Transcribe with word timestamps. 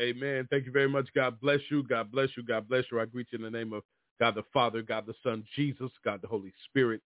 Amen. 0.00 0.48
Thank 0.50 0.66
you 0.66 0.72
very 0.72 0.88
much. 0.88 1.08
God 1.14 1.40
bless 1.40 1.60
you. 1.70 1.84
God 1.84 2.12
bless 2.12 2.30
you. 2.36 2.44
God 2.44 2.68
bless 2.68 2.84
you. 2.92 3.00
I 3.00 3.06
greet 3.06 3.28
you 3.32 3.38
in 3.38 3.44
the 3.44 3.50
name 3.58 3.72
of 3.74 3.84
God 4.20 4.34
the 4.36 4.44
Father, 4.52 4.82
God 4.82 5.06
the 5.06 5.14
Son, 5.22 5.44
Jesus, 5.56 5.90
God 6.04 6.20
the 6.22 6.28
Holy 6.28 6.52
Spirit. 6.66 7.02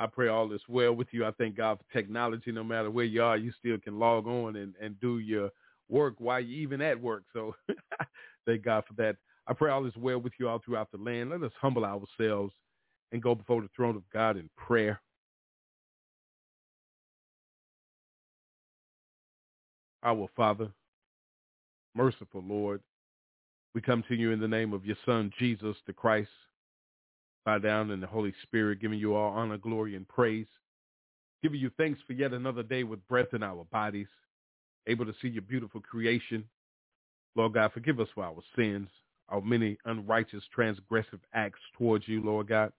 I 0.00 0.08
pray 0.08 0.28
all 0.28 0.52
is 0.52 0.62
well 0.68 0.94
with 0.94 1.08
you. 1.12 1.26
I 1.26 1.32
thank 1.32 1.56
God 1.56 1.78
for 1.78 1.94
technology. 1.96 2.52
No 2.52 2.64
matter 2.64 2.90
where 2.90 3.04
you 3.06 3.22
are, 3.22 3.38
you 3.38 3.52
still 3.58 3.78
can 3.78 3.98
log 4.00 4.26
on 4.26 4.56
and, 4.56 4.74
and 4.82 5.00
do 5.00 5.20
your 5.20 5.50
work 5.88 6.16
while 6.18 6.40
you're 6.40 6.60
even 6.62 6.82
at 6.82 7.00
work. 7.00 7.24
So 7.32 7.54
thank 8.46 8.64
God 8.64 8.84
for 8.88 8.94
that. 8.94 9.16
I 9.46 9.54
pray 9.54 9.70
all 9.70 9.86
is 9.86 9.96
well 9.96 10.18
with 10.20 10.34
you 10.40 10.48
all 10.48 10.60
throughout 10.64 10.90
the 10.92 10.98
land. 10.98 11.30
Let 11.30 11.44
us 11.44 11.52
humble 11.60 11.84
ourselves 11.84 12.54
and 13.12 13.22
go 13.22 13.34
before 13.36 13.62
the 13.62 13.70
throne 13.76 13.96
of 13.96 14.04
God 14.12 14.36
in 14.38 14.50
prayer. 14.56 15.00
Our 20.04 20.28
Father, 20.36 20.68
merciful 21.98 22.44
Lord, 22.46 22.80
we 23.74 23.80
come 23.80 24.04
to 24.06 24.14
you 24.14 24.30
in 24.30 24.38
the 24.38 24.46
name 24.46 24.72
of 24.72 24.86
your 24.86 24.96
Son, 25.04 25.32
Jesus 25.36 25.76
the 25.88 25.92
Christ. 25.92 26.30
Bow 27.44 27.58
down 27.58 27.90
in 27.90 28.00
the 28.00 28.06
Holy 28.06 28.32
Spirit, 28.44 28.80
giving 28.80 29.00
you 29.00 29.16
all 29.16 29.32
honor, 29.32 29.58
glory, 29.58 29.96
and 29.96 30.06
praise. 30.06 30.46
Giving 31.42 31.58
you 31.58 31.72
thanks 31.76 31.98
for 32.06 32.12
yet 32.12 32.32
another 32.32 32.62
day 32.62 32.84
with 32.84 33.06
breath 33.08 33.34
in 33.34 33.42
our 33.42 33.64
bodies, 33.72 34.06
able 34.86 35.06
to 35.06 35.14
see 35.20 35.26
your 35.26 35.42
beautiful 35.42 35.80
creation. 35.80 36.44
Lord 37.34 37.54
God, 37.54 37.72
forgive 37.72 37.98
us 37.98 38.08
for 38.14 38.22
our 38.22 38.42
sins, 38.54 38.88
our 39.28 39.40
many 39.40 39.76
unrighteous, 39.84 40.44
transgressive 40.56 41.20
acts 41.34 41.60
towards 41.76 42.06
you, 42.06 42.22
Lord 42.22 42.46
God. 42.46 42.72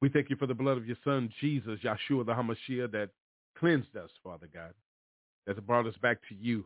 We 0.00 0.08
thank 0.08 0.30
you 0.30 0.36
for 0.36 0.46
the 0.46 0.54
blood 0.54 0.76
of 0.76 0.86
your 0.86 0.98
Son, 1.02 1.32
Jesus, 1.40 1.80
Yeshua 1.82 2.24
the 2.24 2.32
HaMashiach, 2.32 2.92
that 2.92 3.10
cleansed 3.58 3.96
us, 3.96 4.10
Father 4.22 4.48
God, 4.54 4.72
that 5.48 5.66
brought 5.66 5.88
us 5.88 5.96
back 6.00 6.18
to 6.28 6.36
you 6.36 6.64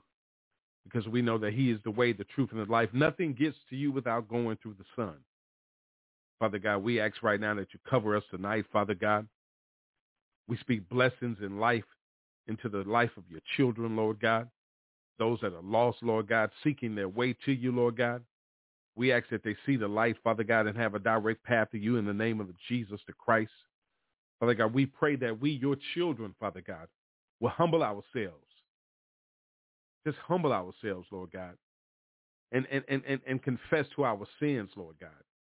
because 0.88 1.08
we 1.08 1.22
know 1.22 1.38
that 1.38 1.52
he 1.52 1.70
is 1.70 1.80
the 1.84 1.90
way, 1.90 2.12
the 2.12 2.24
truth, 2.24 2.50
and 2.52 2.60
the 2.60 2.70
life. 2.70 2.88
Nothing 2.92 3.34
gets 3.34 3.56
to 3.70 3.76
you 3.76 3.90
without 3.90 4.28
going 4.28 4.56
through 4.62 4.76
the 4.78 4.84
Son. 4.94 5.16
Father 6.38 6.58
God, 6.58 6.78
we 6.78 7.00
ask 7.00 7.22
right 7.22 7.40
now 7.40 7.54
that 7.54 7.68
you 7.72 7.80
cover 7.88 8.16
us 8.16 8.22
tonight, 8.30 8.66
Father 8.72 8.94
God. 8.94 9.26
We 10.48 10.56
speak 10.58 10.88
blessings 10.88 11.38
in 11.40 11.58
life 11.58 11.84
into 12.46 12.68
the 12.68 12.84
life 12.88 13.10
of 13.16 13.24
your 13.28 13.40
children, 13.56 13.96
Lord 13.96 14.20
God. 14.20 14.48
Those 15.18 15.40
that 15.40 15.54
are 15.54 15.62
lost, 15.62 15.98
Lord 16.02 16.28
God, 16.28 16.50
seeking 16.62 16.94
their 16.94 17.08
way 17.08 17.34
to 17.46 17.52
you, 17.52 17.72
Lord 17.72 17.96
God. 17.96 18.22
We 18.94 19.12
ask 19.12 19.28
that 19.30 19.42
they 19.42 19.56
see 19.66 19.76
the 19.76 19.88
light, 19.88 20.16
Father 20.22 20.44
God, 20.44 20.66
and 20.66 20.76
have 20.76 20.94
a 20.94 20.98
direct 20.98 21.42
path 21.42 21.70
to 21.72 21.78
you 21.78 21.96
in 21.96 22.06
the 22.06 22.14
name 22.14 22.40
of 22.40 22.48
Jesus 22.68 23.00
the 23.06 23.12
Christ. 23.12 23.50
Father 24.38 24.54
God, 24.54 24.72
we 24.72 24.86
pray 24.86 25.16
that 25.16 25.40
we, 25.40 25.50
your 25.50 25.76
children, 25.94 26.34
Father 26.38 26.62
God, 26.64 26.86
will 27.40 27.50
humble 27.50 27.82
ourselves 27.82 28.45
just 30.06 30.18
humble 30.18 30.52
ourselves, 30.52 31.08
Lord 31.10 31.32
God, 31.32 31.56
and, 32.52 32.64
and, 32.70 32.84
and, 32.88 33.02
and, 33.08 33.20
and 33.26 33.42
confess 33.42 33.86
to 33.96 34.04
our 34.04 34.24
sins, 34.40 34.70
Lord 34.76 34.94
God. 35.00 35.10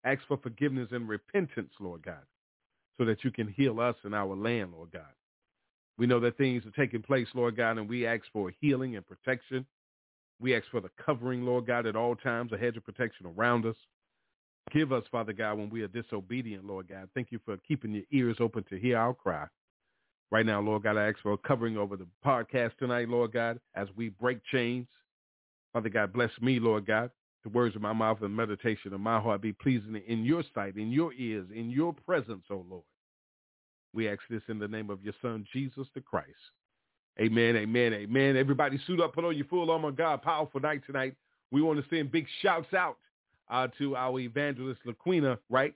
Ask 0.05 0.21
for 0.29 0.37
forgiveness 0.37 0.89
and 0.93 1.09
repentance, 1.09 1.73
Lord 1.81 2.03
God, 2.03 2.23
so 2.97 3.05
that 3.05 3.25
you 3.25 3.33
can 3.33 3.49
heal 3.49 3.81
us 3.81 3.97
and 4.05 4.15
our 4.15 4.37
land, 4.37 4.73
Lord 4.73 4.93
God. 4.93 5.03
We 5.99 6.07
know 6.07 6.21
that 6.21 6.39
things 6.39 6.63
are 6.65 6.71
taking 6.71 7.03
place, 7.03 7.27
Lord 7.35 7.57
God, 7.57 7.79
and 7.79 7.89
we 7.89 8.07
ask 8.07 8.23
for 8.33 8.53
healing 8.61 8.95
and 8.95 9.05
protection. 9.05 9.67
We 10.41 10.55
ask 10.55 10.67
for 10.71 10.81
the 10.81 10.91
covering, 11.05 11.45
Lord 11.45 11.67
God, 11.67 11.87
at 11.87 11.97
all 11.97 12.15
times, 12.15 12.53
a 12.53 12.59
hedge 12.59 12.77
of 12.77 12.85
protection 12.85 13.27
around 13.27 13.67
us. 13.67 13.77
Give 14.73 14.93
us, 14.93 15.05
Father 15.11 15.33
God, 15.33 15.59
when 15.59 15.71
we 15.71 15.83
are 15.83 15.89
disobedient, 15.89 16.65
Lord 16.65 16.89
God. 16.89 17.09
Thank 17.15 17.33
you 17.33 17.41
for 17.45 17.57
keeping 17.67 17.93
your 17.93 18.05
ears 18.13 18.37
open 18.39 18.65
to 18.69 18.79
hear 18.79 18.99
our 18.99 19.15
cry. 19.15 19.47
Right 20.31 20.45
now, 20.45 20.61
Lord 20.61 20.83
God, 20.83 20.97
I 20.97 21.09
ask 21.09 21.19
for 21.23 21.33
a 21.33 21.39
covering 21.39 21.77
over 21.77 21.97
the 21.97 22.07
podcast 22.25 22.77
tonight, 22.79 23.09
Lord 23.09 23.33
God, 23.33 23.61
as 23.77 23.89
we 23.97 24.09
break 24.09 24.45
chains. 24.51 24.89
Father 25.73 25.89
God, 25.89 26.13
bless 26.13 26.31
me, 26.41 26.59
Lord 26.59 26.87
God. 26.87 27.11
The 27.45 27.51
words 27.51 27.77
of 27.77 27.83
my 27.83 27.93
mouth 27.93 28.23
and 28.23 28.35
meditation 28.35 28.93
of 28.93 29.01
my 29.01 29.21
heart 29.21 29.41
be 29.41 29.53
pleasing 29.53 30.01
in 30.09 30.25
your 30.25 30.43
sight, 30.53 30.77
in 30.77 30.91
your 30.91 31.13
ears, 31.13 31.47
in 31.55 31.71
your 31.71 31.93
presence, 31.93 32.43
O 32.51 32.65
Lord. 32.69 32.83
We 33.95 34.09
ask 34.09 34.21
this 34.29 34.43
in 34.49 34.59
the 34.59 34.67
name 34.67 34.91
of 34.91 35.03
your 35.05 35.15
son, 35.23 35.47
Jesus 35.53 35.87
the 35.95 36.01
Christ. 36.01 36.33
Amen, 37.21 37.57
amen, 37.57 37.95
amen. 37.95 38.37
Everybody 38.37 38.81
suit 38.87 39.01
up, 39.01 39.15
put 39.15 39.25
on 39.25 39.37
your 39.37 39.47
full 39.47 39.71
armor, 39.71 39.93
God. 39.93 40.23
Powerful 40.23 40.61
night 40.61 40.83
tonight. 40.87 41.15
We 41.53 41.63
want 41.63 41.79
to 41.79 41.89
send 41.89 42.11
big 42.11 42.27
shouts 42.43 42.75
out 42.75 42.97
uh, 43.49 43.69
to 43.79 43.95
our 43.95 44.19
evangelist, 44.19 44.81
LaQuina, 44.85 45.39
right? 45.49 45.73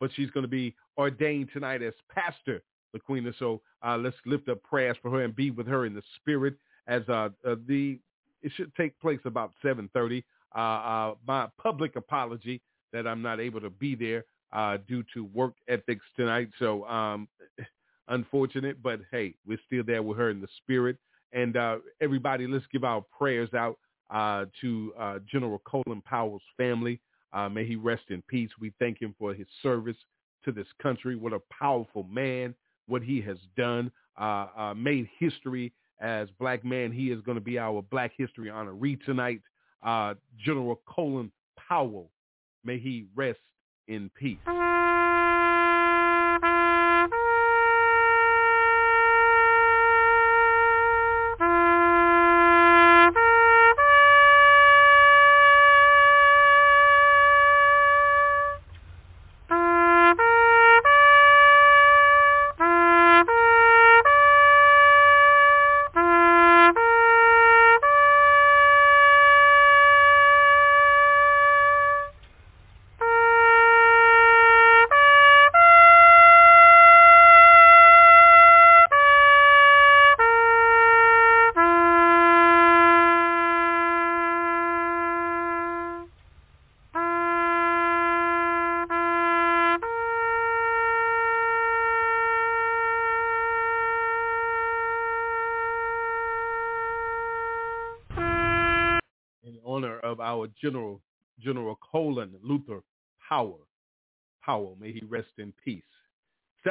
But 0.00 0.10
she's 0.16 0.30
going 0.30 0.42
to 0.42 0.48
be 0.48 0.74
ordained 0.96 1.50
tonight 1.52 1.82
as 1.82 1.92
pastor 2.12 2.62
LaQuina. 2.96 3.32
So 3.38 3.60
uh, 3.86 3.96
let's 3.96 4.16
lift 4.26 4.48
up 4.48 4.62
prayers 4.62 4.96
for 5.02 5.10
her 5.10 5.22
and 5.22 5.34
be 5.34 5.50
with 5.50 5.66
her 5.66 5.86
in 5.86 5.94
the 5.94 6.02
spirit 6.16 6.54
as 6.86 7.02
uh, 7.08 7.30
uh, 7.46 7.54
the 7.66 7.98
it 8.42 8.52
should 8.56 8.74
take 8.74 8.98
place 9.00 9.20
about 9.24 9.52
7:30. 9.64 10.24
Uh, 10.54 10.58
uh, 10.58 11.14
my 11.26 11.48
public 11.62 11.96
apology 11.96 12.60
that 12.92 13.06
I'm 13.06 13.22
not 13.22 13.38
able 13.38 13.60
to 13.60 13.70
be 13.70 13.94
there 13.94 14.24
uh, 14.52 14.78
due 14.88 15.04
to 15.14 15.24
work 15.26 15.54
ethics 15.68 16.04
tonight. 16.16 16.48
So 16.58 16.84
um, 16.86 17.28
unfortunate, 18.08 18.82
but 18.82 19.00
hey, 19.10 19.34
we're 19.46 19.60
still 19.66 19.84
there 19.86 20.02
with 20.02 20.18
her 20.18 20.30
in 20.30 20.40
the 20.40 20.48
spirit. 20.58 20.96
And 21.32 21.56
everybody, 22.00 22.48
let's 22.48 22.64
give 22.72 22.82
our 22.82 23.04
prayers 23.16 23.50
out 23.54 23.78
to 24.60 25.20
General 25.30 25.62
Colin 25.64 26.02
Powell's 26.02 26.42
family. 26.56 27.00
may 27.52 27.64
he 27.64 27.76
rest 27.76 28.02
in 28.08 28.20
peace. 28.22 28.50
We 28.58 28.72
thank 28.80 29.00
him 29.00 29.14
for 29.16 29.32
his 29.32 29.46
service 29.62 29.96
to 30.44 30.50
this 30.50 30.66
country. 30.82 31.14
What 31.14 31.32
a 31.32 31.40
powerful 31.56 32.02
man 32.02 32.56
what 32.90 33.02
he 33.02 33.20
has 33.22 33.38
done, 33.56 33.90
uh, 34.20 34.46
uh, 34.56 34.74
made 34.74 35.08
history 35.18 35.72
as 36.00 36.28
black 36.38 36.64
man. 36.64 36.92
He 36.92 37.10
is 37.10 37.20
going 37.22 37.36
to 37.36 37.44
be 37.44 37.58
our 37.58 37.82
Black 37.82 38.12
History 38.16 38.48
honoree 38.48 39.02
tonight. 39.04 39.40
Uh, 39.82 40.14
General 40.44 40.80
Colin 40.86 41.30
Powell, 41.56 42.10
may 42.64 42.78
he 42.78 43.06
rest 43.14 43.38
in 43.88 44.10
peace. 44.18 44.38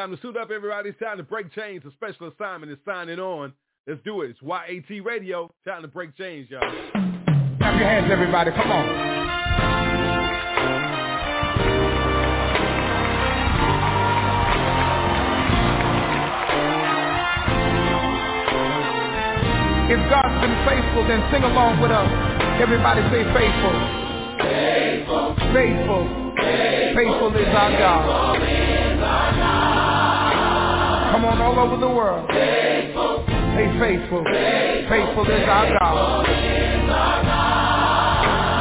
Time 0.09 0.17
to 0.17 0.21
suit 0.21 0.37
up, 0.37 0.49
everybody. 0.49 0.89
It's 0.89 0.99
time 0.99 1.17
to 1.17 1.23
break 1.23 1.53
chains. 1.53 1.83
A 1.85 1.91
special 1.91 2.29
assignment 2.29 2.71
is 2.71 2.79
signing 2.83 3.19
on. 3.19 3.53
Let's 3.85 4.01
do 4.03 4.21
it. 4.21 4.31
It's 4.31 4.41
YAT 4.41 5.05
Radio. 5.05 5.51
Time 5.65 5.83
to 5.83 5.87
break 5.87 6.17
chains, 6.17 6.49
y'all. 6.49 6.61
Clap 7.59 7.77
your 7.77 7.87
hands, 7.87 8.09
everybody. 8.11 8.49
Come 8.51 8.71
on. 8.71 8.89
If 19.89 20.09
God's 20.09 20.41
been 20.41 20.57
faithful, 20.65 21.05
then 21.07 21.21
sing 21.31 21.43
along 21.43 21.81
with 21.81 21.91
us. 21.91 22.09
Everybody 22.61 23.01
say 23.13 23.23
faithful. 23.29 23.73
Faithful. 24.41 25.35
Faithful. 25.53 26.03
faithful. 26.33 26.95
Faithful 26.95 27.37
is 27.37 27.53
our 27.53 27.71
God. 27.77 28.78
Come 31.19 31.35
on, 31.35 31.41
all 31.43 31.59
over 31.59 31.75
the 31.75 31.89
world. 31.91 32.31
Faithful. 32.31 33.27
Say 33.27 33.67
faithful. 33.75 34.23
Faithful 34.87 35.27
is 35.27 35.43
our 35.51 35.67
God. 35.75 36.23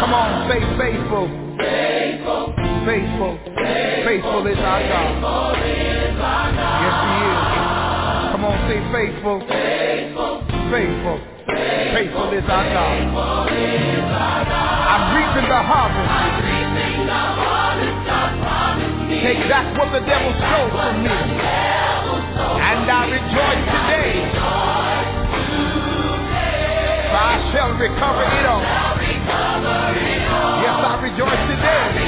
Come 0.02 0.10
on, 0.10 0.50
say 0.50 0.58
faithful. 0.74 1.30
Faithful. 2.82 3.38
Faithful 4.02 4.42
is 4.50 4.58
our 4.58 4.82
God. 4.90 5.22
Yes, 6.82 6.98
he 6.98 7.14
is. 7.30 7.38
Come 8.34 8.42
on, 8.42 8.58
say 8.66 8.82
faithful. 8.90 9.38
Faithful. 10.74 11.22
Faithful 11.94 12.26
is 12.34 12.42
our 12.42 12.66
God. 12.74 13.06
I'm 14.82 15.14
reaping 15.14 15.46
the 15.46 15.62
harvest. 15.62 16.10
Take 19.22 19.46
back 19.46 19.78
what 19.78 19.94
the 19.94 20.02
devil 20.04 20.34
stole 20.42 20.70
from 20.74 21.06
me. 21.06 21.77
And 22.38 22.86
I 22.86 23.02
rejoice 23.10 23.64
today. 23.66 24.30
For 27.10 27.18
I 27.18 27.50
shall 27.50 27.72
recover 27.74 28.22
it 28.22 28.46
all. 28.46 28.62
Yes, 30.62 30.78
I 30.86 31.02
rejoice 31.02 31.42
today. 31.50 32.07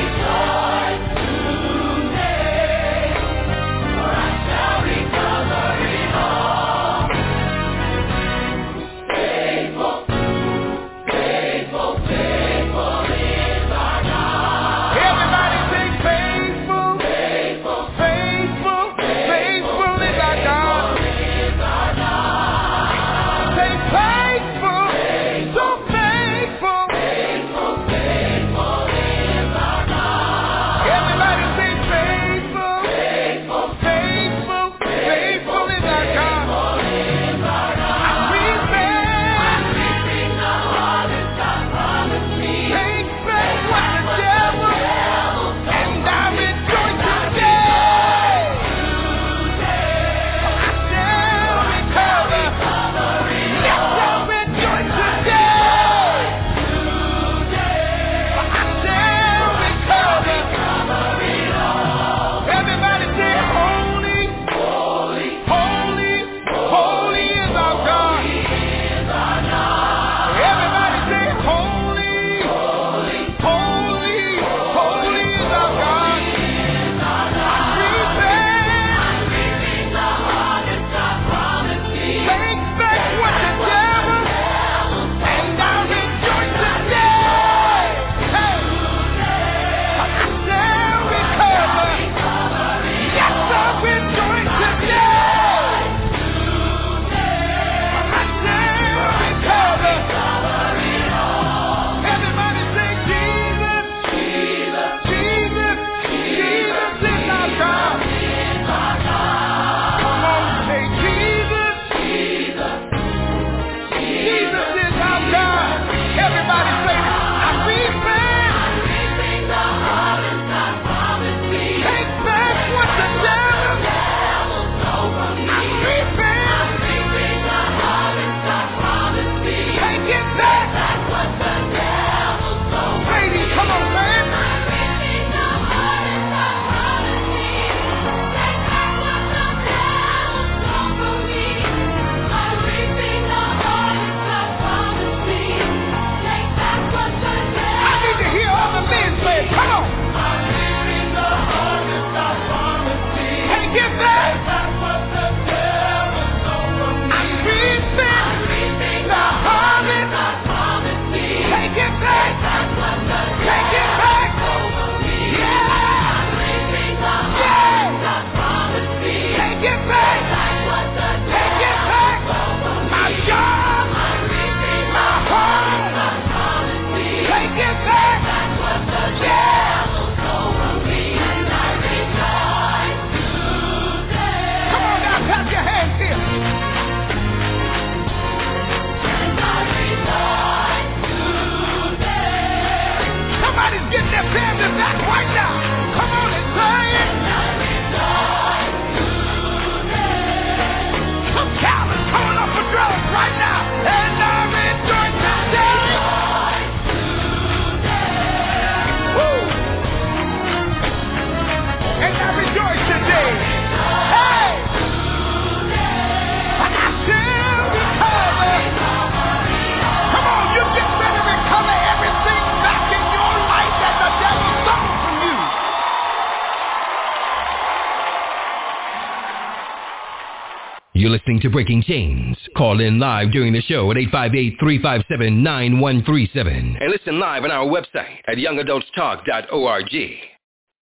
Listening 231.30 231.48
to 231.48 231.50
Breaking 231.50 231.80
Chains. 231.84 232.36
Call 232.56 232.80
in 232.80 232.98
live 232.98 233.30
during 233.30 233.52
the 233.52 233.62
show 233.62 233.88
at 233.92 233.96
858-357-9137. 233.98 236.76
And 236.80 236.90
listen 236.90 237.20
live 237.20 237.44
on 237.44 237.52
our 237.52 237.66
website 237.66 238.16
at 238.26 238.36
youngadultstalk.org. 238.36 239.94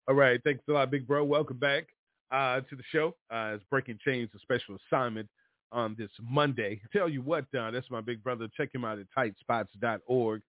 All 0.08 0.14
right. 0.14 0.40
Thanks 0.44 0.64
a 0.66 0.72
lot, 0.72 0.90
big 0.90 1.06
bro. 1.06 1.22
Welcome 1.22 1.58
back 1.58 1.88
uh, 2.30 2.62
to 2.62 2.76
the 2.76 2.82
show. 2.90 3.14
Uh, 3.30 3.56
it's 3.56 3.64
Breaking 3.68 3.98
Chains, 4.02 4.30
a 4.34 4.38
special 4.38 4.78
assignment 4.90 5.28
on 5.70 5.94
this 5.98 6.08
Monday. 6.22 6.80
Tell 6.94 7.10
you 7.10 7.20
what, 7.20 7.44
uh, 7.54 7.70
that's 7.70 7.90
my 7.90 8.00
big 8.00 8.24
brother. 8.24 8.48
Check 8.56 8.74
him 8.74 8.86
out 8.86 8.98
at 8.98 9.04
tightspots.org, 9.14 10.40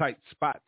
tightspots 0.00 0.60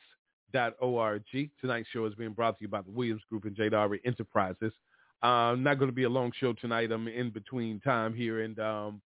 Tonight's 0.52 1.88
show 1.92 2.06
is 2.06 2.14
being 2.16 2.32
brought 2.32 2.58
to 2.58 2.64
you 2.64 2.68
by 2.68 2.82
the 2.82 2.90
Williams 2.90 3.22
Group 3.30 3.44
and 3.44 3.54
J. 3.54 3.68
Darby 3.68 4.00
Enterprises. 4.04 4.72
Uh, 5.22 5.54
not 5.58 5.78
going 5.78 5.90
to 5.90 5.94
be 5.94 6.04
a 6.04 6.08
long 6.08 6.32
show 6.38 6.52
tonight. 6.54 6.90
I'm 6.90 7.06
in 7.06 7.30
between 7.30 7.80
time 7.80 8.14
here 8.14 8.42
and 8.42 8.58
um, 8.58 9.02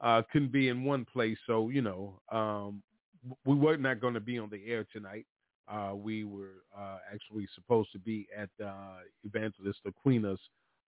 uh, 0.00 0.22
couldn't 0.32 0.52
be 0.52 0.68
in 0.68 0.84
one 0.84 1.04
place. 1.04 1.38
So, 1.46 1.68
you 1.68 1.82
know, 1.82 2.20
um, 2.30 2.82
we 3.44 3.54
were 3.54 3.76
not 3.76 4.00
going 4.00 4.14
to 4.14 4.20
be 4.20 4.38
on 4.38 4.50
the 4.50 4.60
air 4.66 4.84
tonight. 4.92 5.26
Uh, 5.68 5.92
we 5.94 6.24
were 6.24 6.64
uh, 6.76 6.98
actually 7.12 7.46
supposed 7.54 7.92
to 7.92 7.98
be 7.98 8.26
at 8.36 8.50
uh, 8.64 8.98
Evangelist 9.24 9.78
Aquina's 9.86 10.40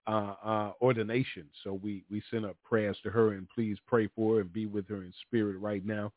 uh, 0.09 0.73
ordination. 0.83 1.47
So 1.63 1.75
we, 1.75 2.05
we 2.11 2.21
sent 2.31 2.45
up 2.45 2.57
prayers 2.65 2.97
to 3.05 3.11
her 3.11 3.35
and 3.35 3.49
please 3.55 3.79
pray 3.87 4.09
for 4.17 4.35
her 4.35 4.41
and 4.41 4.53
be 4.53 4.67
with 4.67 4.89
her 4.89 5.05
in 5.05 5.13
spirit 5.27 5.57
right 5.59 5.83
now. 5.87 6.13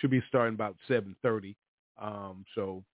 Should 0.00 0.10
be 0.10 0.22
starting 0.28 0.54
about 0.54 0.76
7.30. 0.88 1.54
Um, 2.00 2.44
so 2.54 2.84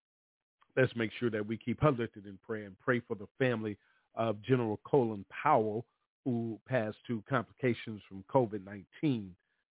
let's 0.76 0.94
make 0.94 1.10
sure 1.18 1.30
that 1.30 1.44
we 1.44 1.56
keep 1.56 1.82
her 1.82 1.90
lifted 1.90 2.26
in 2.26 2.38
prayer 2.46 2.66
and 2.66 2.78
pray 2.78 3.00
for 3.00 3.16
the 3.16 3.26
family 3.38 3.76
of 4.16 4.40
General 4.42 4.80
Colin 4.84 5.24
Powell, 5.30 5.84
who 6.24 6.58
passed 6.68 6.98
to 7.06 7.22
complications 7.28 8.00
from 8.08 8.24
COVID-19. 8.32 9.28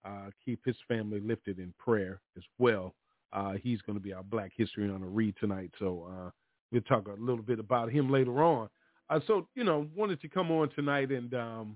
Uh, 0.05 0.29
keep 0.43 0.63
his 0.65 0.77
family 0.87 1.19
lifted 1.19 1.59
in 1.59 1.73
prayer 1.77 2.21
as 2.37 2.43
well. 2.59 2.93
Uh, 3.33 3.53
he's 3.61 3.81
going 3.81 3.97
to 3.97 4.03
be 4.03 4.13
our 4.13 4.23
Black 4.23 4.51
History 4.55 4.89
on 4.89 5.03
a 5.03 5.07
read 5.07 5.35
tonight, 5.39 5.71
so 5.79 6.07
uh, 6.09 6.29
we'll 6.71 6.81
talk 6.81 7.07
a 7.07 7.21
little 7.21 7.43
bit 7.43 7.59
about 7.59 7.91
him 7.91 8.09
later 8.09 8.41
on. 8.41 8.69
Uh, 9.09 9.19
so, 9.27 9.47
you 9.55 9.63
know, 9.63 9.87
wanted 9.95 10.21
to 10.21 10.29
come 10.29 10.51
on 10.51 10.69
tonight 10.69 11.11
and 11.11 11.33
um, 11.33 11.75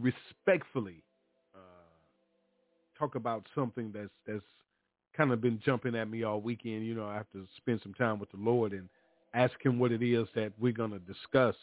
respectfully 0.00 1.02
uh, 1.54 1.58
talk 2.98 3.14
about 3.14 3.46
something 3.54 3.90
that's 3.92 4.10
that's 4.26 4.44
kind 5.16 5.32
of 5.32 5.40
been 5.40 5.60
jumping 5.64 5.96
at 5.96 6.08
me 6.08 6.22
all 6.22 6.40
weekend. 6.40 6.86
You 6.86 6.94
know, 6.94 7.06
I 7.06 7.14
have 7.14 7.30
to 7.32 7.46
spend 7.56 7.80
some 7.82 7.94
time 7.94 8.18
with 8.18 8.30
the 8.30 8.38
Lord 8.38 8.72
and 8.72 8.88
ask 9.34 9.54
him 9.64 9.78
what 9.78 9.92
it 9.92 10.02
is 10.02 10.26
that 10.34 10.52
we're 10.58 10.72
going 10.72 10.90
to 10.90 10.98
discuss 11.00 11.56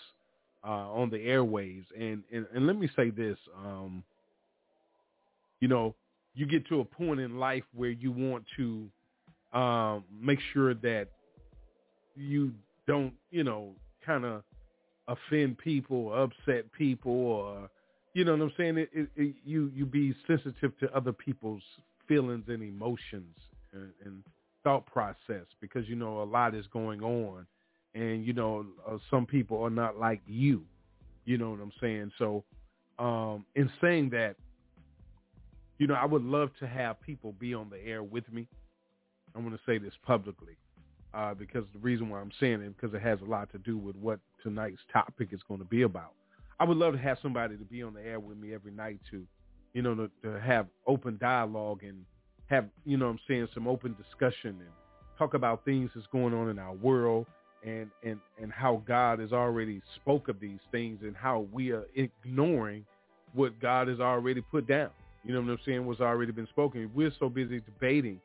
uh, 0.63 0.91
on 0.91 1.09
the 1.09 1.19
airways. 1.19 1.83
And, 1.97 2.23
and, 2.31 2.45
and 2.53 2.67
let 2.67 2.77
me 2.77 2.89
say 2.95 3.09
this, 3.09 3.37
um, 3.57 4.03
you 5.59 5.67
know, 5.67 5.95
you 6.35 6.45
get 6.45 6.67
to 6.67 6.81
a 6.81 6.85
point 6.85 7.19
in 7.19 7.39
life 7.39 7.63
where 7.73 7.89
you 7.89 8.11
want 8.11 8.45
to 8.57 8.87
um, 9.57 10.03
make 10.21 10.39
sure 10.53 10.73
that 10.73 11.07
you 12.15 12.51
don't, 12.87 13.13
you 13.31 13.43
know, 13.43 13.73
kind 14.05 14.23
of 14.23 14.43
offend 15.07 15.57
people, 15.57 16.13
upset 16.13 16.71
people, 16.71 17.11
or 17.11 17.69
you 18.13 18.25
know 18.25 18.33
what 18.33 18.41
I'm 18.41 18.53
saying. 18.57 18.77
It, 18.77 18.89
it, 18.93 19.09
it, 19.15 19.35
you 19.45 19.71
you 19.73 19.85
be 19.85 20.15
sensitive 20.25 20.77
to 20.79 20.95
other 20.95 21.13
people's 21.13 21.63
feelings 22.07 22.45
and 22.47 22.61
emotions 22.61 23.35
and, 23.73 23.91
and 24.05 24.23
thought 24.63 24.85
process 24.85 25.45
because 25.61 25.87
you 25.87 25.95
know 25.95 26.21
a 26.21 26.25
lot 26.25 26.55
is 26.55 26.65
going 26.67 27.01
on, 27.01 27.45
and 27.97 28.25
you 28.25 28.33
know 28.33 28.65
uh, 28.87 28.97
some 29.09 29.25
people 29.25 29.61
are 29.61 29.69
not 29.69 29.99
like 29.99 30.21
you. 30.27 30.63
You 31.25 31.37
know 31.37 31.49
what 31.49 31.59
I'm 31.59 31.73
saying? 31.81 32.11
So, 32.17 32.43
um, 32.99 33.45
in 33.55 33.69
saying 33.81 34.11
that, 34.11 34.35
you 35.77 35.87
know, 35.87 35.95
I 35.95 36.05
would 36.05 36.23
love 36.23 36.51
to 36.59 36.67
have 36.67 37.01
people 37.01 37.33
be 37.33 37.53
on 37.53 37.69
the 37.69 37.83
air 37.85 38.01
with 38.01 38.31
me. 38.31 38.47
I'm 39.35 39.43
going 39.43 39.53
to 39.53 39.63
say 39.65 39.77
this 39.77 39.93
publicly 40.05 40.57
uh, 41.13 41.33
because 41.33 41.65
the 41.73 41.79
reason 41.79 42.09
why 42.09 42.21
I'm 42.21 42.31
saying 42.39 42.61
it 42.61 42.75
because 42.77 42.95
it 42.95 43.01
has 43.01 43.19
a 43.21 43.29
lot 43.29 43.51
to 43.51 43.57
do 43.57 43.77
with 43.77 43.95
what 43.97 44.19
tonight's 44.41 44.79
topic 44.91 45.29
is 45.31 45.41
going 45.47 45.59
to 45.59 45.65
be 45.65 45.81
about. 45.81 46.13
I 46.59 46.63
would 46.63 46.77
love 46.77 46.93
to 46.93 46.99
have 46.99 47.17
somebody 47.21 47.57
to 47.57 47.65
be 47.65 47.83
on 47.83 47.93
the 47.93 48.01
air 48.01 48.19
with 48.19 48.37
me 48.37 48.53
every 48.53 48.71
night 48.71 48.99
to, 49.11 49.23
you 49.73 49.81
know, 49.81 49.95
to, 49.95 50.09
to 50.23 50.39
have 50.39 50.67
open 50.87 51.17
dialogue 51.19 51.83
and 51.83 52.05
have, 52.47 52.65
you 52.85 52.97
know 52.97 53.07
I'm 53.07 53.19
saying, 53.27 53.49
some 53.53 53.67
open 53.67 53.95
discussion 54.01 54.51
and 54.61 54.69
talk 55.19 55.33
about 55.33 55.65
things 55.65 55.91
that's 55.93 56.07
going 56.07 56.33
on 56.33 56.49
in 56.49 56.57
our 56.57 56.73
world 56.73 57.27
and, 57.65 57.89
and, 58.03 58.19
and 58.41 58.51
how 58.51 58.81
God 58.87 59.19
has 59.19 59.31
already 59.33 59.81
spoke 59.95 60.29
of 60.29 60.39
these 60.39 60.59
things 60.71 60.99
and 61.01 61.15
how 61.15 61.47
we 61.51 61.71
are 61.71 61.85
ignoring 61.95 62.85
what 63.33 63.59
God 63.59 63.87
has 63.87 63.99
already 63.99 64.41
put 64.41 64.67
down. 64.67 64.89
You 65.23 65.33
know 65.33 65.41
what 65.41 65.49
I'm 65.49 65.59
saying? 65.65 65.85
What's 65.85 65.99
already 65.99 66.31
been 66.31 66.47
spoken. 66.47 66.89
We're 66.93 67.11
so 67.19 67.29
busy 67.29 67.59
debating 67.59 68.21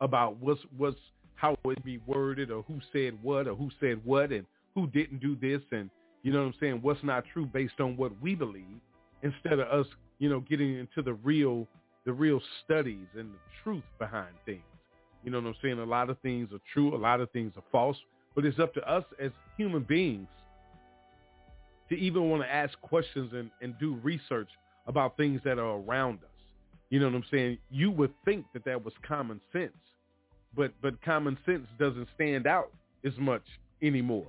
about 0.00 0.36
what's 0.40 0.60
what's 0.76 0.98
how 1.34 1.56
it 1.64 1.84
be 1.84 1.98
worded 2.06 2.50
or 2.50 2.62
who 2.62 2.78
said 2.92 3.18
what 3.22 3.48
or 3.48 3.54
who 3.54 3.70
said 3.80 4.00
what 4.04 4.30
and 4.30 4.46
who 4.74 4.86
didn't 4.88 5.20
do 5.20 5.36
this 5.40 5.60
and 5.72 5.90
you 6.22 6.32
know 6.32 6.40
what 6.40 6.46
I'm 6.46 6.54
saying, 6.60 6.78
what's 6.82 7.02
not 7.02 7.24
true 7.32 7.46
based 7.46 7.80
on 7.80 7.96
what 7.96 8.12
we 8.20 8.34
believe 8.34 8.80
instead 9.22 9.58
of 9.58 9.68
us, 9.68 9.86
you 10.18 10.28
know, 10.28 10.40
getting 10.40 10.78
into 10.78 11.02
the 11.02 11.14
real 11.14 11.66
the 12.04 12.12
real 12.12 12.40
studies 12.64 13.06
and 13.16 13.32
the 13.32 13.38
truth 13.62 13.84
behind 13.98 14.34
things. 14.44 14.62
You 15.24 15.30
know 15.30 15.40
what 15.40 15.48
I'm 15.48 15.56
saying? 15.62 15.78
A 15.78 15.84
lot 15.84 16.10
of 16.10 16.18
things 16.20 16.50
are 16.52 16.60
true, 16.72 16.94
a 16.94 16.98
lot 16.98 17.20
of 17.20 17.30
things 17.30 17.52
are 17.56 17.62
false, 17.72 17.96
but 18.34 18.44
it's 18.44 18.58
up 18.58 18.74
to 18.74 18.90
us 18.90 19.04
as 19.20 19.30
human 19.56 19.82
beings 19.82 20.28
to 21.88 21.96
even 21.96 22.28
want 22.30 22.42
to 22.42 22.52
ask 22.52 22.78
questions 22.80 23.32
and, 23.32 23.50
and 23.62 23.78
do 23.78 23.98
research 24.02 24.48
about 24.86 25.16
things 25.16 25.40
that 25.44 25.58
are 25.58 25.78
around 25.78 26.18
us. 26.18 26.30
You 26.90 27.00
know 27.00 27.06
what 27.06 27.14
I'm 27.14 27.24
saying? 27.30 27.58
You 27.70 27.90
would 27.90 28.12
think 28.24 28.46
that 28.52 28.64
that 28.66 28.84
was 28.84 28.92
common 29.06 29.40
sense, 29.52 29.72
but 30.54 30.72
but 30.82 31.00
common 31.02 31.38
sense 31.46 31.66
doesn't 31.78 32.08
stand 32.14 32.46
out 32.46 32.70
as 33.04 33.12
much 33.18 33.42
anymore. 33.82 34.26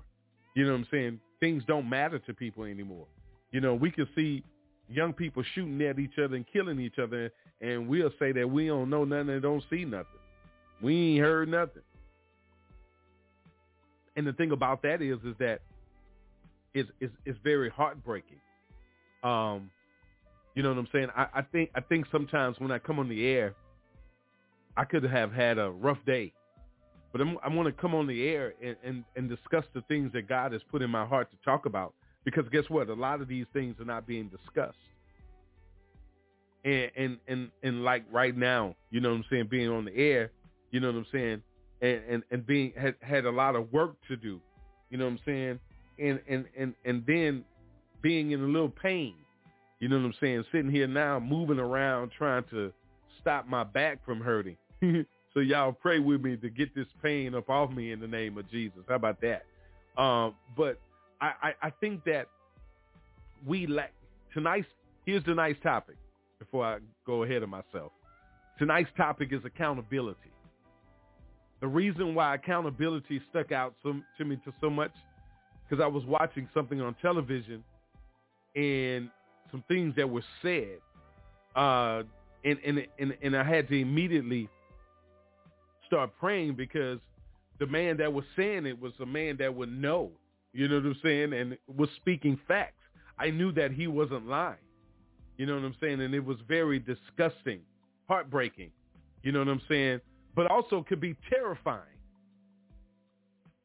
You 0.55 0.65
know 0.65 0.71
what 0.71 0.79
I'm 0.79 0.87
saying? 0.91 1.19
Things 1.39 1.63
don't 1.67 1.89
matter 1.89 2.19
to 2.19 2.33
people 2.33 2.63
anymore. 2.63 3.05
You 3.51 3.61
know, 3.61 3.75
we 3.75 3.91
can 3.91 4.07
see 4.15 4.43
young 4.89 5.13
people 5.13 5.43
shooting 5.53 5.81
at 5.81 5.99
each 5.99 6.17
other 6.17 6.35
and 6.35 6.45
killing 6.51 6.79
each 6.79 6.97
other, 6.97 7.31
and 7.61 7.87
we'll 7.87 8.11
say 8.19 8.31
that 8.31 8.49
we 8.49 8.67
don't 8.67 8.89
know 8.89 9.03
nothing 9.03 9.29
and 9.29 9.41
don't 9.41 9.63
see 9.69 9.85
nothing. 9.85 10.05
We 10.81 11.15
ain't 11.15 11.21
heard 11.21 11.49
nothing. 11.49 11.81
And 14.15 14.25
the 14.25 14.33
thing 14.33 14.51
about 14.51 14.81
that 14.83 15.01
is, 15.01 15.17
is 15.25 15.35
that 15.39 15.61
it's, 16.73 16.89
it's, 16.99 17.13
it's 17.25 17.39
very 17.43 17.69
heartbreaking. 17.69 18.39
Um, 19.23 19.69
you 20.55 20.63
know 20.63 20.69
what 20.69 20.77
I'm 20.77 20.87
saying? 20.91 21.07
I, 21.15 21.27
I 21.33 21.41
think 21.41 21.69
I 21.75 21.81
think 21.81 22.05
sometimes 22.11 22.59
when 22.59 22.71
I 22.71 22.79
come 22.79 22.99
on 22.99 23.09
the 23.09 23.25
air, 23.27 23.55
I 24.77 24.85
could 24.85 25.03
have 25.03 25.33
had 25.33 25.57
a 25.57 25.69
rough 25.69 25.97
day, 26.05 26.31
but 27.11 27.21
I'm, 27.21 27.37
I 27.43 27.49
want 27.49 27.67
to 27.67 27.73
come 27.73 27.93
on 27.93 28.07
the 28.07 28.27
air 28.27 28.53
and, 28.63 28.75
and, 28.83 29.03
and 29.15 29.29
discuss 29.29 29.65
the 29.73 29.81
things 29.87 30.11
that 30.13 30.29
God 30.29 30.53
has 30.53 30.61
put 30.71 30.81
in 30.81 30.89
my 30.89 31.05
heart 31.05 31.29
to 31.31 31.37
talk 31.43 31.65
about. 31.65 31.93
Because 32.23 32.45
guess 32.51 32.63
what? 32.69 32.89
A 32.89 32.93
lot 32.93 33.21
of 33.21 33.27
these 33.27 33.45
things 33.53 33.75
are 33.79 33.85
not 33.85 34.07
being 34.07 34.29
discussed. 34.29 34.77
And 36.63 36.91
and 36.95 37.17
and, 37.27 37.51
and 37.63 37.83
like 37.83 38.05
right 38.11 38.35
now, 38.35 38.75
you 38.91 39.01
know 39.01 39.09
what 39.09 39.17
I'm 39.17 39.25
saying, 39.29 39.47
being 39.49 39.69
on 39.69 39.85
the 39.85 39.95
air, 39.95 40.31
you 40.71 40.79
know 40.79 40.87
what 40.87 40.97
I'm 40.97 41.05
saying, 41.11 41.41
and 41.81 42.01
and, 42.09 42.23
and 42.31 42.45
being 42.45 42.73
had 42.77 42.95
had 43.01 43.25
a 43.25 43.31
lot 43.31 43.55
of 43.55 43.71
work 43.71 43.95
to 44.07 44.15
do, 44.15 44.39
you 44.89 44.97
know 44.97 45.05
what 45.05 45.11
I'm 45.11 45.19
saying, 45.25 45.59
and 45.99 46.19
and 46.27 46.45
and 46.57 46.73
and 46.85 47.03
then 47.05 47.43
being 48.01 48.31
in 48.31 48.41
a 48.41 48.47
little 48.47 48.69
pain, 48.69 49.15
you 49.79 49.89
know 49.89 49.97
what 49.97 50.05
I'm 50.05 50.13
saying, 50.19 50.43
sitting 50.51 50.71
here 50.71 50.87
now 50.87 51.19
moving 51.19 51.59
around 51.59 52.11
trying 52.17 52.43
to 52.51 52.71
stop 53.19 53.47
my 53.47 53.63
back 53.63 54.05
from 54.05 54.21
hurting. 54.21 54.57
so 55.33 55.39
y'all 55.39 55.71
pray 55.71 55.99
with 55.99 56.21
me 56.21 56.37
to 56.37 56.49
get 56.49 56.75
this 56.75 56.87
pain 57.01 57.33
up 57.33 57.49
off 57.49 57.71
me 57.71 57.91
in 57.91 57.99
the 57.99 58.07
name 58.07 58.37
of 58.37 58.49
Jesus. 58.49 58.79
How 58.87 58.95
about 58.95 59.19
that? 59.21 59.45
Um, 59.99 60.35
but 60.55 60.79
I, 61.21 61.31
I, 61.41 61.53
I 61.63 61.69
think 61.69 62.03
that 62.05 62.27
we 63.45 63.65
lack 63.67 63.93
tonight's 64.33 64.67
here's 65.05 65.23
the 65.23 65.33
nice 65.33 65.55
topic 65.63 65.95
before 66.39 66.65
I 66.65 66.77
go 67.05 67.23
ahead 67.23 67.43
of 67.43 67.49
myself. 67.49 67.91
Tonight's 68.59 68.89
topic 68.95 69.29
is 69.31 69.41
accountability. 69.45 70.31
The 71.65 71.71
reason 71.71 72.13
why 72.13 72.35
accountability 72.35 73.19
stuck 73.31 73.51
out 73.51 73.73
so, 73.81 73.95
to 74.19 74.23
me 74.23 74.35
to 74.45 74.53
so 74.61 74.69
much 74.69 74.91
because 75.67 75.83
I 75.83 75.87
was 75.87 76.05
watching 76.05 76.47
something 76.53 76.79
on 76.79 76.95
television 77.01 77.63
and 78.55 79.09
some 79.49 79.63
things 79.67 79.95
that 79.95 80.07
were 80.07 80.21
said, 80.43 80.77
uh, 81.55 82.03
and, 82.43 82.59
and 82.63 82.85
and 82.99 83.17
and 83.19 83.35
I 83.35 83.43
had 83.43 83.67
to 83.69 83.81
immediately 83.81 84.47
start 85.87 86.11
praying 86.19 86.53
because 86.53 86.99
the 87.57 87.65
man 87.65 87.97
that 87.97 88.13
was 88.13 88.25
saying 88.35 88.67
it 88.67 88.79
was 88.79 88.93
a 88.99 89.05
man 89.07 89.37
that 89.37 89.55
would 89.55 89.71
know 89.71 90.11
you 90.53 90.67
know 90.67 90.75
what 90.75 90.85
I'm 90.85 90.99
saying? 91.01 91.33
And 91.33 91.57
was 91.75 91.89
speaking 91.95 92.39
facts. 92.47 92.83
I 93.17 93.31
knew 93.31 93.51
that 93.53 93.71
he 93.71 93.87
wasn't 93.87 94.27
lying. 94.27 94.55
You 95.37 95.47
know 95.47 95.55
what 95.55 95.63
I'm 95.63 95.75
saying? 95.81 95.99
And 95.99 96.13
it 96.13 96.23
was 96.23 96.37
very 96.47 96.77
disgusting, 96.77 97.61
heartbreaking. 98.07 98.69
You 99.23 99.31
know 99.31 99.39
what 99.39 99.47
I'm 99.47 99.61
saying? 99.67 99.99
But 100.35 100.51
also 100.51 100.83
could 100.87 100.99
be 100.99 101.15
terrifying. 101.29 101.81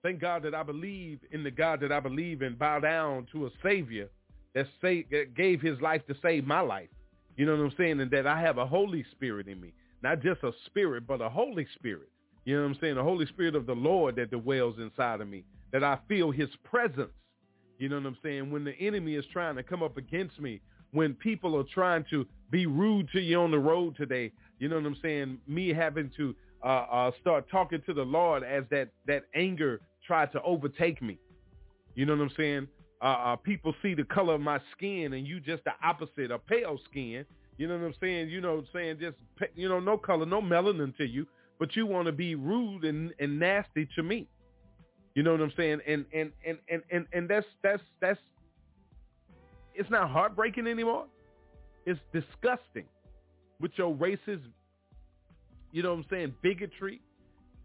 Thank 0.03 0.21
God 0.21 0.43
that 0.45 0.55
I 0.55 0.63
believe 0.63 1.21
in 1.31 1.43
the 1.45 1.51
God 1.51 1.81
that 1.81 1.93
I 1.93 2.01
believe 2.01 2.43
in, 2.43 2.55
bow 2.55 2.81
down 2.81 3.27
to 3.33 3.47
a 3.47 3.51
Savior 3.63 4.09
that, 4.55 4.67
that 4.83 5.35
gave 5.37 5.61
his 5.61 5.81
life 5.81 6.07
to 6.07 6.15
save 6.23 6.47
my 6.47 6.61
life. 6.61 6.89
You 7.37 7.47
know 7.47 7.57
what 7.57 7.65
I'm 7.65 7.75
saying? 7.77 8.01
And 8.01 8.11
that 8.11 8.27
I 8.27 8.41
have 8.41 8.59
a 8.59 8.67
Holy 8.67 9.05
Spirit 9.13 9.49
in 9.49 9.61
me. 9.61 9.73
Not 10.03 10.23
just 10.23 10.43
a 10.43 10.53
spirit, 10.67 11.07
but 11.07 11.21
a 11.21 11.29
Holy 11.29 11.67
Spirit. 11.75 12.09
You 12.45 12.57
know 12.57 12.63
what 12.63 12.71
I'm 12.71 12.79
saying? 12.81 12.95
The 12.95 13.03
Holy 13.03 13.27
Spirit 13.27 13.55
of 13.55 13.67
the 13.67 13.75
Lord 13.75 14.17
that 14.17 14.31
dwells 14.31 14.77
inside 14.79 15.21
of 15.21 15.29
me 15.29 15.45
that 15.73 15.85
I 15.85 15.99
feel 16.09 16.31
his 16.31 16.49
presence. 16.65 17.11
You 17.79 17.89
know 17.89 17.97
what 17.97 18.07
I'm 18.07 18.17
saying? 18.23 18.51
When 18.51 18.65
the 18.65 18.79
enemy 18.81 19.15
is 19.15 19.25
trying 19.33 19.57
to 19.57 19.63
come 19.63 19.83
up 19.83 19.97
against 19.97 20.41
me, 20.41 20.61
when 20.93 21.15
people 21.15 21.57
are 21.57 21.65
trying 21.73 22.05
to 22.11 22.27
be 22.51 22.67
rude 22.67 23.09
to 23.13 23.21
you 23.21 23.39
on 23.41 23.51
the 23.51 23.59
road 23.59 23.97
today, 23.97 24.33
you 24.59 24.69
know 24.69 24.77
what 24.77 24.87
I'm 24.87 24.97
saying? 25.01 25.39
Me 25.47 25.69
having 25.69 26.11
to 26.17 26.35
uh, 26.63 26.67
uh, 26.67 27.11
start 27.21 27.47
talking 27.51 27.81
to 27.87 27.95
the 27.95 28.03
Lord 28.03 28.43
as 28.43 28.65
that 28.71 28.89
that 29.07 29.25
anger 29.35 29.81
tried 30.07 30.33
to 30.33 30.43
overtake 30.43 31.01
me. 31.03 31.19
You 31.95 32.07
know 32.07 32.15
what 32.15 32.23
I'm 32.23 32.31
saying? 32.37 32.69
Uh, 33.03 33.05
uh, 33.05 33.37
people 33.37 33.75
see 33.83 33.95
the 33.95 34.05
color 34.05 34.35
of 34.35 34.41
my 34.41 34.61
skin, 34.77 35.15
and 35.15 35.27
you 35.27 35.41
just 35.41 35.65
the 35.65 35.73
opposite, 35.83 36.31
a 36.31 36.39
pale 36.39 36.79
skin. 36.91 37.25
You 37.57 37.67
know 37.67 37.79
what 37.79 37.87
I'm 37.87 37.95
saying? 38.01 38.29
You 38.29 38.41
know 38.41 38.57
what 38.57 38.61
I'm 38.61 38.69
saying? 38.73 38.99
Just 39.01 39.17
you 39.55 39.69
know, 39.69 39.81
no 39.81 39.97
color, 39.97 40.27
no 40.27 40.41
melanin 40.41 40.97
to 40.97 41.05
you, 41.05 41.27
but 41.59 41.77
you 41.77 41.87
want 41.87 42.07
to 42.07 42.13
be 42.13 42.35
rude 42.35 42.85
and, 42.85 43.13
and 43.19 43.39
nasty 43.39 43.89
to 43.97 44.03
me. 44.03 44.29
You 45.15 45.23
know 45.23 45.33
what 45.33 45.41
I'm 45.41 45.53
saying? 45.57 45.81
And 45.87 46.05
and 46.15 46.33
and 46.47 46.59
and 46.69 46.83
and, 46.91 47.07
and 47.13 47.29
that's 47.29 47.47
that's 47.63 47.83
that's 48.01 48.21
it's 49.75 49.91
not 49.91 50.11
heartbreaking 50.11 50.67
anymore. 50.67 51.07
It's 51.87 52.01
disgusting 52.13 52.85
with 53.61 53.73
your 53.77 53.95
racist, 53.95 54.43
you 55.73 55.83
know 55.83 55.91
what 55.91 56.01
I'm 56.01 56.07
saying, 56.11 56.35
bigotry. 56.43 57.01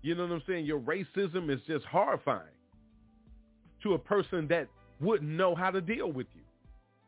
You 0.02 0.16
know 0.16 0.24
what 0.24 0.34
I'm 0.34 0.44
saying? 0.48 0.66
Your 0.66 0.80
racism 0.80 1.50
is 1.50 1.60
just 1.68 1.86
horrifying 1.86 2.42
to 3.84 3.94
a 3.94 4.00
person 4.00 4.48
that 4.50 4.68
wouldn't 5.00 5.30
know 5.30 5.56
how 5.56 5.72
to 5.72 5.82
deal 5.82 6.12
with 6.12 6.28
you. 6.36 6.42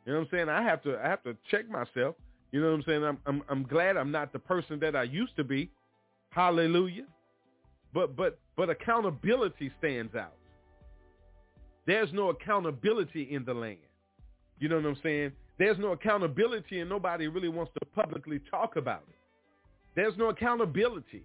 You 0.05 0.13
know 0.13 0.19
what 0.19 0.25
I'm 0.25 0.31
saying? 0.31 0.49
I 0.49 0.63
have 0.63 0.81
to 0.83 0.97
I 0.97 1.09
have 1.09 1.23
to 1.23 1.35
check 1.51 1.69
myself. 1.69 2.15
You 2.51 2.61
know 2.61 2.67
what 2.67 2.75
I'm 2.75 2.83
saying? 2.87 3.03
I'm 3.03 3.17
I'm 3.25 3.43
I'm 3.49 3.63
glad 3.63 3.97
I'm 3.97 4.11
not 4.11 4.33
the 4.33 4.39
person 4.39 4.79
that 4.79 4.95
I 4.95 5.03
used 5.03 5.35
to 5.35 5.43
be. 5.43 5.69
Hallelujah. 6.29 7.05
But 7.93 8.15
but 8.15 8.39
but 8.55 8.69
accountability 8.69 9.71
stands 9.79 10.15
out. 10.15 10.33
There's 11.85 12.11
no 12.13 12.29
accountability 12.29 13.23
in 13.31 13.45
the 13.45 13.53
land. 13.53 13.77
You 14.59 14.69
know 14.69 14.77
what 14.77 14.85
I'm 14.85 14.97
saying? 15.03 15.31
There's 15.59 15.77
no 15.77 15.91
accountability 15.91 16.79
and 16.79 16.89
nobody 16.89 17.27
really 17.27 17.49
wants 17.49 17.71
to 17.79 17.85
publicly 17.85 18.39
talk 18.51 18.75
about 18.75 19.03
it. 19.09 19.15
There's 19.97 20.15
no 20.15 20.29
accountability. 20.29 21.23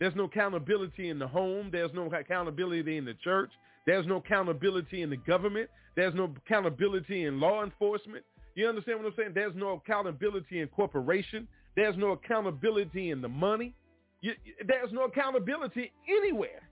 There's 0.00 0.16
no 0.16 0.24
accountability 0.24 1.08
in 1.08 1.20
the 1.20 1.28
home. 1.28 1.70
There's 1.70 1.92
no 1.94 2.06
accountability 2.06 2.96
in 2.96 3.04
the 3.04 3.14
church. 3.14 3.52
There's 3.86 4.04
no 4.08 4.16
accountability 4.16 5.02
in 5.02 5.10
the 5.10 5.16
government. 5.16 5.70
There's 5.94 6.12
no 6.12 6.34
accountability 6.44 7.26
in 7.26 7.38
law 7.38 7.62
enforcement. 7.62 8.24
You 8.56 8.68
understand 8.68 8.98
what 8.98 9.06
I'm 9.06 9.14
saying? 9.16 9.30
There's 9.34 9.54
no 9.54 9.80
accountability 9.84 10.58
in 10.58 10.66
corporation. 10.68 11.46
There's 11.76 11.96
no 11.96 12.10
accountability 12.10 13.10
in 13.10 13.22
the 13.22 13.28
money. 13.28 13.72
You, 14.20 14.32
there's 14.66 14.92
no 14.92 15.04
accountability 15.04 15.92
anywhere. 16.08 16.68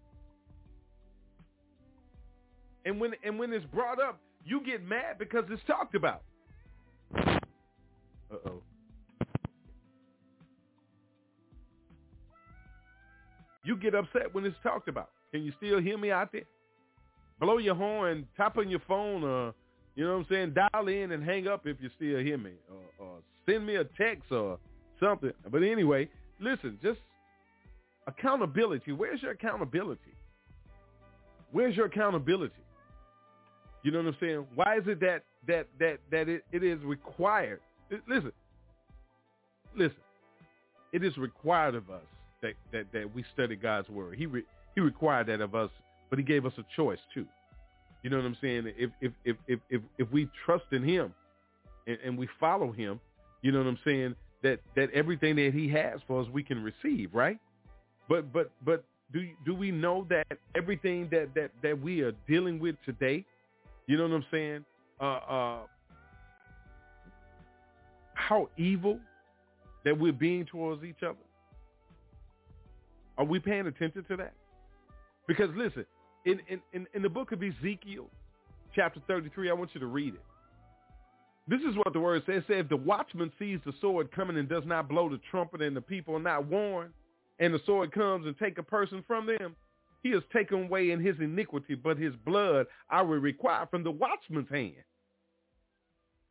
And 2.85 3.01
when 3.01 3.13
and 3.23 3.39
when 3.39 3.53
it's 3.53 3.67
brought 3.67 4.01
up, 4.03 4.21
you 4.45 4.63
get 4.67 4.85
mad 4.85 5.19
because 5.19 5.45
it's 5.49 5.63
talked 5.69 5.95
about. 5.95 6.23
Uh-oh. 7.17 8.63
You 13.64 13.76
get 13.76 13.95
upset 13.95 14.35
when 14.35 14.45
it's 14.45 14.57
talked 14.62 14.88
about. 14.88 15.11
Can 15.33 15.43
you 15.43 15.52
still 15.59 15.81
hear 15.81 15.99
me 15.99 16.11
out 16.11 16.33
there? 16.33 16.45
Blow 17.38 17.59
your 17.59 17.75
horn, 17.75 18.26
tap 18.37 18.59
on 18.59 18.69
your 18.69 18.81
phone, 18.87 19.23
or, 19.25 19.55
you 19.95 20.05
know 20.05 20.12
what 20.12 20.21
I'm 20.21 20.26
saying, 20.31 20.55
dial 20.55 20.88
in 20.88 21.12
and 21.12 21.25
hang 21.25 21.47
up 21.47 21.67
if 21.67 21.76
you 21.81 21.90
still 21.97 22.19
hear 22.19 22.38
me, 22.38 22.52
or, 22.71 23.07
or 23.07 23.19
send 23.47 23.67
me 23.67 23.76
a 23.76 23.85
text 23.85 24.31
or 24.31 24.59
something. 24.99 25.33
But 25.50 25.62
anyway, 25.62 26.09
listen, 26.38 26.79
just 26.83 26.99
accountability. 28.07 28.93
Where's 28.93 29.23
your 29.23 29.33
accountability? 29.33 30.00
Where's 31.52 31.76
your 31.76 31.87
accountability? 31.87 32.55
You 33.83 33.90
know 33.90 33.99
what 33.99 34.09
I'm 34.09 34.17
saying? 34.21 34.47
Why 34.55 34.76
is 34.76 34.85
it 34.87 35.00
that 35.00 35.25
that 35.47 35.67
that 35.79 35.99
that 36.11 36.29
it, 36.29 36.45
it 36.52 36.62
is 36.62 36.79
required? 36.83 37.61
Listen, 38.07 38.33
listen. 39.75 39.97
It 40.93 41.02
is 41.02 41.17
required 41.17 41.75
of 41.75 41.88
us 41.88 42.02
that 42.42 42.54
that 42.73 42.87
that 42.92 43.14
we 43.14 43.25
study 43.35 43.56
God's 43.56 43.88
word. 43.88 44.16
He 44.16 44.26
re, 44.26 44.42
he 44.75 44.80
required 44.80 45.26
that 45.28 45.40
of 45.40 45.54
us, 45.54 45.70
but 46.09 46.18
he 46.18 46.25
gave 46.25 46.47
us 46.47 46.52
a 46.59 46.64
choice 46.76 46.99
too. 47.12 47.26
You 48.02 48.11
know 48.11 48.16
what 48.16 48.26
I'm 48.26 48.37
saying? 48.40 48.73
If 48.76 48.90
if 49.00 49.12
if 49.25 49.37
if 49.47 49.61
if, 49.68 49.82
if 49.99 50.11
we 50.11 50.28
trust 50.44 50.64
in 50.72 50.83
Him, 50.83 51.12
and, 51.87 51.98
and 52.05 52.18
we 52.18 52.29
follow 52.38 52.72
Him, 52.72 53.00
you 53.42 53.53
know 53.53 53.59
what 53.59 53.66
I'm 53.66 53.79
saying? 53.85 54.14
That 54.42 54.61
that 54.76 54.90
everything 54.92 55.37
that 55.37 55.53
He 55.53 55.68
has 55.70 56.00
for 56.07 56.20
us, 56.22 56.29
we 56.33 56.42
can 56.42 56.62
receive, 56.62 57.14
right? 57.14 57.38
But 58.09 58.33
but 58.33 58.50
but 58.64 58.85
do 59.12 59.29
do 59.44 59.55
we 59.55 59.70
know 59.70 60.07
that 60.09 60.26
everything 60.55 61.09
that 61.11 61.35
that 61.35 61.50
that 61.62 61.81
we 61.81 62.00
are 62.00 62.12
dealing 62.26 62.59
with 62.59 62.76
today 62.87 63.24
you 63.90 63.96
know 63.96 64.05
what 64.05 64.12
I'm 64.12 64.26
saying? 64.31 64.64
Uh, 65.00 65.05
uh, 65.05 65.59
how 68.14 68.48
evil 68.57 69.00
that 69.85 69.98
we're 69.98 70.12
being 70.12 70.46
towards 70.46 70.85
each 70.85 71.03
other. 71.03 71.18
Are 73.20 73.24
we 73.24 73.38
paying 73.38 73.66
attention 73.66 74.02
to 74.09 74.16
that? 74.16 74.33
Because 75.28 75.50
listen, 75.54 75.85
in, 76.24 76.40
in, 76.72 76.87
in 76.94 77.02
the 77.02 77.09
book 77.11 77.33
of 77.33 77.42
Ezekiel, 77.42 78.06
chapter 78.74 78.98
33, 79.06 79.50
I 79.50 79.52
want 79.52 79.72
you 79.74 79.80
to 79.80 79.87
read 79.87 80.14
it. 80.14 80.22
This 81.46 81.61
is 81.61 81.76
what 81.76 81.92
the 81.92 82.00
word 82.00 82.22
says. 82.24 82.37
It 82.38 82.44
says, 82.46 82.56
if 82.61 82.68
the 82.70 82.78
watchman 82.78 83.30
sees 83.38 83.59
the 83.66 83.74
sword 83.78 84.11
coming 84.11 84.38
and 84.38 84.48
does 84.48 84.62
not 84.64 84.88
blow 84.88 85.11
the 85.11 85.20
trumpet 85.30 85.61
and 85.61 85.76
the 85.76 85.83
people 85.83 86.16
are 86.16 86.20
not 86.20 86.46
warned, 86.46 86.92
and 87.40 87.52
the 87.52 87.61
sword 87.66 87.92
comes 87.92 88.24
and 88.24 88.38
take 88.38 88.56
a 88.56 88.62
person 88.62 89.04
from 89.06 89.26
them, 89.26 89.54
he 90.02 90.11
is 90.11 90.22
taken 90.33 90.62
away 90.64 90.90
in 90.90 91.04
his 91.04 91.16
iniquity, 91.20 91.74
but 91.74 91.98
his 91.98 92.14
blood 92.24 92.64
I 92.88 93.02
will 93.02 93.18
require 93.18 93.66
from 93.70 93.85
the 93.85 93.90
watchman's 93.90 94.48
hand. 94.48 94.83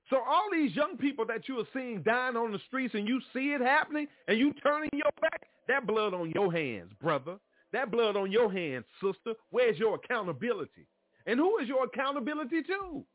So 0.09 0.17
all 0.27 0.47
these 0.51 0.75
young 0.75 0.97
people 0.97 1.25
that 1.27 1.47
you 1.47 1.59
are 1.59 1.67
seeing 1.71 2.01
dying 2.01 2.35
on 2.35 2.51
the 2.51 2.59
streets 2.67 2.95
and 2.95 3.07
you 3.07 3.21
see 3.31 3.53
it 3.53 3.61
happening 3.61 4.07
and 4.27 4.39
you 4.39 4.53
turning 4.63 4.89
your 4.91 5.11
back, 5.21 5.43
that 5.69 5.87
blood 5.87 6.13
on 6.13 6.31
your 6.35 6.51
hands, 6.51 6.91
brother. 7.01 7.37
That 7.71 7.91
blood 7.91 8.17
on 8.17 8.31
your 8.31 8.51
hands, 8.51 8.83
sister. 9.01 9.33
Where's 9.51 9.77
your 9.77 9.95
accountability? 9.95 10.87
And 11.25 11.39
who 11.39 11.59
is 11.59 11.67
your 11.67 11.85
accountability 11.85 12.63
to? 12.63 13.05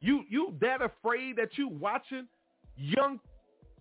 You 0.00 0.24
you 0.28 0.54
that 0.60 0.82
afraid 0.82 1.36
that 1.36 1.56
you 1.56 1.68
watching 1.68 2.28
young 2.76 3.18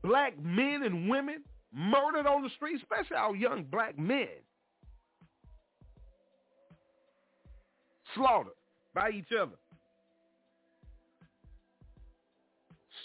black 0.02 0.42
men 0.42 0.84
and 0.84 1.10
women 1.10 1.44
murdered 1.74 2.26
on 2.26 2.44
the 2.44 2.50
street, 2.56 2.80
especially 2.82 3.18
our 3.18 3.36
young 3.36 3.64
black 3.64 4.00
men. 4.00 4.30
slaughtered 8.16 8.54
by 8.94 9.12
each 9.12 9.28
other. 9.40 9.56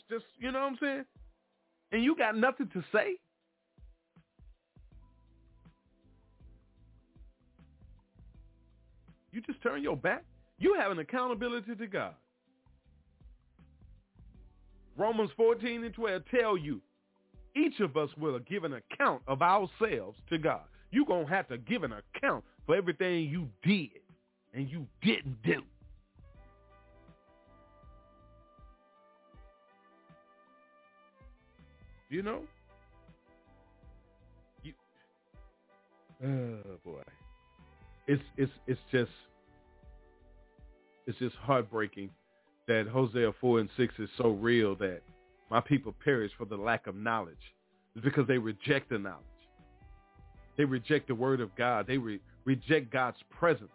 Just, 0.09 0.25
you 0.39 0.51
know 0.51 0.61
what 0.61 0.67
I'm 0.67 0.79
saying? 0.81 1.05
And 1.93 2.05
you 2.05 2.17
got 2.17 2.37
nothing 2.37 2.69
to 2.73 2.83
say? 2.93 3.17
You 9.41 9.55
just 9.55 9.63
turn 9.63 9.83
your 9.83 9.97
back? 9.97 10.23
You 10.59 10.77
have 10.79 10.93
an 10.93 10.99
accountability 10.99 11.75
to 11.75 11.87
God. 11.87 12.15
Romans 14.99 15.31
14 15.35 15.83
and 15.83 15.95
12 15.95 16.23
tell 16.31 16.59
you 16.59 16.83
each 17.57 17.81
of 17.81 17.97
us 17.97 18.11
will 18.19 18.39
give 18.41 18.65
an 18.65 18.75
account 18.75 19.23
of 19.27 19.41
ourselves 19.41 20.19
to 20.29 20.37
God. 20.37 20.61
You're 20.91 21.07
going 21.07 21.27
to 21.27 21.33
have 21.33 21.49
to 21.49 21.57
give 21.57 21.85
an 21.85 21.93
account 21.93 22.45
for 22.67 22.77
everything 22.77 23.31
you 23.31 23.49
did 23.63 24.03
and 24.53 24.69
you 24.69 24.87
didn't 25.01 25.43
do. 25.43 25.63
You 32.11 32.23
know? 32.23 32.41
You 34.63 34.75
Oh 36.23 36.77
boy. 36.85 37.03
It's 38.07 38.23
it's 38.37 38.53
it's 38.67 38.81
just 38.93 39.11
it's 41.11 41.19
just 41.19 41.37
heartbreaking 41.37 42.11
that 42.69 42.87
Hosea 42.87 43.33
4 43.41 43.61
and 43.61 43.69
6 43.77 43.95
is 43.99 44.09
so 44.17 44.31
real 44.31 44.77
that 44.77 45.01
my 45.51 45.61
people 45.61 45.95
perish 46.05 46.33
for 46.39 46.45
the 46.45 46.57
lack 46.57 46.87
of 46.87 46.95
knowledge. 46.95 47.37
It's 47.95 48.05
because 48.05 48.27
they 48.27 48.39
reject 48.39 48.91
the 48.91 48.99
knowledge. 48.99 49.25
They 50.57 50.65
reject 50.65 51.09
the 51.09 51.15
word 51.15 51.41
of 51.41 51.55
God. 51.57 51.87
They 51.87 51.99
re- 51.99 52.21
reject 52.45 52.93
God's 52.93 53.17
presence 53.39 53.71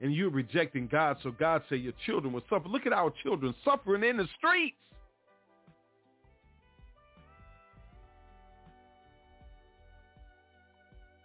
and 0.00 0.14
you're 0.14 0.30
rejecting 0.30 0.86
God, 0.86 1.16
so 1.22 1.32
God 1.32 1.62
said 1.68 1.80
your 1.80 1.92
children 2.06 2.32
will 2.32 2.44
suffer. 2.48 2.68
Look 2.68 2.86
at 2.86 2.92
our 2.92 3.12
children 3.22 3.54
suffering 3.64 4.04
in 4.04 4.16
the 4.16 4.28
streets. 4.38 4.76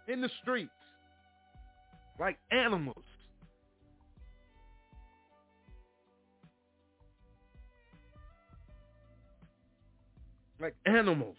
In 0.08 0.20
the 0.20 0.30
streets. 0.42 0.70
Like 2.18 2.38
animals. 2.50 3.04
like 10.64 10.74
animals. 10.86 11.36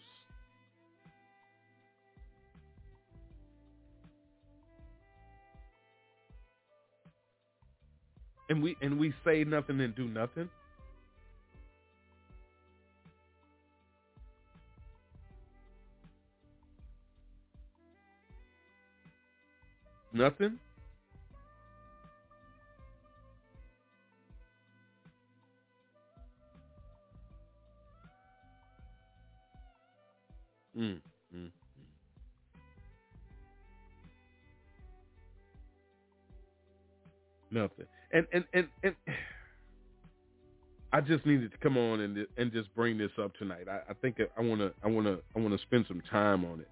And 8.48 8.62
we 8.62 8.76
and 8.80 9.00
we 9.00 9.12
say 9.24 9.42
nothing 9.42 9.80
and 9.80 9.96
do 9.96 10.06
nothing. 10.06 10.48
Nothing. 20.12 20.60
Mm, 30.76 30.82
mm, 30.82 31.00
mm. 31.34 31.50
Nothing. 37.50 37.86
And 38.12 38.26
and 38.32 38.44
and 38.52 38.68
and 38.82 38.94
I 40.92 41.00
just 41.00 41.26
needed 41.26 41.52
to 41.52 41.58
come 41.58 41.76
on 41.76 42.00
and 42.00 42.26
and 42.36 42.52
just 42.52 42.74
bring 42.74 42.98
this 42.98 43.10
up 43.22 43.34
tonight. 43.36 43.66
I, 43.70 43.90
I 43.90 43.94
think 44.00 44.18
I 44.36 44.40
want 44.40 44.60
to 44.60 44.72
I 44.84 44.88
want 44.88 45.06
to 45.06 45.20
I 45.36 45.40
want 45.40 45.58
to 45.58 45.62
spend 45.66 45.86
some 45.88 46.02
time 46.10 46.44
on 46.44 46.60
it. 46.60 46.70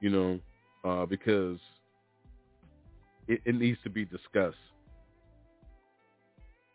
You 0.00 0.10
know, 0.10 0.40
uh, 0.84 1.06
because 1.06 1.58
it, 3.28 3.40
it 3.44 3.54
needs 3.54 3.78
to 3.84 3.90
be 3.90 4.04
discussed. 4.04 4.56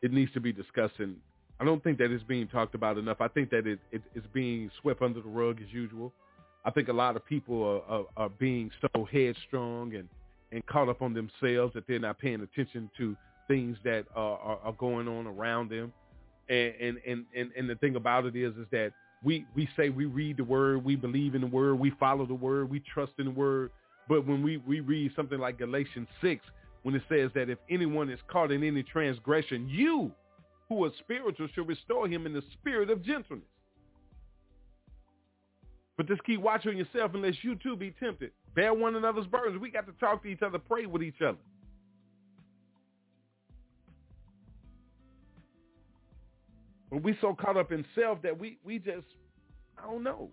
It 0.01 0.13
needs 0.13 0.31
to 0.33 0.39
be 0.39 0.53
discussed, 0.53 0.95
and 0.99 1.17
I 1.59 1.65
don't 1.65 1.83
think 1.83 1.97
that 1.97 2.11
it's 2.11 2.23
being 2.23 2.47
talked 2.47 2.73
about 2.73 2.97
enough. 2.97 3.17
I 3.19 3.27
think 3.27 3.49
that 3.49 3.67
it, 3.67 3.79
it 3.91 4.01
it's 4.15 4.27
being 4.33 4.71
swept 4.81 5.01
under 5.01 5.21
the 5.21 5.27
rug 5.27 5.59
as 5.61 5.71
usual. 5.73 6.13
I 6.63 6.71
think 6.71 6.87
a 6.87 6.93
lot 6.93 7.15
of 7.15 7.25
people 7.25 7.63
are, 7.63 7.93
are, 7.93 8.05
are 8.17 8.29
being 8.29 8.71
so 8.81 9.05
headstrong 9.11 9.95
and, 9.95 10.07
and 10.51 10.65
caught 10.65 10.89
up 10.89 11.01
on 11.01 11.13
themselves 11.13 11.73
that 11.73 11.85
they're 11.87 11.99
not 11.99 12.19
paying 12.19 12.41
attention 12.41 12.89
to 12.97 13.15
things 13.47 13.77
that 13.83 14.05
are, 14.15 14.37
are, 14.39 14.59
are 14.63 14.73
going 14.73 15.07
on 15.07 15.27
around 15.27 15.69
them. 15.69 15.91
And, 16.49 16.73
and, 16.79 16.97
and, 17.05 17.25
and, 17.35 17.51
and 17.57 17.69
the 17.69 17.75
thing 17.75 17.95
about 17.95 18.25
it 18.25 18.35
is, 18.35 18.55
is 18.55 18.67
that 18.71 18.91
we, 19.23 19.45
we 19.55 19.67
say 19.75 19.89
we 19.89 20.05
read 20.05 20.37
the 20.37 20.43
word, 20.43 20.83
we 20.83 20.95
believe 20.95 21.35
in 21.35 21.41
the 21.41 21.47
word, 21.47 21.75
we 21.79 21.91
follow 21.99 22.25
the 22.25 22.33
word, 22.33 22.69
we 22.69 22.81
trust 22.93 23.13
in 23.17 23.25
the 23.25 23.31
word. 23.31 23.71
But 24.07 24.25
when 24.25 24.41
we, 24.41 24.57
we 24.57 24.79
read 24.79 25.11
something 25.15 25.39
like 25.39 25.57
Galatians 25.57 26.07
6, 26.21 26.43
when 26.83 26.95
it 26.95 27.03
says 27.09 27.31
that 27.35 27.49
if 27.49 27.59
anyone 27.69 28.09
is 28.09 28.19
caught 28.27 28.51
in 28.51 28.63
any 28.63 28.83
transgression, 28.83 29.67
you 29.69 30.11
who 30.69 30.85
are 30.85 30.91
spiritual 30.99 31.47
should 31.53 31.67
restore 31.67 32.07
him 32.07 32.25
in 32.25 32.33
the 32.33 32.43
spirit 32.53 32.89
of 32.89 33.03
gentleness. 33.03 33.47
But 35.97 36.07
just 36.07 36.23
keep 36.23 36.39
watching 36.39 36.77
yourself 36.77 37.11
unless 37.13 37.33
you 37.41 37.55
too 37.55 37.75
be 37.75 37.93
tempted. 37.99 38.31
Bear 38.55 38.73
one 38.73 38.95
another's 38.95 39.25
burdens. 39.25 39.59
We 39.59 39.69
got 39.69 39.85
to 39.87 39.91
talk 39.93 40.23
to 40.23 40.29
each 40.29 40.41
other, 40.41 40.57
pray 40.57 40.85
with 40.85 41.03
each 41.03 41.21
other. 41.21 41.39
But 46.89 47.03
we 47.03 47.17
so 47.19 47.35
caught 47.35 47.57
up 47.57 47.71
in 47.71 47.85
self 47.95 48.21
that 48.21 48.39
we 48.39 48.57
we 48.63 48.79
just 48.79 49.05
I 49.77 49.91
don't 49.91 50.03
know. 50.03 50.29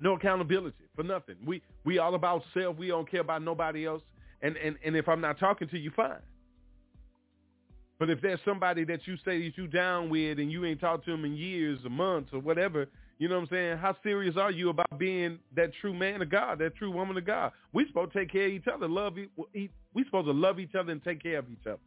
No 0.00 0.14
accountability 0.14 0.84
for 0.94 1.02
nothing. 1.02 1.36
We 1.44 1.62
we 1.84 1.98
all 1.98 2.14
about 2.14 2.42
self. 2.54 2.76
We 2.76 2.88
don't 2.88 3.10
care 3.10 3.20
about 3.22 3.42
nobody 3.42 3.86
else. 3.86 4.02
And 4.42 4.56
and 4.56 4.76
and 4.84 4.96
if 4.96 5.08
I'm 5.08 5.20
not 5.20 5.38
talking 5.38 5.68
to 5.68 5.78
you, 5.78 5.90
fine. 5.96 6.20
But 7.98 8.10
if 8.10 8.20
there's 8.20 8.40
somebody 8.44 8.84
that 8.84 9.06
you 9.06 9.16
say 9.24 9.42
that 9.42 9.56
you 9.56 9.66
down 9.66 10.10
with 10.10 10.38
and 10.38 10.52
you 10.52 10.64
ain't 10.66 10.80
talked 10.80 11.06
to 11.06 11.10
them 11.12 11.24
in 11.24 11.34
years 11.34 11.78
or 11.84 11.90
months 11.90 12.30
or 12.32 12.40
whatever, 12.40 12.88
you 13.18 13.28
know 13.28 13.36
what 13.36 13.42
I'm 13.42 13.48
saying? 13.48 13.78
How 13.78 13.96
serious 14.02 14.36
are 14.36 14.50
you 14.50 14.68
about 14.68 14.98
being 14.98 15.38
that 15.54 15.70
true 15.80 15.94
man 15.94 16.20
of 16.20 16.28
God, 16.28 16.58
that 16.58 16.76
true 16.76 16.90
woman 16.90 17.16
of 17.16 17.24
God? 17.24 17.52
We 17.72 17.86
supposed 17.86 18.12
to 18.12 18.18
take 18.18 18.30
care 18.30 18.46
of 18.46 18.52
each 18.52 18.66
other, 18.72 18.86
love 18.86 19.14
we 19.14 20.04
supposed 20.04 20.26
to 20.26 20.32
love 20.32 20.60
each 20.60 20.74
other 20.74 20.92
and 20.92 21.02
take 21.02 21.22
care 21.22 21.38
of 21.38 21.46
each 21.50 21.66
other. 21.66 21.78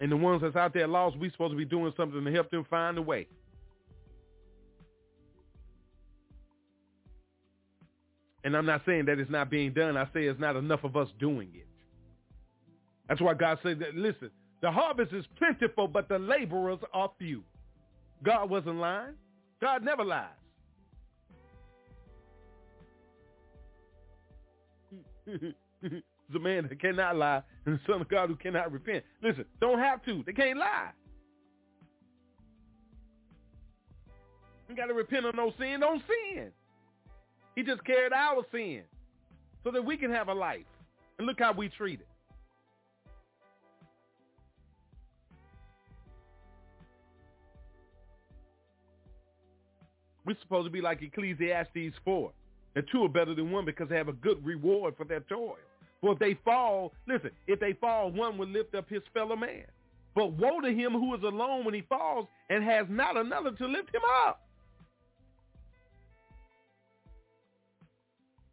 And 0.00 0.12
the 0.12 0.16
ones 0.16 0.42
that's 0.42 0.56
out 0.56 0.74
there 0.74 0.86
lost, 0.86 1.16
we 1.16 1.30
supposed 1.30 1.52
to 1.52 1.56
be 1.56 1.64
doing 1.64 1.92
something 1.96 2.22
to 2.22 2.32
help 2.32 2.50
them 2.50 2.66
find 2.68 2.98
a 2.98 3.02
way. 3.02 3.28
And 8.44 8.56
I'm 8.56 8.66
not 8.66 8.82
saying 8.84 9.06
that 9.06 9.18
it's 9.18 9.30
not 9.30 9.48
being 9.48 9.72
done. 9.72 9.96
I 9.96 10.04
say 10.12 10.24
it's 10.24 10.40
not 10.40 10.56
enough 10.56 10.84
of 10.84 10.96
us 10.96 11.08
doing 11.18 11.48
it. 11.54 11.66
That's 13.08 13.20
why 13.20 13.34
God 13.34 13.58
said 13.62 13.78
that, 13.80 13.94
listen, 13.94 14.30
the 14.60 14.70
harvest 14.70 15.12
is 15.12 15.24
plentiful, 15.36 15.88
but 15.88 16.08
the 16.08 16.18
laborers 16.18 16.78
are 16.92 17.10
few. 17.18 17.42
God 18.22 18.48
wasn't 18.48 18.76
lying. 18.76 19.14
God 19.60 19.82
never 19.82 20.04
lies. 20.04 20.28
the 25.26 26.38
man 26.38 26.66
that 26.68 26.80
cannot 26.80 27.16
lie 27.16 27.42
and 27.66 27.76
the 27.76 27.80
son 27.86 28.00
of 28.00 28.08
God 28.08 28.28
who 28.28 28.36
cannot 28.36 28.72
repent. 28.72 29.04
Listen, 29.22 29.44
don't 29.60 29.78
have 29.78 30.04
to. 30.04 30.22
They 30.26 30.32
can't 30.32 30.58
lie. 30.58 30.90
You 34.68 34.76
got 34.76 34.86
to 34.86 34.94
repent 34.94 35.26
of 35.26 35.34
no 35.34 35.52
sin. 35.58 35.80
Don't 35.80 36.02
sin. 36.06 36.50
He 37.54 37.62
just 37.62 37.84
carried 37.84 38.12
our 38.12 38.42
sin 38.50 38.82
so 39.64 39.70
that 39.70 39.84
we 39.84 39.96
can 39.96 40.10
have 40.10 40.28
a 40.28 40.34
life. 40.34 40.64
And 41.18 41.26
look 41.26 41.38
how 41.40 41.52
we 41.52 41.68
treat 41.68 42.00
it. 42.00 42.08
We're 50.24 50.36
supposed 50.40 50.66
to 50.66 50.70
be 50.70 50.80
like 50.80 51.02
Ecclesiastes 51.02 51.96
4. 52.04 52.32
The 52.74 52.82
two 52.82 53.04
are 53.04 53.08
better 53.08 53.34
than 53.34 53.50
one 53.50 53.64
because 53.64 53.88
they 53.88 53.96
have 53.96 54.08
a 54.08 54.14
good 54.14 54.44
reward 54.44 54.94
for 54.96 55.04
their 55.04 55.20
toil. 55.20 55.56
For 56.00 56.12
if 56.12 56.18
they 56.18 56.36
fall, 56.44 56.92
listen, 57.06 57.30
if 57.46 57.60
they 57.60 57.74
fall, 57.74 58.10
one 58.10 58.38
will 58.38 58.48
lift 58.48 58.74
up 58.74 58.88
his 58.88 59.02
fellow 59.12 59.36
man. 59.36 59.64
But 60.14 60.32
woe 60.32 60.60
to 60.60 60.70
him 60.70 60.92
who 60.92 61.14
is 61.14 61.22
alone 61.22 61.64
when 61.64 61.74
he 61.74 61.82
falls 61.82 62.26
and 62.50 62.62
has 62.64 62.86
not 62.88 63.16
another 63.16 63.52
to 63.52 63.66
lift 63.66 63.94
him 63.94 64.02
up. 64.26 64.46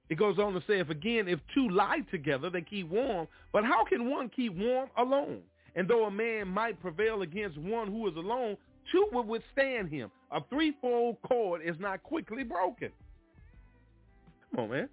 It 0.10 0.18
goes 0.18 0.40
on 0.40 0.54
to 0.54 0.62
say, 0.68 0.80
if 0.80 0.90
again, 0.90 1.28
if 1.28 1.40
two 1.54 1.70
lie 1.70 2.00
together, 2.10 2.50
they 2.50 2.62
keep 2.62 2.90
warm. 2.90 3.28
But 3.54 3.64
how 3.64 3.84
can 3.86 4.10
one 4.10 4.30
keep 4.30 4.56
warm 4.56 4.90
alone? 4.98 5.42
And 5.76 5.88
though 5.88 6.06
a 6.06 6.12
man 6.12 6.48
might 6.48 6.82
prevail 6.82 7.22
against 7.22 7.58
one 7.58 7.88
who 7.88 8.08
is 8.08 8.16
alone, 8.16 8.58
two 8.92 9.08
will 9.12 9.24
withstand 9.24 9.90
him. 9.90 10.12
A 10.32 10.42
threefold 10.50 11.18
cord 11.24 11.62
is 11.64 11.76
not 11.80 12.04
quickly 12.04 12.44
broken. 12.44 12.90
Come 14.52 14.66
on, 14.66 14.72
man. 14.72 14.90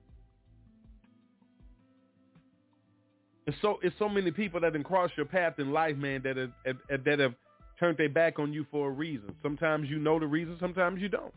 It's 3.46 3.56
so 3.62 3.78
it's 3.82 3.94
so 3.98 4.08
many 4.08 4.30
people 4.30 4.60
that 4.60 4.74
have 4.74 4.84
crossed 4.84 5.16
your 5.16 5.26
path 5.26 5.58
in 5.58 5.72
life, 5.72 5.96
man, 5.96 6.22
that 6.24 6.36
have, 6.36 6.78
that 7.04 7.18
have 7.20 7.34
turned 7.78 7.96
their 7.96 8.08
back 8.08 8.38
on 8.38 8.52
you 8.52 8.66
for 8.70 8.88
a 8.88 8.90
reason. 8.90 9.34
Sometimes 9.42 9.88
you 9.88 9.98
know 9.98 10.18
the 10.18 10.26
reason, 10.26 10.56
sometimes 10.58 11.00
you 11.00 11.08
don't. 11.08 11.32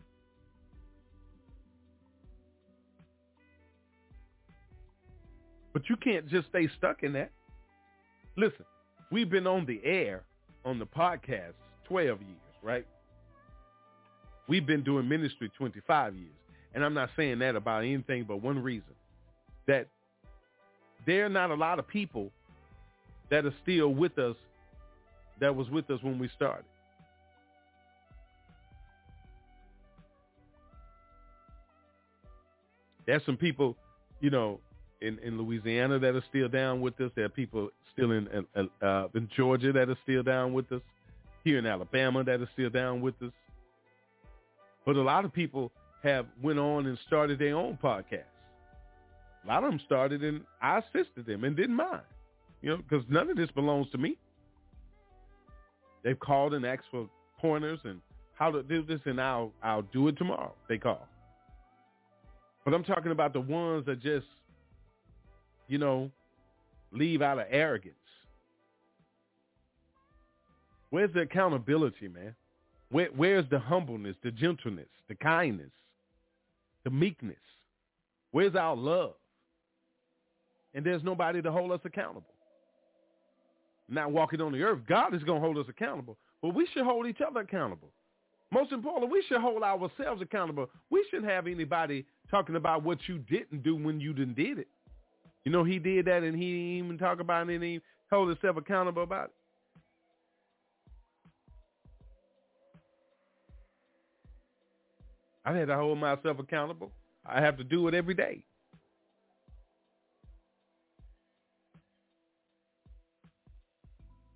But 5.72 5.88
you 5.88 5.96
can't 5.96 6.28
just 6.28 6.48
stay 6.48 6.68
stuck 6.78 7.04
in 7.04 7.12
that. 7.12 7.30
Listen, 8.36 8.64
we've 9.12 9.30
been 9.30 9.46
on 9.46 9.66
the 9.66 9.80
air 9.84 10.24
on 10.64 10.78
the 10.78 10.86
podcast 10.86 11.52
12 11.84 12.20
years, 12.20 12.40
right? 12.62 12.86
We've 14.48 14.66
been 14.66 14.82
doing 14.82 15.08
ministry 15.08 15.50
25 15.56 16.14
years. 16.14 16.32
And 16.74 16.84
I'm 16.84 16.94
not 16.94 17.10
saying 17.16 17.40
that 17.40 17.56
about 17.56 17.84
anything 17.84 18.24
but 18.26 18.42
one 18.42 18.62
reason. 18.62 18.94
That 19.66 19.88
there 21.06 21.26
are 21.26 21.30
not 21.30 21.50
a 21.50 21.54
lot 21.54 21.78
of 21.78 21.86
people 21.86 22.30
that 23.30 23.44
are 23.44 23.54
still 23.62 23.88
with 23.88 24.18
us 24.18 24.36
that 25.40 25.54
was 25.54 25.68
with 25.70 25.88
us 25.90 26.02
when 26.02 26.18
we 26.18 26.28
started. 26.36 26.64
There's 33.06 33.24
some 33.24 33.36
people, 33.36 33.76
you 34.20 34.30
know, 34.30 34.60
in, 35.00 35.18
in 35.20 35.38
Louisiana 35.38 35.98
that 35.98 36.14
are 36.14 36.24
still 36.28 36.48
down 36.48 36.80
with 36.80 37.00
us. 37.00 37.10
There 37.16 37.24
are 37.24 37.30
people 37.30 37.70
still 37.92 38.12
in 38.12 38.28
uh, 38.82 39.08
in 39.14 39.28
Georgia 39.36 39.72
that 39.72 39.88
are 39.88 39.98
still 40.02 40.22
down 40.22 40.52
with 40.52 40.70
us. 40.70 40.82
Here 41.44 41.58
in 41.58 41.66
Alabama 41.66 42.22
that 42.24 42.40
are 42.40 42.48
still 42.52 42.70
down 42.70 43.00
with 43.00 43.14
us. 43.22 43.32
But 44.84 44.96
a 44.96 45.02
lot 45.02 45.24
of 45.24 45.32
people 45.32 45.70
have 46.02 46.26
went 46.42 46.58
on 46.58 46.86
and 46.86 46.98
started 47.06 47.38
their 47.38 47.56
own 47.56 47.78
podcasts. 47.82 48.24
A 49.44 49.48
lot 49.48 49.64
of 49.64 49.70
them 49.70 49.80
started 49.86 50.22
and 50.22 50.42
I 50.60 50.78
assisted 50.78 51.26
them 51.26 51.44
and 51.44 51.56
didn't 51.56 51.76
mind, 51.76 52.02
you 52.62 52.70
know, 52.70 52.76
because 52.76 53.04
none 53.08 53.30
of 53.30 53.36
this 53.36 53.50
belongs 53.50 53.90
to 53.92 53.98
me. 53.98 54.18
They've 56.02 56.18
called 56.18 56.54
and 56.54 56.64
asked 56.64 56.88
for 56.90 57.08
pointers 57.38 57.80
and 57.84 58.00
how 58.34 58.50
to 58.50 58.62
do 58.62 58.82
this, 58.82 59.00
and 59.04 59.20
I'll 59.20 59.52
I'll 59.62 59.82
do 59.82 60.08
it 60.08 60.16
tomorrow. 60.16 60.54
They 60.68 60.78
call, 60.78 61.06
but 62.64 62.72
I'm 62.72 62.84
talking 62.84 63.12
about 63.12 63.34
the 63.34 63.40
ones 63.40 63.84
that 63.86 64.00
just, 64.00 64.26
you 65.68 65.76
know, 65.76 66.10
leave 66.90 67.20
out 67.20 67.38
of 67.38 67.46
arrogance. 67.50 67.94
Where's 70.90 71.12
the 71.12 71.20
accountability, 71.20 72.08
man? 72.08 72.34
Where, 72.90 73.08
where's 73.14 73.48
the 73.50 73.58
humbleness, 73.58 74.16
the 74.22 74.32
gentleness, 74.32 74.88
the 75.08 75.14
kindness, 75.14 75.70
the 76.84 76.90
meekness? 76.90 77.36
Where's 78.32 78.54
our 78.56 78.76
love? 78.76 79.14
And 80.74 80.84
there's 80.84 81.02
nobody 81.02 81.42
to 81.42 81.50
hold 81.50 81.72
us 81.72 81.80
accountable. 81.84 82.34
Not 83.88 84.12
walking 84.12 84.40
on 84.40 84.52
the 84.52 84.62
earth. 84.62 84.80
God 84.88 85.14
is 85.14 85.22
going 85.24 85.40
to 85.40 85.44
hold 85.44 85.58
us 85.58 85.66
accountable. 85.68 86.16
But 86.42 86.54
we 86.54 86.66
should 86.72 86.84
hold 86.84 87.06
each 87.06 87.20
other 87.26 87.40
accountable. 87.40 87.88
Most 88.52 88.72
importantly, 88.72 89.10
we 89.12 89.24
should 89.28 89.40
hold 89.40 89.62
ourselves 89.62 90.22
accountable. 90.22 90.68
We 90.90 91.04
shouldn't 91.10 91.30
have 91.30 91.46
anybody 91.46 92.04
talking 92.30 92.56
about 92.56 92.82
what 92.82 92.98
you 93.06 93.18
didn't 93.18 93.62
do 93.62 93.76
when 93.76 94.00
you 94.00 94.12
didn't 94.12 94.36
did 94.36 94.58
it. 94.58 94.68
You 95.44 95.52
know, 95.52 95.64
he 95.64 95.78
did 95.78 96.06
that 96.06 96.22
and 96.22 96.36
he 96.36 96.52
didn't 96.52 96.84
even 96.84 96.98
talk 96.98 97.20
about 97.20 97.48
it 97.48 97.54
and 97.54 97.64
he 97.64 97.80
hold 98.10 98.28
himself 98.28 98.56
accountable 98.56 99.02
about 99.02 99.26
it. 99.26 99.32
I 105.44 105.56
had 105.56 105.68
to 105.68 105.76
hold 105.76 105.98
myself 105.98 106.38
accountable. 106.38 106.92
I 107.24 107.40
have 107.40 107.56
to 107.58 107.64
do 107.64 107.88
it 107.88 107.94
every 107.94 108.14
day. 108.14 108.44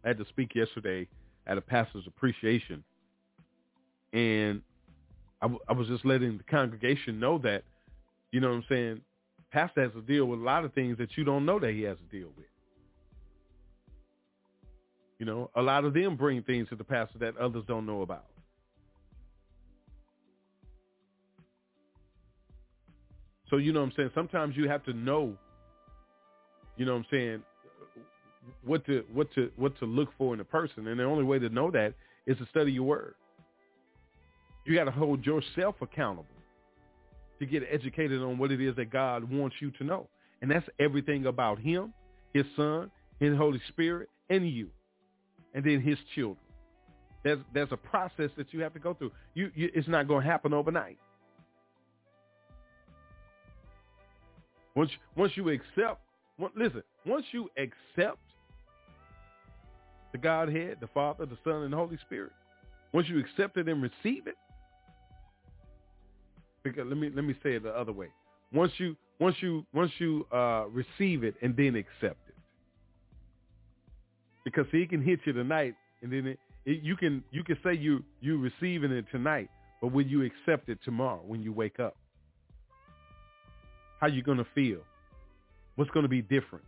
I 0.04 0.08
had 0.08 0.18
to 0.18 0.26
speak 0.28 0.54
yesterday 0.54 1.08
at 1.46 1.56
a 1.56 1.62
pastor's 1.62 2.06
appreciation, 2.06 2.84
and 4.12 4.60
I, 5.40 5.46
w- 5.46 5.60
I 5.68 5.72
was 5.72 5.88
just 5.88 6.04
letting 6.04 6.36
the 6.36 6.44
congregation 6.44 7.18
know 7.18 7.38
that, 7.38 7.64
you 8.30 8.40
know 8.40 8.48
what 8.48 8.56
I'm 8.56 8.64
saying, 8.68 9.00
pastor 9.50 9.82
has 9.82 9.92
to 9.92 10.02
deal 10.02 10.26
with 10.26 10.40
a 10.40 10.42
lot 10.42 10.64
of 10.64 10.74
things 10.74 10.98
that 10.98 11.16
you 11.16 11.24
don't 11.24 11.46
know 11.46 11.58
that 11.58 11.72
he 11.72 11.82
has 11.82 11.96
to 11.96 12.18
deal 12.18 12.28
with. 12.36 12.46
You 15.18 15.26
know, 15.26 15.50
a 15.54 15.62
lot 15.62 15.84
of 15.84 15.94
them 15.94 16.16
bring 16.16 16.42
things 16.42 16.68
to 16.68 16.76
the 16.76 16.84
pastor 16.84 17.18
that 17.20 17.36
others 17.38 17.64
don't 17.66 17.86
know 17.86 18.02
about. 18.02 18.26
So 23.54 23.58
you 23.58 23.72
know 23.72 23.82
what 23.82 23.90
I'm 23.90 23.92
saying? 23.96 24.10
Sometimes 24.16 24.56
you 24.56 24.68
have 24.68 24.82
to 24.82 24.92
know, 24.92 25.32
you 26.76 26.84
know 26.84 26.94
what 26.94 26.98
I'm 26.98 27.06
saying, 27.08 27.42
what 28.64 28.84
to 28.86 29.04
what 29.12 29.32
to 29.36 29.48
what 29.54 29.78
to 29.78 29.84
look 29.84 30.08
for 30.18 30.34
in 30.34 30.40
a 30.40 30.44
person. 30.44 30.88
And 30.88 30.98
the 30.98 31.04
only 31.04 31.22
way 31.22 31.38
to 31.38 31.48
know 31.48 31.70
that 31.70 31.94
is 32.26 32.36
to 32.38 32.46
study 32.46 32.72
your 32.72 32.82
word. 32.82 33.14
You 34.66 34.74
got 34.74 34.86
to 34.86 34.90
hold 34.90 35.24
yourself 35.24 35.76
accountable 35.82 36.26
to 37.38 37.46
get 37.46 37.62
educated 37.70 38.20
on 38.22 38.38
what 38.38 38.50
it 38.50 38.60
is 38.60 38.74
that 38.74 38.90
God 38.90 39.30
wants 39.30 39.54
you 39.60 39.70
to 39.78 39.84
know. 39.84 40.08
And 40.42 40.50
that's 40.50 40.66
everything 40.80 41.26
about 41.26 41.60
him, 41.60 41.94
his 42.32 42.46
son, 42.56 42.90
his 43.20 43.36
Holy 43.36 43.60
Spirit, 43.68 44.08
and 44.30 44.50
you. 44.50 44.68
And 45.54 45.64
then 45.64 45.80
his 45.80 45.98
children. 46.16 46.38
There's 47.22 47.38
there's 47.52 47.70
a 47.70 47.76
process 47.76 48.30
that 48.36 48.52
you 48.52 48.62
have 48.62 48.72
to 48.72 48.80
go 48.80 48.94
through. 48.94 49.12
You, 49.34 49.52
you 49.54 49.70
it's 49.72 49.86
not 49.86 50.08
going 50.08 50.24
to 50.24 50.28
happen 50.28 50.52
overnight. 50.52 50.98
Once 54.74 54.90
once 55.16 55.32
you 55.36 55.48
accept, 55.50 56.00
listen, 56.56 56.82
once 57.06 57.24
you 57.32 57.48
accept 57.56 58.18
the 60.12 60.18
Godhead, 60.18 60.78
the 60.80 60.88
Father, 60.88 61.26
the 61.26 61.38
Son, 61.44 61.62
and 61.62 61.72
the 61.72 61.76
Holy 61.76 61.98
Spirit, 62.06 62.32
once 62.92 63.08
you 63.08 63.18
accept 63.18 63.56
it 63.56 63.68
and 63.68 63.82
receive 63.82 64.26
it, 64.26 64.36
because 66.62 66.86
let 66.88 66.96
me 66.96 67.10
let 67.14 67.24
me 67.24 67.34
say 67.42 67.54
it 67.54 67.62
the 67.62 67.70
other 67.70 67.92
way. 67.92 68.08
Once 68.52 68.72
you 68.78 68.96
once 69.20 69.36
you 69.40 69.64
once 69.72 69.92
you 69.98 70.26
uh, 70.32 70.64
receive 70.70 71.22
it 71.22 71.34
and 71.42 71.56
then 71.56 71.76
accept 71.76 72.28
it, 72.28 72.34
because 74.44 74.66
he 74.72 74.86
can 74.86 75.02
hit 75.02 75.20
you 75.24 75.32
tonight 75.32 75.74
and 76.02 76.12
then 76.12 76.26
it, 76.26 76.38
it, 76.64 76.82
you 76.82 76.96
can 76.96 77.22
you 77.30 77.44
can 77.44 77.56
say 77.62 77.74
you 77.74 78.02
you 78.20 78.38
receiving 78.38 78.90
it 78.90 79.04
tonight, 79.12 79.50
but 79.80 79.92
when 79.92 80.08
you 80.08 80.24
accept 80.24 80.68
it 80.68 80.78
tomorrow 80.84 81.20
when 81.24 81.42
you 81.42 81.52
wake 81.52 81.78
up, 81.78 81.96
how 84.00 84.06
you 84.06 84.22
going 84.22 84.38
to 84.38 84.46
feel? 84.54 84.80
What's 85.76 85.90
going 85.90 86.04
to 86.04 86.08
be 86.08 86.22
different? 86.22 86.64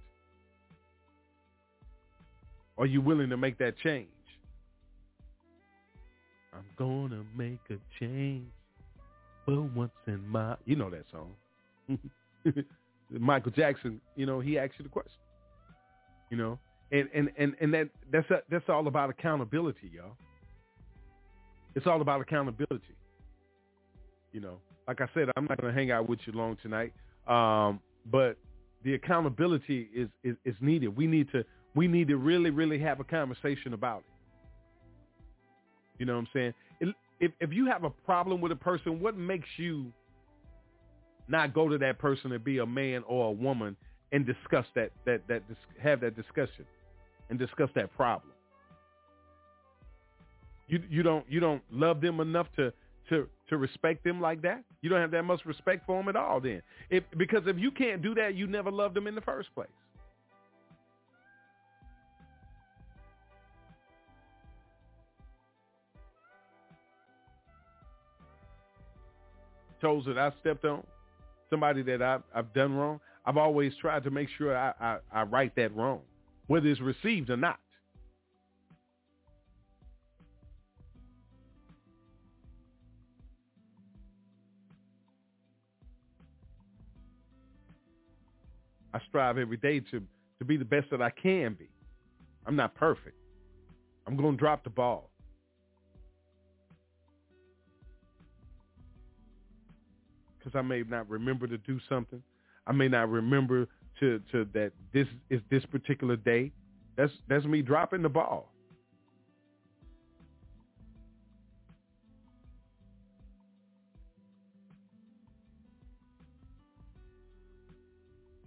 Are 2.78 2.86
you 2.86 3.00
willing 3.00 3.30
to 3.30 3.36
make 3.36 3.58
that 3.58 3.74
change? 3.78 4.08
I'm 6.52 6.64
going 6.76 7.10
to 7.10 7.24
make 7.36 7.60
a 7.70 7.76
change 8.00 8.46
for 9.44 9.62
once 9.62 9.92
in 10.06 10.26
my... 10.28 10.56
You 10.64 10.76
know 10.76 10.90
that 10.90 11.04
song. 11.10 11.98
Michael 13.10 13.52
Jackson, 13.52 14.00
you 14.16 14.26
know, 14.26 14.40
he 14.40 14.58
asked 14.58 14.74
you 14.78 14.82
the 14.82 14.88
question. 14.88 15.12
You 16.30 16.36
know, 16.36 16.58
and 16.90 17.08
and 17.14 17.30
and 17.38 17.54
and 17.60 17.72
that 17.72 17.88
that's 18.10 18.28
a, 18.30 18.42
that's 18.50 18.68
all 18.68 18.88
about 18.88 19.10
accountability, 19.10 19.92
y'all. 19.94 20.16
It's 21.76 21.86
all 21.86 22.00
about 22.00 22.20
accountability. 22.20 22.96
You 24.32 24.40
know, 24.40 24.58
like 24.88 25.00
I 25.00 25.08
said, 25.14 25.28
I'm 25.36 25.44
not 25.44 25.60
to 25.60 25.72
hang 25.72 25.92
out 25.92 26.08
with 26.08 26.18
you 26.26 26.32
long 26.32 26.56
tonight. 26.62 26.92
Um, 27.26 27.80
but 28.10 28.36
the 28.84 28.94
accountability 28.94 29.88
is, 29.94 30.08
is, 30.22 30.36
is 30.44 30.54
needed. 30.60 30.96
We 30.96 31.06
need 31.06 31.30
to 31.32 31.44
we 31.74 31.88
need 31.88 32.08
to 32.08 32.16
really 32.16 32.50
really 32.50 32.78
have 32.78 33.00
a 33.00 33.04
conversation 33.04 33.74
about 33.74 33.98
it. 33.98 34.04
You 35.98 36.06
know 36.06 36.14
what 36.14 36.20
I'm 36.20 36.28
saying? 36.32 36.54
If 37.18 37.32
if 37.40 37.52
you 37.52 37.66
have 37.66 37.84
a 37.84 37.90
problem 37.90 38.40
with 38.40 38.52
a 38.52 38.56
person, 38.56 39.00
what 39.00 39.16
makes 39.16 39.48
you 39.56 39.92
not 41.28 41.54
go 41.54 41.68
to 41.68 41.78
that 41.78 41.98
person 41.98 42.30
and 42.32 42.44
be 42.44 42.58
a 42.58 42.66
man 42.66 43.02
or 43.08 43.28
a 43.28 43.32
woman 43.32 43.76
and 44.12 44.24
discuss 44.26 44.66
that 44.74 44.90
that 45.04 45.26
that 45.28 45.42
have 45.82 46.00
that 46.00 46.14
discussion 46.14 46.64
and 47.30 47.38
discuss 47.38 47.70
that 47.74 47.94
problem? 47.96 48.32
You 50.68 50.82
you 50.88 51.02
don't 51.02 51.24
you 51.28 51.40
don't 51.40 51.62
love 51.70 52.00
them 52.00 52.20
enough 52.20 52.48
to 52.56 52.72
to 53.08 53.28
to 53.48 53.56
respect 53.56 54.04
them 54.04 54.20
like 54.20 54.42
that? 54.42 54.64
You 54.82 54.90
don't 54.90 55.00
have 55.00 55.10
that 55.12 55.24
much 55.24 55.44
respect 55.44 55.86
for 55.86 55.98
them 55.98 56.08
at 56.08 56.16
all 56.16 56.40
then. 56.40 56.62
If, 56.90 57.04
because 57.16 57.42
if 57.46 57.58
you 57.58 57.70
can't 57.70 58.02
do 58.02 58.14
that, 58.14 58.34
you 58.34 58.46
never 58.46 58.70
loved 58.70 58.94
them 58.94 59.06
in 59.06 59.14
the 59.14 59.20
first 59.20 59.54
place. 59.54 59.68
Toes 69.80 70.04
that 70.06 70.18
I 70.18 70.32
stepped 70.40 70.64
on, 70.64 70.82
somebody 71.50 71.82
that 71.82 72.00
I've, 72.00 72.22
I've 72.34 72.52
done 72.54 72.74
wrong, 72.74 72.98
I've 73.26 73.36
always 73.36 73.74
tried 73.80 74.04
to 74.04 74.10
make 74.10 74.28
sure 74.38 74.56
I, 74.56 74.72
I, 74.80 74.98
I 75.12 75.22
right 75.24 75.54
that 75.56 75.76
wrong, 75.76 76.00
whether 76.46 76.66
it's 76.66 76.80
received 76.80 77.28
or 77.30 77.36
not. 77.36 77.58
I 88.96 89.00
strive 89.08 89.36
every 89.36 89.58
day 89.58 89.80
to, 89.80 90.00
to 90.38 90.44
be 90.46 90.56
the 90.56 90.64
best 90.64 90.86
that 90.90 91.02
I 91.02 91.10
can 91.10 91.52
be. 91.52 91.68
I'm 92.46 92.56
not 92.56 92.74
perfect. 92.74 93.16
I'm 94.06 94.16
going 94.16 94.32
to 94.32 94.38
drop 94.38 94.64
the 94.64 94.70
ball. 94.70 95.10
Because 100.38 100.56
I 100.56 100.62
may 100.62 100.82
not 100.82 101.10
remember 101.10 101.46
to 101.46 101.58
do 101.58 101.78
something. 101.90 102.22
I 102.66 102.72
may 102.72 102.88
not 102.88 103.10
remember 103.10 103.68
to, 104.00 104.22
to 104.32 104.46
that 104.54 104.72
this 104.94 105.06
is 105.28 105.42
this 105.50 105.66
particular 105.66 106.16
day. 106.16 106.52
That's 106.96 107.12
that's 107.28 107.44
me 107.44 107.60
dropping 107.60 108.00
the 108.00 108.08
ball. 108.08 108.50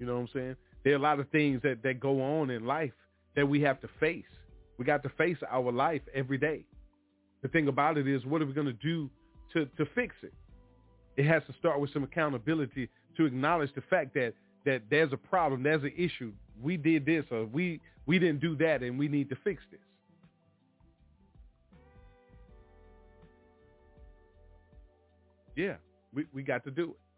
Know 0.10 0.16
what 0.16 0.22
I'm 0.22 0.30
saying? 0.34 0.56
There 0.84 0.94
are 0.94 0.98
a 0.98 1.00
lot 1.00 1.20
of 1.20 1.30
things 1.30 1.62
that, 1.64 1.84
that 1.84 2.00
go 2.00 2.22
on 2.22 2.50
in 2.50 2.66
life 2.66 2.92
that 3.36 3.48
we 3.48 3.62
have 3.62 3.80
to 3.82 3.90
face. 4.00 4.26
We 4.78 4.86
got 4.86 5.04
to 5.04 5.10
face 5.10 5.38
our 5.50 5.72
life 5.72 6.02
every 6.14 6.38
day. 6.38 6.66
The 7.42 7.48
thing 7.48 7.68
about 7.68 7.98
it 7.98 8.08
is, 8.08 8.26
what 8.26 8.42
are 8.42 8.46
we 8.46 8.54
going 8.54 8.68
to 8.68 8.74
do 8.74 9.10
to, 9.54 9.66
to 9.78 9.86
fix 9.94 10.16
it? 10.24 10.34
It 11.18 11.26
has 11.26 11.44
to 11.48 11.54
start 11.54 11.80
with 11.80 11.92
some 11.94 12.04
accountability 12.04 12.90
to 13.18 13.26
acknowledge 13.26 13.74
the 13.76 13.82
fact 13.82 14.14
that, 14.14 14.34
that 14.66 14.84
there's 14.90 15.12
a 15.12 15.18
problem, 15.18 15.64
there's 15.64 15.84
an 15.84 15.94
issue. 15.98 16.32
We 16.62 16.78
did 16.78 17.06
this 17.06 17.26
or 17.32 17.46
we, 17.46 17.82
we 18.06 18.20
didn't 18.20 18.40
do 18.40 18.56
that 18.58 18.84
and 18.84 18.98
we 18.98 19.08
need 19.08 19.30
to 19.30 19.38
fix 19.44 19.62
this. 19.72 19.80
Yeah, 25.56 25.76
we, 26.14 26.26
we 26.34 26.42
got 26.42 26.64
to 26.64 26.72
do 26.72 26.92
it. 26.92 27.09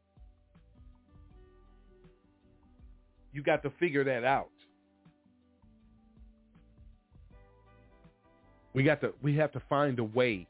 You 3.33 3.43
got 3.43 3.63
to 3.63 3.71
figure 3.79 4.03
that 4.03 4.23
out. 4.23 4.49
We 8.73 8.83
got 8.83 9.01
to 9.01 9.13
we 9.21 9.35
have 9.35 9.51
to 9.53 9.61
find 9.69 9.99
a 9.99 10.03
way 10.03 10.47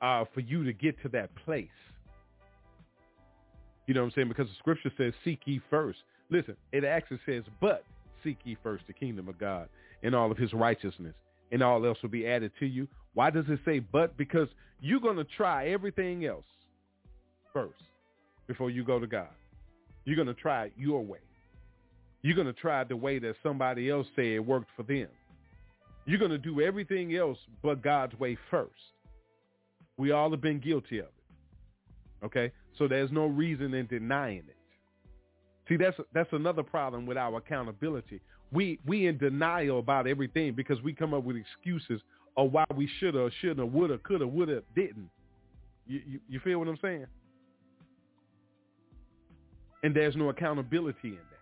uh, 0.00 0.24
for 0.34 0.40
you 0.40 0.64
to 0.64 0.72
get 0.72 1.00
to 1.02 1.08
that 1.10 1.30
place. 1.44 1.68
You 3.86 3.94
know 3.94 4.00
what 4.00 4.06
I'm 4.06 4.12
saying? 4.14 4.28
Because 4.28 4.48
the 4.48 4.54
scripture 4.58 4.90
says, 4.96 5.12
seek 5.24 5.40
ye 5.44 5.60
first. 5.70 5.98
Listen, 6.28 6.56
it 6.72 6.84
actually 6.84 7.20
says, 7.24 7.44
but 7.60 7.84
seek 8.24 8.38
ye 8.44 8.56
first 8.62 8.84
the 8.88 8.92
kingdom 8.92 9.28
of 9.28 9.38
God 9.38 9.68
and 10.02 10.14
all 10.14 10.30
of 10.30 10.36
his 10.36 10.52
righteousness, 10.52 11.14
and 11.52 11.62
all 11.62 11.86
else 11.86 11.98
will 12.02 12.10
be 12.10 12.26
added 12.26 12.50
to 12.58 12.66
you. 12.66 12.88
Why 13.14 13.30
does 13.30 13.44
it 13.48 13.60
say 13.64 13.78
but? 13.78 14.16
Because 14.16 14.48
you're 14.80 15.00
going 15.00 15.16
to 15.16 15.24
try 15.24 15.68
everything 15.68 16.26
else 16.26 16.44
first 17.52 17.80
before 18.46 18.70
you 18.70 18.84
go 18.84 18.98
to 18.98 19.06
God. 19.06 19.28
You're 20.04 20.16
going 20.16 20.28
to 20.28 20.34
try 20.34 20.70
your 20.76 21.02
way. 21.04 21.20
You're 22.26 22.34
going 22.34 22.48
to 22.48 22.52
try 22.52 22.82
the 22.82 22.96
way 22.96 23.20
that 23.20 23.36
somebody 23.40 23.88
else 23.88 24.08
said 24.16 24.40
worked 24.40 24.70
for 24.76 24.82
them. 24.82 25.06
You're 26.06 26.18
going 26.18 26.32
to 26.32 26.38
do 26.38 26.60
everything 26.60 27.14
else 27.14 27.38
but 27.62 27.84
God's 27.84 28.18
way 28.18 28.36
first. 28.50 28.72
We 29.96 30.10
all 30.10 30.32
have 30.32 30.40
been 30.40 30.58
guilty 30.58 30.98
of 30.98 31.06
it. 31.06 32.24
Okay? 32.24 32.50
So 32.78 32.88
there's 32.88 33.12
no 33.12 33.26
reason 33.26 33.74
in 33.74 33.86
denying 33.86 34.42
it. 34.48 34.56
See, 35.68 35.76
that's 35.76 35.96
that's 36.12 36.32
another 36.32 36.64
problem 36.64 37.06
with 37.06 37.16
our 37.16 37.36
accountability. 37.36 38.20
We 38.50 38.80
we 38.84 39.06
in 39.06 39.18
denial 39.18 39.78
about 39.78 40.08
everything 40.08 40.54
because 40.54 40.82
we 40.82 40.94
come 40.94 41.14
up 41.14 41.22
with 41.22 41.36
excuses 41.36 42.02
of 42.36 42.50
why 42.50 42.64
we 42.74 42.90
shoulda, 42.98 43.30
shouldn't, 43.40 43.60
have, 43.60 43.72
woulda, 43.72 43.98
coulda, 43.98 44.26
woulda, 44.26 44.64
didn't. 44.74 45.10
You, 45.86 46.00
you 46.04 46.20
you 46.28 46.40
feel 46.40 46.58
what 46.58 46.66
I'm 46.66 46.78
saying? 46.82 47.06
And 49.84 49.94
there's 49.94 50.16
no 50.16 50.30
accountability 50.30 51.10
in 51.10 51.14
that. 51.14 51.35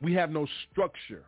We 0.00 0.14
have 0.14 0.30
no 0.30 0.46
structure. 0.70 1.24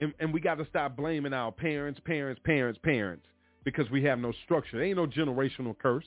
And, 0.00 0.12
and 0.20 0.32
we 0.32 0.40
got 0.40 0.56
to 0.56 0.66
stop 0.66 0.96
blaming 0.96 1.32
our 1.32 1.50
parents, 1.50 2.00
parents, 2.04 2.40
parents, 2.44 2.78
parents 2.82 3.26
because 3.66 3.90
we 3.90 4.02
have 4.04 4.18
no 4.18 4.32
structure. 4.44 4.78
There 4.78 4.86
ain't 4.86 4.96
no 4.96 5.06
generational 5.06 5.76
curse. 5.76 6.06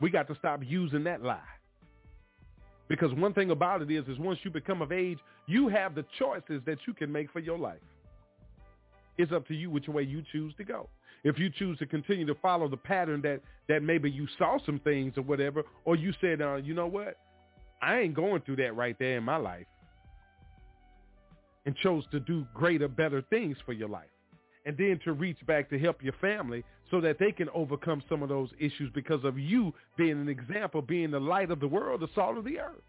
We 0.00 0.10
got 0.10 0.28
to 0.28 0.34
stop 0.36 0.60
using 0.64 1.02
that 1.04 1.22
lie. 1.22 1.40
Because 2.88 3.12
one 3.14 3.32
thing 3.32 3.50
about 3.50 3.82
it 3.82 3.90
is, 3.90 4.06
is 4.08 4.18
once 4.18 4.38
you 4.42 4.50
become 4.50 4.82
of 4.82 4.92
age, 4.92 5.18
you 5.46 5.68
have 5.68 5.94
the 5.94 6.04
choices 6.18 6.62
that 6.66 6.78
you 6.86 6.92
can 6.92 7.10
make 7.10 7.30
for 7.32 7.40
your 7.40 7.58
life. 7.58 7.80
It's 9.16 9.32
up 9.32 9.48
to 9.48 9.54
you 9.54 9.70
which 9.70 9.88
way 9.88 10.02
you 10.02 10.22
choose 10.30 10.54
to 10.58 10.64
go. 10.64 10.88
If 11.24 11.38
you 11.38 11.50
choose 11.50 11.78
to 11.78 11.86
continue 11.86 12.26
to 12.26 12.34
follow 12.36 12.68
the 12.68 12.76
pattern 12.76 13.20
that, 13.22 13.40
that 13.68 13.82
maybe 13.82 14.10
you 14.10 14.28
saw 14.38 14.58
some 14.64 14.78
things 14.80 15.14
or 15.16 15.22
whatever, 15.22 15.64
or 15.84 15.96
you 15.96 16.12
said, 16.20 16.40
uh, 16.40 16.56
you 16.56 16.74
know 16.74 16.86
what, 16.86 17.16
I 17.80 18.00
ain't 18.00 18.14
going 18.14 18.42
through 18.42 18.56
that 18.56 18.76
right 18.76 18.96
there 18.98 19.18
in 19.18 19.24
my 19.24 19.36
life, 19.36 19.66
and 21.66 21.76
chose 21.76 22.04
to 22.12 22.20
do 22.20 22.46
greater, 22.54 22.88
better 22.88 23.22
things 23.30 23.56
for 23.64 23.72
your 23.72 23.88
life 23.88 24.08
and 24.68 24.76
then 24.76 25.00
to 25.02 25.14
reach 25.14 25.38
back 25.46 25.70
to 25.70 25.78
help 25.78 26.02
your 26.02 26.12
family 26.20 26.62
so 26.90 27.00
that 27.00 27.18
they 27.18 27.32
can 27.32 27.48
overcome 27.54 28.02
some 28.06 28.22
of 28.22 28.28
those 28.28 28.50
issues 28.58 28.90
because 28.94 29.24
of 29.24 29.38
you 29.38 29.72
being 29.96 30.20
an 30.20 30.28
example, 30.28 30.82
being 30.82 31.10
the 31.10 31.18
light 31.18 31.50
of 31.50 31.58
the 31.58 31.66
world, 31.66 32.02
the 32.02 32.08
salt 32.14 32.36
of 32.36 32.44
the 32.44 32.58
earth. 32.58 32.82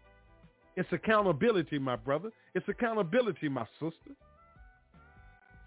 It's 0.76 0.92
accountability, 0.92 1.78
my 1.78 1.96
brother. 1.96 2.30
It's 2.54 2.68
accountability, 2.68 3.48
my 3.48 3.66
sister. 3.80 4.14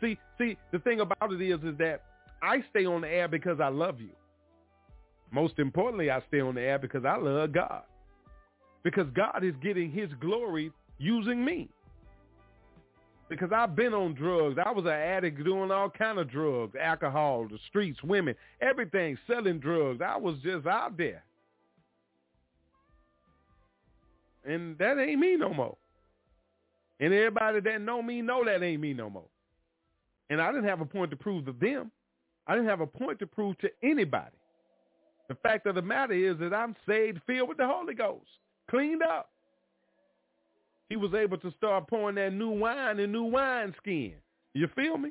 See, 0.01 0.19
see, 0.37 0.55
the 0.71 0.77
thing 0.77 0.99
about 0.99 1.31
it 1.31 1.41
is, 1.41 1.59
is 1.63 1.77
that 1.79 2.03
I 2.43 2.63
stay 2.69 2.85
on 2.85 3.01
the 3.01 3.09
air 3.09 3.27
because 3.27 3.59
I 3.59 3.69
love 3.69 3.99
you. 3.99 4.11
Most 5.31 5.57
importantly, 5.57 6.11
I 6.11 6.21
stay 6.27 6.41
on 6.41 6.53
the 6.53 6.61
air 6.61 6.77
because 6.77 7.05
I 7.05 7.17
love 7.17 7.53
God. 7.53 7.81
Because 8.83 9.07
God 9.13 9.43
is 9.43 9.53
getting 9.61 9.91
his 9.91 10.09
glory 10.19 10.71
using 10.97 11.43
me 11.43 11.69
because 13.29 13.51
I've 13.51 13.75
been 13.75 13.93
on 13.93 14.13
drugs. 14.13 14.59
I 14.63 14.71
was 14.71 14.85
an 14.85 14.91
addict 14.91 15.43
doing 15.43 15.71
all 15.71 15.89
kind 15.89 16.19
of 16.19 16.29
drugs, 16.29 16.75
alcohol, 16.79 17.47
the 17.49 17.57
streets, 17.67 18.01
women, 18.03 18.35
everything, 18.61 19.17
selling 19.27 19.59
drugs. 19.59 20.01
I 20.05 20.17
was 20.17 20.35
just 20.43 20.67
out 20.67 20.97
there. 20.97 21.23
And 24.45 24.77
that 24.77 24.99
ain't 24.99 25.19
me 25.19 25.35
no 25.35 25.53
more. 25.53 25.77
And 26.99 27.13
everybody 27.13 27.59
that 27.61 27.81
know 27.81 28.01
me 28.01 28.21
know 28.21 28.43
that 28.45 28.61
ain't 28.61 28.81
me 28.81 28.93
no 28.93 29.09
more. 29.09 29.25
And 30.29 30.41
I 30.41 30.51
didn't 30.51 30.67
have 30.67 30.81
a 30.81 30.85
point 30.85 31.09
to 31.11 31.17
prove 31.17 31.45
to 31.45 31.53
them. 31.53 31.91
I 32.45 32.53
didn't 32.53 32.69
have 32.69 32.81
a 32.81 32.87
point 32.87 33.19
to 33.19 33.27
prove 33.27 33.57
to 33.59 33.69
anybody. 33.81 34.35
The 35.29 35.35
fact 35.35 35.65
of 35.65 35.75
the 35.75 35.81
matter 35.81 36.13
is 36.13 36.37
that 36.39 36.53
I'm 36.53 36.75
saved, 36.87 37.21
filled 37.25 37.49
with 37.49 37.57
the 37.57 37.65
Holy 37.65 37.93
Ghost, 37.93 38.27
cleaned 38.73 39.03
up 39.03 39.29
he 40.93 40.97
was 40.97 41.15
able 41.15 41.39
to 41.39 41.51
start 41.57 41.87
pouring 41.87 42.17
that 42.17 42.33
new 42.33 42.51
wine 42.51 42.99
in 42.99 43.11
new 43.11 43.23
wine 43.23 43.73
skin. 43.81 44.13
You 44.53 44.67
feel 44.75 44.95
me? 44.95 45.09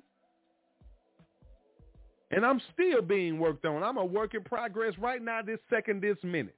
And 2.30 2.46
I'm 2.46 2.60
still 2.72 3.02
being 3.02 3.40
worked 3.40 3.64
on. 3.64 3.82
I'm 3.82 3.96
a 3.96 4.04
work 4.04 4.34
in 4.34 4.44
progress 4.44 4.94
right 4.98 5.20
now, 5.20 5.40
this 5.42 5.58
second, 5.68 6.00
this 6.00 6.16
minute, 6.22 6.54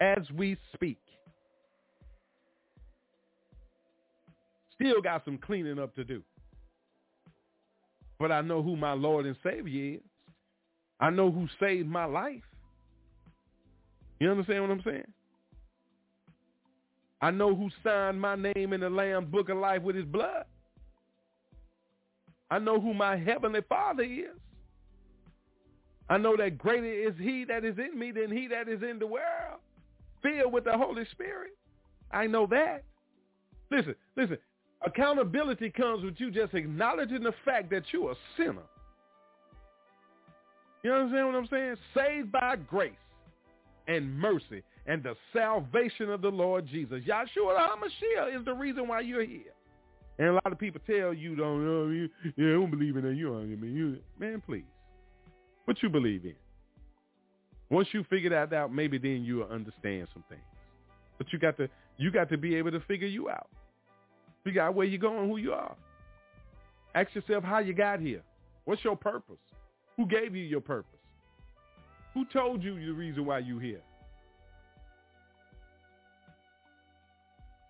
as 0.00 0.22
we 0.34 0.56
speak. 0.72 0.98
Still 4.74 5.02
got 5.02 5.22
some 5.26 5.36
cleaning 5.36 5.78
up 5.78 5.94
to 5.96 6.04
do. 6.04 6.22
But 8.18 8.32
I 8.32 8.40
know 8.40 8.62
who 8.62 8.74
my 8.74 8.94
Lord 8.94 9.26
and 9.26 9.36
Savior 9.42 9.96
is. 9.96 10.00
I 10.98 11.10
know 11.10 11.30
who 11.30 11.46
saved 11.60 11.88
my 11.88 12.06
life. 12.06 12.40
You 14.18 14.30
understand 14.30 14.62
what 14.62 14.70
I'm 14.70 14.82
saying? 14.82 15.12
I 17.20 17.30
know 17.30 17.54
who 17.54 17.68
signed 17.84 18.20
my 18.20 18.34
name 18.34 18.72
in 18.72 18.80
the 18.80 18.90
Lamb's 18.90 19.30
Book 19.30 19.48
of 19.50 19.58
Life 19.58 19.82
with 19.82 19.96
his 19.96 20.06
blood. 20.06 20.44
I 22.50 22.58
know 22.58 22.80
who 22.80 22.94
my 22.94 23.16
heavenly 23.16 23.60
Father 23.68 24.02
is. 24.02 24.36
I 26.08 26.18
know 26.18 26.36
that 26.36 26.58
greater 26.58 26.86
is 26.86 27.14
he 27.20 27.44
that 27.44 27.64
is 27.64 27.76
in 27.78 27.96
me 27.98 28.10
than 28.10 28.32
he 28.32 28.48
that 28.48 28.68
is 28.68 28.82
in 28.82 28.98
the 28.98 29.06
world, 29.06 29.60
filled 30.22 30.52
with 30.52 30.64
the 30.64 30.76
Holy 30.76 31.04
Spirit. 31.12 31.52
I 32.10 32.26
know 32.26 32.46
that. 32.48 32.82
Listen, 33.70 33.94
listen. 34.16 34.38
Accountability 34.84 35.70
comes 35.70 36.02
with 36.02 36.14
you 36.18 36.30
just 36.30 36.54
acknowledging 36.54 37.22
the 37.22 37.34
fact 37.44 37.70
that 37.70 37.84
you're 37.92 38.12
a 38.12 38.16
sinner. 38.36 38.62
You 40.82 40.92
understand 40.92 41.26
what 41.26 41.36
I'm 41.36 41.48
saying? 41.48 41.76
Saved 41.94 42.32
by 42.32 42.56
grace 42.56 42.92
and 43.86 44.18
mercy 44.18 44.62
and 44.86 45.02
the 45.02 45.14
salvation 45.32 46.10
of 46.10 46.22
the 46.22 46.28
Lord 46.28 46.66
Jesus. 46.66 47.02
Yahshua 47.04 47.68
HaMashiach 47.68 48.38
is 48.38 48.44
the 48.44 48.54
reason 48.54 48.88
why 48.88 49.00
you're 49.00 49.24
here. 49.24 49.52
And 50.18 50.28
a 50.28 50.32
lot 50.34 50.52
of 50.52 50.58
people 50.58 50.80
tell 50.86 51.14
you, 51.14 51.34
don't 51.34 51.64
know, 51.64 51.90
you, 51.90 52.08
you 52.36 52.52
don't 52.54 52.70
believe 52.70 52.96
in 52.96 53.04
that. 53.04 53.14
You 53.14 53.28
don't, 53.28 53.60
mean, 53.60 53.74
you, 53.74 53.98
man, 54.18 54.42
please. 54.44 54.64
What 55.64 55.82
you 55.82 55.88
believe 55.88 56.24
in? 56.24 56.34
Once 57.70 57.88
you 57.92 58.04
figure 58.10 58.30
that 58.30 58.52
out, 58.52 58.72
maybe 58.72 58.98
then 58.98 59.22
you'll 59.24 59.48
understand 59.48 60.08
some 60.12 60.24
things. 60.28 60.42
But 61.16 61.32
you 61.32 61.38
got 61.38 61.56
to, 61.58 61.68
you 61.96 62.10
got 62.10 62.28
to 62.30 62.36
be 62.36 62.56
able 62.56 62.72
to 62.72 62.80
figure 62.80 63.06
you 63.06 63.30
out. 63.30 63.48
Figure 64.44 64.62
out 64.62 64.74
where 64.74 64.86
you're 64.86 64.98
going, 64.98 65.28
who 65.28 65.36
you 65.36 65.52
are. 65.52 65.76
Ask 66.94 67.14
yourself 67.14 67.44
how 67.44 67.60
you 67.60 67.72
got 67.72 68.00
here. 68.00 68.22
What's 68.64 68.82
your 68.84 68.96
purpose? 68.96 69.36
Who 69.96 70.06
gave 70.06 70.34
you 70.34 70.42
your 70.42 70.60
purpose? 70.60 70.98
Who 72.14 72.24
told 72.32 72.62
you 72.62 72.74
the 72.74 72.92
reason 72.92 73.24
why 73.24 73.38
you're 73.38 73.60
here? 73.60 73.82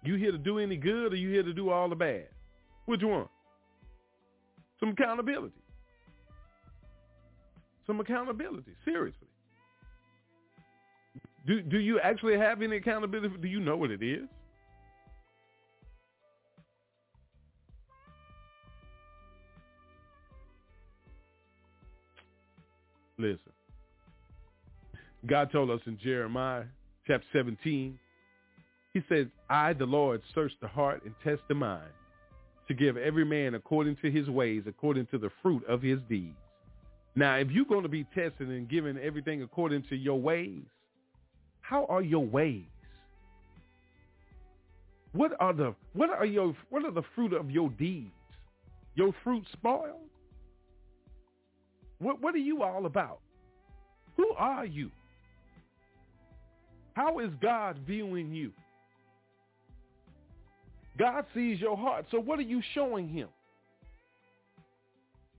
You 0.03 0.15
here 0.15 0.33
to 0.33 0.39
do 0.39 0.59
any 0.59 0.77
good 0.77 1.13
or 1.13 1.17
you 1.17 1.31
here 1.31 1.43
to 1.43 1.53
do 1.53 1.71
all 1.71 1.89
the 1.89 1.95
bad? 1.95 2.29
Which 2.87 3.03
one? 3.03 3.29
Some 4.79 4.91
accountability. 4.91 5.55
Some 7.87 8.01
accountability, 8.01 8.73
seriously. 8.85 9.29
Do, 11.47 11.61
do 11.63 11.79
you 11.79 12.01
actually 12.01 12.39
have 12.39 12.63
any 12.63 12.77
accountability? 12.77 13.35
Do 13.41 13.49
you 13.49 13.61
know 13.61 13.77
what 13.77 13.91
it 13.91 14.03
is? 14.03 14.29
Listen. 23.19 23.53
God 25.27 25.53
told 25.53 25.71
us 25.71 25.81
in 25.87 25.99
Jeremiah 26.03 26.65
chapter 27.07 27.27
17, 27.33 27.99
he 28.93 29.03
says, 29.09 29.27
I, 29.49 29.73
the 29.73 29.87
Lord, 29.87 30.21
search 30.35 30.53
the 30.61 30.69
heart 30.69 31.03
and 31.05 31.15
test 31.23 31.43
the 31.49 31.55
mind 31.55 31.91
to 32.69 32.75
give 32.75 32.97
every 32.97 33.25
man 33.25 33.55
according 33.55 33.97
to 34.03 34.11
his 34.11 34.29
ways, 34.29 34.65
according 34.67 35.07
to 35.07 35.19
the 35.19 35.31
fruit 35.43 35.65
of 35.69 35.83
his 35.83 35.99
deeds. 36.09 36.37
Now, 37.17 37.37
if 37.37 37.51
you're 37.51 37.65
going 37.65 37.83
to 37.83 37.89
be 37.89 38.05
tested 38.15 38.49
and 38.49 38.69
given 38.69 38.99
everything 39.03 39.43
according 39.43 39.85
to 39.91 39.97
your 39.97 40.21
ways, 40.21 40.63
how 41.61 41.87
are 41.87 42.03
your 42.03 42.25
ways? 42.25 42.65
What 45.13 45.33
are 45.41 45.53
the 45.53 45.75
what 45.93 46.11
are 46.11 46.25
your 46.25 46.55
what 46.69 46.85
are 46.85 46.93
the 46.93 47.03
fruit 47.15 47.33
of 47.33 47.51
your 47.51 47.69
deeds? 47.71 48.13
Your 48.95 49.13
fruit 49.25 49.45
spoiled? 49.53 50.09
What 51.99 52.21
what 52.21 52.35
are 52.35 52.39
you 52.39 52.63
all 52.63 52.87
about? 52.87 53.19
Who 54.17 54.31
are 54.37 54.65
you? 54.65 54.91
How 56.95 57.19
is 57.19 57.31
God 57.41 57.79
viewing 57.87 58.33
you? 58.33 58.53
God 61.01 61.25
sees 61.33 61.59
your 61.59 61.79
heart. 61.79 62.05
So 62.11 62.21
what 62.21 62.39
are 62.39 62.43
you 62.43 62.61
showing 62.75 63.09
him? 63.09 63.29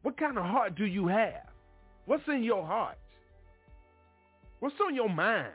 What 0.02 0.18
kind 0.18 0.40
of 0.40 0.44
heart 0.44 0.74
do 0.74 0.86
you 0.86 1.08
have? 1.08 1.44
What's 2.08 2.28
in 2.28 2.44
your 2.44 2.66
heart? 2.66 2.98
What's 4.60 4.74
on 4.84 4.96
your 4.96 5.08
mind? 5.08 5.54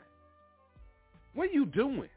What 1.33 1.49
are 1.49 1.51
you 1.51 1.65
doing? 1.65 2.07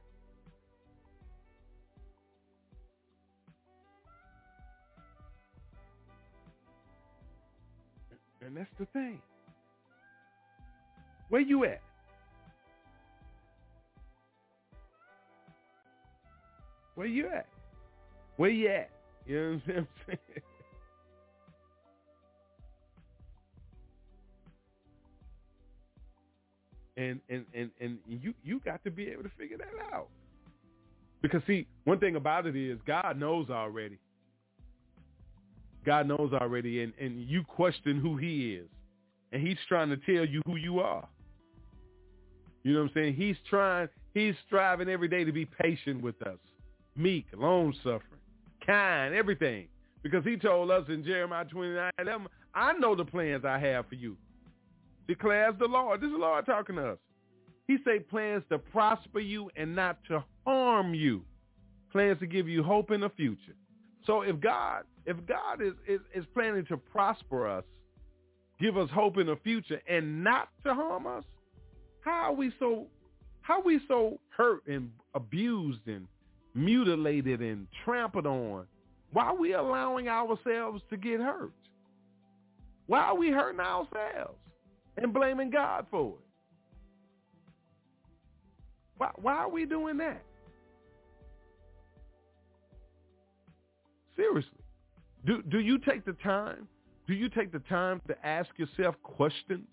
And 8.46 8.56
that's 8.56 8.70
the 8.78 8.86
thing. 8.86 9.20
Where 11.28 11.40
you 11.40 11.64
at? 11.64 11.82
Where 16.94 17.08
you 17.08 17.26
at? 17.26 17.46
Where 18.40 18.48
you 18.48 18.68
at? 18.68 18.88
You 19.26 19.36
know 19.36 19.60
what 19.66 19.76
I'm 19.76 19.88
saying? 20.06 20.18
and 26.96 27.20
and 27.28 27.44
and 27.52 27.70
and 27.82 27.98
you 28.08 28.32
you 28.42 28.62
got 28.64 28.82
to 28.84 28.90
be 28.90 29.08
able 29.08 29.24
to 29.24 29.30
figure 29.38 29.58
that 29.58 29.94
out. 29.94 30.08
Because 31.20 31.42
see, 31.46 31.66
one 31.84 31.98
thing 31.98 32.16
about 32.16 32.46
it 32.46 32.56
is 32.56 32.78
God 32.86 33.18
knows 33.18 33.50
already. 33.50 33.98
God 35.84 36.08
knows 36.08 36.32
already, 36.32 36.82
and 36.82 36.94
and 36.98 37.28
you 37.28 37.44
question 37.44 38.00
who 38.00 38.16
He 38.16 38.54
is, 38.54 38.70
and 39.32 39.46
He's 39.46 39.58
trying 39.68 39.90
to 39.90 39.98
tell 39.98 40.24
you 40.24 40.40
who 40.46 40.56
you 40.56 40.80
are. 40.80 41.06
You 42.62 42.72
know 42.72 42.84
what 42.84 42.86
I'm 42.86 42.94
saying? 42.94 43.16
He's 43.16 43.36
trying. 43.50 43.90
He's 44.14 44.34
striving 44.46 44.88
every 44.88 45.08
day 45.08 45.24
to 45.24 45.32
be 45.32 45.44
patient 45.44 46.00
with 46.00 46.22
us, 46.26 46.38
meek, 46.96 47.26
long 47.36 47.74
suffering 47.82 48.19
kind, 48.70 49.14
everything. 49.14 49.68
Because 50.02 50.24
he 50.24 50.36
told 50.36 50.70
us 50.70 50.84
in 50.88 51.04
Jeremiah 51.04 51.44
29, 51.44 51.90
11, 51.98 52.26
I 52.54 52.72
know 52.74 52.94
the 52.94 53.04
plans 53.04 53.44
I 53.44 53.58
have 53.58 53.86
for 53.88 53.96
you. 53.96 54.16
Declares 55.08 55.54
the 55.58 55.66
Lord. 55.66 56.00
This 56.00 56.06
is 56.06 56.12
the 56.12 56.18
Lord 56.18 56.46
talking 56.46 56.76
to 56.76 56.92
us. 56.92 56.98
He 57.66 57.76
say 57.84 58.00
plans 58.00 58.42
to 58.50 58.58
prosper 58.58 59.20
you 59.20 59.50
and 59.56 59.74
not 59.74 59.98
to 60.08 60.24
harm 60.46 60.94
you. 60.94 61.22
Plans 61.92 62.18
to 62.20 62.26
give 62.26 62.48
you 62.48 62.62
hope 62.62 62.90
in 62.90 63.00
the 63.00 63.10
future. 63.10 63.54
So 64.06 64.22
if 64.22 64.40
God, 64.40 64.84
if 65.04 65.16
God 65.26 65.60
is, 65.60 65.74
is, 65.86 66.00
is 66.14 66.24
planning 66.32 66.64
to 66.66 66.76
prosper 66.76 67.48
us, 67.48 67.64
give 68.60 68.76
us 68.76 68.88
hope 68.90 69.18
in 69.18 69.26
the 69.26 69.36
future 69.42 69.80
and 69.88 70.24
not 70.24 70.48
to 70.64 70.74
harm 70.74 71.06
us, 71.06 71.24
how 72.00 72.30
are 72.30 72.32
we 72.32 72.52
so 72.58 72.86
how 73.42 73.60
are 73.60 73.64
we 73.64 73.80
so 73.88 74.18
hurt 74.30 74.66
and 74.66 74.90
abused 75.14 75.86
and 75.86 76.06
mutilated 76.54 77.40
and 77.40 77.66
trampled 77.84 78.26
on? 78.26 78.66
Why 79.12 79.24
are 79.24 79.36
we 79.36 79.54
allowing 79.54 80.08
ourselves 80.08 80.82
to 80.90 80.96
get 80.96 81.20
hurt? 81.20 81.52
Why 82.86 83.00
are 83.00 83.16
we 83.16 83.30
hurting 83.30 83.60
ourselves 83.60 84.38
and 84.96 85.12
blaming 85.12 85.50
God 85.50 85.86
for 85.90 86.14
it? 86.14 86.24
Why, 88.98 89.10
why 89.16 89.34
are 89.34 89.48
we 89.48 89.64
doing 89.64 89.96
that? 89.98 90.22
Seriously. 94.16 94.50
Do, 95.24 95.42
do 95.42 95.60
you 95.60 95.78
take 95.78 96.04
the 96.04 96.12
time? 96.14 96.68
Do 97.06 97.14
you 97.14 97.28
take 97.28 97.52
the 97.52 97.60
time 97.60 98.00
to 98.08 98.26
ask 98.26 98.50
yourself 98.56 98.94
questions? 99.02 99.66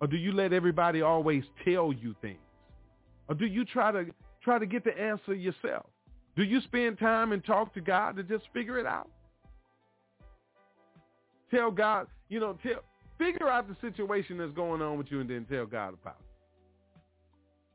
Or 0.00 0.06
do 0.06 0.16
you 0.16 0.32
let 0.32 0.52
everybody 0.52 1.02
always 1.02 1.44
tell 1.64 1.92
you 1.92 2.14
things? 2.22 2.38
Or 3.28 3.34
do 3.34 3.46
you 3.46 3.64
try 3.64 3.92
to 3.92 4.06
try 4.42 4.58
to 4.58 4.66
get 4.66 4.84
the 4.84 4.98
answer 4.98 5.34
yourself? 5.34 5.86
Do 6.36 6.44
you 6.44 6.60
spend 6.62 6.98
time 6.98 7.32
and 7.32 7.44
talk 7.44 7.74
to 7.74 7.80
God 7.80 8.16
to 8.16 8.22
just 8.22 8.44
figure 8.52 8.78
it 8.78 8.86
out? 8.86 9.10
Tell 11.50 11.70
God, 11.70 12.06
you 12.28 12.40
know, 12.40 12.58
tell 12.62 12.82
figure 13.18 13.48
out 13.48 13.66
the 13.68 13.76
situation 13.80 14.38
that's 14.38 14.52
going 14.52 14.80
on 14.80 14.96
with 14.96 15.10
you 15.10 15.20
and 15.20 15.28
then 15.28 15.44
tell 15.50 15.66
God 15.66 15.94
about 16.00 16.16
it. 16.20 16.26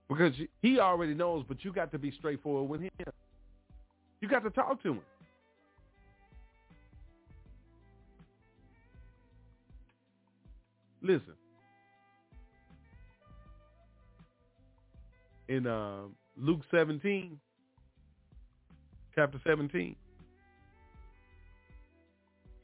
Because 0.08 0.34
he 0.62 0.80
already 0.80 1.14
knows, 1.14 1.44
but 1.48 1.64
you 1.64 1.74
got 1.74 1.92
to 1.92 2.00
be 2.00 2.12
straightforward 2.12 2.70
with 2.70 2.82
him. 2.82 2.92
You 4.22 4.30
got 4.30 4.44
to 4.44 4.50
talk 4.50 4.82
to 4.84 4.92
him. 4.92 5.02
Listen. 11.02 11.34
In 15.50 15.68
uh, 15.68 16.04
Luke 16.38 16.62
17, 16.72 17.40
chapter 19.16 19.40
17, 19.46 19.96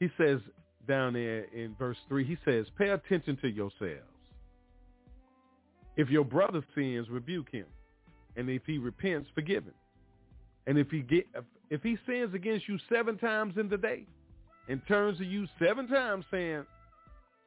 he 0.00 0.08
says 0.18 0.40
down 0.88 1.12
there 1.12 1.44
in 1.54 1.74
verse 1.78 1.98
3, 2.08 2.24
he 2.24 2.36
says, 2.44 2.66
pay 2.76 2.88
attention 2.90 3.36
to 3.42 3.48
yourselves. 3.48 4.06
If 5.96 6.08
your 6.08 6.24
brother 6.24 6.62
sins, 6.74 7.08
rebuke 7.10 7.50
him. 7.52 7.66
And 8.36 8.48
if 8.48 8.62
he 8.66 8.78
repents, 8.78 9.28
forgive 9.34 9.64
him. 9.64 9.74
And 10.66 10.78
if 10.78 10.90
he 10.90 11.00
get 11.00 11.26
if 11.70 11.82
he 11.82 11.96
sins 12.06 12.34
against 12.34 12.68
you 12.68 12.78
seven 12.88 13.18
times 13.18 13.54
in 13.56 13.68
the 13.68 13.76
day 13.76 14.06
and 14.68 14.80
turns 14.86 15.18
to 15.18 15.24
you 15.24 15.46
seven 15.58 15.88
times 15.88 16.24
saying, 16.30 16.64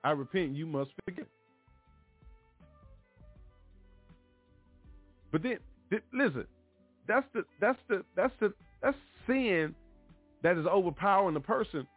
I 0.04 0.12
repent, 0.12 0.56
you 0.56 0.66
must 0.66 0.92
forgive. 1.06 1.28
But 5.32 5.42
then, 5.42 5.52
th- 5.52 5.62
listen, 6.14 6.46
that's 7.08 7.26
the 7.34 7.44
that's 7.60 7.80
the 7.90 8.04
that's 8.16 8.34
the 8.40 8.54
that's 8.82 8.98
sin 9.28 9.76
that 10.42 10.58
is 10.58 10.66
overpowering 10.70 11.34
the 11.34 11.40
person. 11.40 11.88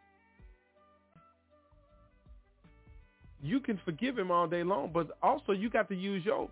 You 3.41 3.59
can 3.59 3.79
forgive 3.85 4.17
him 4.17 4.31
all 4.31 4.47
day 4.47 4.63
long, 4.63 4.91
but 4.93 5.11
also 5.21 5.51
you 5.51 5.69
got 5.69 5.87
to 5.89 5.95
use 5.95 6.25
your 6.25 6.49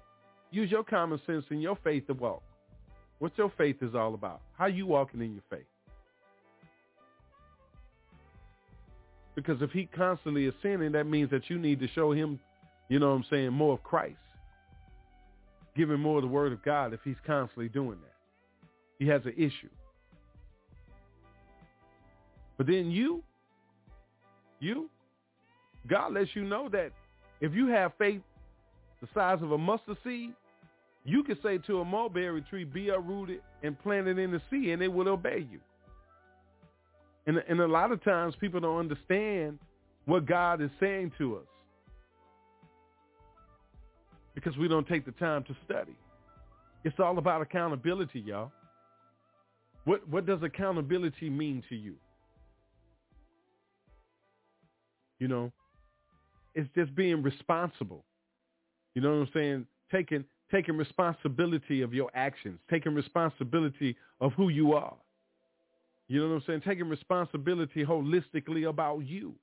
use 0.52 0.72
your 0.72 0.84
common 0.84 1.20
sense 1.26 1.46
and 1.50 1.62
your 1.62 1.78
faith 1.84 2.08
to 2.08 2.14
walk. 2.14 2.44
What 3.20 3.32
your 3.38 3.52
faith 3.58 3.78
is 3.82 3.96
all 3.96 4.14
about. 4.14 4.42
How 4.58 4.68
you 4.68 4.86
walking 4.86 5.22
in 5.22 5.34
your 5.34 5.44
faith. 5.50 5.66
Because 9.36 9.62
if 9.62 9.72
he 9.72 9.86
constantly 9.86 10.46
is 10.46 10.54
sinning, 10.62 10.94
that 10.94 11.06
means 11.06 11.30
that 11.32 11.50
you 11.50 11.58
need 11.58 11.80
to 11.82 11.88
show 11.90 12.12
him, 12.14 12.40
you 12.88 13.00
know 13.00 13.10
what 13.10 13.16
I'm 13.16 13.26
saying, 13.30 13.52
more 13.52 13.74
of 13.74 13.84
Christ. 13.84 14.18
Him 15.76 16.00
more 16.00 16.18
of 16.18 16.24
the 16.24 16.30
word 16.30 16.54
of 16.54 16.64
God 16.64 16.94
if 16.94 17.02
he's 17.04 17.16
constantly 17.28 17.68
doing 17.68 17.98
that. 18.02 18.16
He 18.98 19.08
has 19.08 19.22
an 19.26 19.34
issue. 19.38 19.70
But 22.58 22.68
then 22.68 22.90
you, 22.90 23.22
you, 24.60 24.90
God 25.88 26.14
lets 26.14 26.30
you 26.34 26.44
know 26.44 26.70
that 26.70 26.92
if 27.42 27.54
you 27.54 27.68
have 27.68 27.92
faith 27.98 28.22
the 29.02 29.10
size 29.14 29.40
of 29.42 29.52
a 29.52 29.58
mustard 29.58 29.98
seed, 30.04 30.32
you 31.04 31.24
can 31.24 31.38
say 31.44 31.58
to 31.60 31.82
a 31.82 31.86
mulberry 31.86 32.42
tree, 32.42 32.64
be 32.64 32.90
uprooted 32.90 33.42
and 33.62 33.78
planted 33.84 34.18
in 34.18 34.32
the 34.32 34.42
sea, 34.50 34.72
and 34.72 34.82
it 34.82 34.92
will 34.92 35.10
obey 35.10 35.46
you. 35.52 35.60
And, 37.28 37.44
and 37.50 37.60
a 37.60 37.68
lot 37.68 37.92
of 37.92 38.04
times 38.04 38.36
people 38.40 38.62
don't 38.62 38.80
understand 38.80 39.60
what 40.06 40.26
God 40.26 40.62
is 40.62 40.70
saying 40.80 41.12
to 41.18 41.38
us 41.38 41.48
because 44.36 44.56
we 44.58 44.68
don't 44.68 44.88
take 44.88 45.06
the 45.06 45.12
time 45.14 45.44
to 45.46 45.56
study. 45.66 45.96
It's 46.84 47.00
all 47.00 47.18
about 47.18 47.42
accountability, 47.42 48.20
y'all. 48.20 48.52
What, 49.86 50.08
what 50.08 50.26
does 50.26 50.44
accountability 50.44 51.30
mean 51.30 51.64
to 51.70 51.76
you? 51.76 51.96
You 55.20 55.28
know, 55.30 55.52
it's 56.54 56.70
just 56.76 56.94
being 56.96 57.24
responsible. 57.24 58.04
You 58.94 59.02
know 59.02 59.12
what 59.12 59.28
I'm 59.28 59.30
saying? 59.34 59.66
Taking 59.92 60.26
taking 60.52 60.78
responsibility 60.78 61.82
of 61.82 61.94
your 61.94 62.12
actions, 62.14 62.60
taking 62.70 62.94
responsibility 62.94 63.96
of 64.22 64.32
who 64.34 64.50
you 64.50 64.74
are. 64.74 64.94
You 66.08 66.22
know 66.22 66.30
what 66.30 66.36
I'm 66.36 66.44
saying? 66.46 66.62
Taking 66.66 66.88
responsibility 66.88 67.84
holistically 67.84 68.70
about 68.70 69.00
you, 69.00 69.34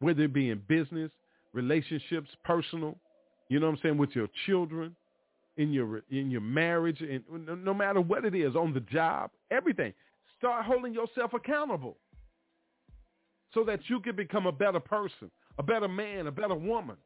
whether 0.00 0.22
it 0.22 0.32
be 0.32 0.50
in 0.50 0.60
business, 0.66 1.12
relationships, 1.52 2.28
personal, 2.44 2.98
you 3.52 3.60
know 3.60 3.66
what 3.66 3.74
I'm 3.74 3.80
saying, 3.82 3.98
with 3.98 4.10
your 4.14 4.28
children, 4.46 4.96
in 5.58 5.72
your 5.72 6.02
in 6.10 6.30
your 6.30 6.40
marriage, 6.40 7.00
and 7.02 7.22
no 7.62 7.74
matter 7.74 8.00
what 8.00 8.24
it 8.24 8.34
is, 8.34 8.56
on 8.56 8.72
the 8.72 8.80
job, 8.80 9.30
everything. 9.50 9.92
Start 10.38 10.64
holding 10.64 10.92
yourself 10.92 11.34
accountable 11.34 11.96
so 13.54 13.62
that 13.64 13.80
you 13.88 14.00
can 14.00 14.16
become 14.16 14.46
a 14.46 14.52
better 14.52 14.80
person, 14.80 15.30
a 15.58 15.62
better 15.62 15.86
man, 15.86 16.26
a 16.26 16.32
better 16.32 16.54
woman. 16.54 16.96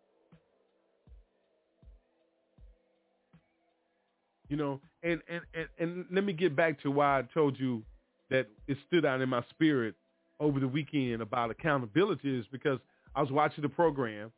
You 4.49 4.57
know, 4.57 4.80
and, 5.03 5.20
and, 5.28 5.40
and, 5.55 5.68
and 5.78 6.07
let 6.12 6.24
me 6.24 6.32
get 6.32 6.55
back 6.55 6.80
to 6.82 6.90
why 6.90 7.18
I 7.18 7.22
told 7.34 7.59
you 7.59 7.82
that 8.30 8.47
it 8.68 8.78
stood 8.86 9.05
out 9.05 9.20
in 9.20 9.28
my 9.28 9.42
spirit 9.51 9.97
over 10.38 10.61
the 10.61 10.68
weekend 10.68 11.20
about 11.20 11.51
accountability 11.51 12.38
is 12.38 12.47
because 12.53 12.78
I 13.14 13.20
was 13.20 13.32
watching 13.32 13.62
the 13.62 13.68
program 13.68 14.30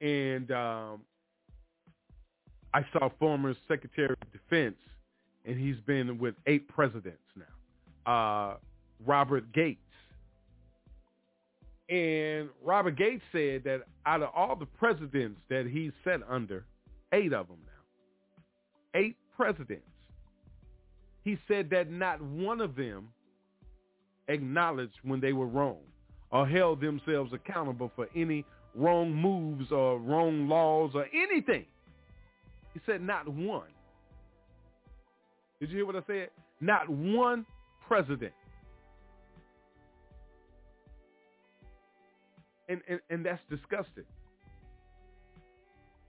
and 0.00 0.50
um, 0.52 1.00
I 2.72 2.84
saw 2.92 3.08
former 3.18 3.54
Secretary 3.66 4.10
of 4.10 4.32
Defense, 4.32 4.76
and 5.44 5.58
he's 5.58 5.80
been 5.86 6.18
with 6.18 6.34
eight 6.46 6.68
presidents 6.68 7.18
now, 7.36 8.12
uh, 8.12 8.56
Robert 9.04 9.52
Gates. 9.52 9.80
And 11.88 12.48
Robert 12.64 12.96
Gates 12.96 13.22
said 13.32 13.64
that 13.64 13.82
out 14.06 14.22
of 14.22 14.30
all 14.34 14.54
the 14.54 14.66
presidents 14.66 15.40
that 15.48 15.66
he's 15.66 15.90
sat 16.04 16.20
under, 16.28 16.64
eight 17.12 17.32
of 17.32 17.48
them 17.48 17.58
now, 17.66 19.00
eight 19.00 19.16
presidents, 19.36 19.82
he 21.24 21.36
said 21.48 21.68
that 21.70 21.90
not 21.90 22.22
one 22.22 22.60
of 22.60 22.76
them 22.76 23.08
acknowledged 24.28 24.94
when 25.02 25.20
they 25.20 25.32
were 25.32 25.46
wrong 25.46 25.78
or 26.30 26.46
held 26.46 26.80
themselves 26.80 27.32
accountable 27.32 27.90
for 27.96 28.08
any 28.14 28.44
wrong 28.76 29.12
moves 29.12 29.72
or 29.72 29.98
wrong 29.98 30.48
laws 30.48 30.92
or 30.94 31.06
anything. 31.12 31.66
He 32.74 32.80
said 32.86 33.02
not 33.02 33.28
one. 33.28 33.68
Did 35.60 35.70
you 35.70 35.76
hear 35.76 35.86
what 35.86 35.96
I 35.96 36.02
said? 36.06 36.28
Not 36.60 36.88
one 36.88 37.44
president. 37.86 38.32
And, 42.68 42.80
and, 42.88 43.00
and 43.10 43.26
that's 43.26 43.40
disgusting. 43.50 44.04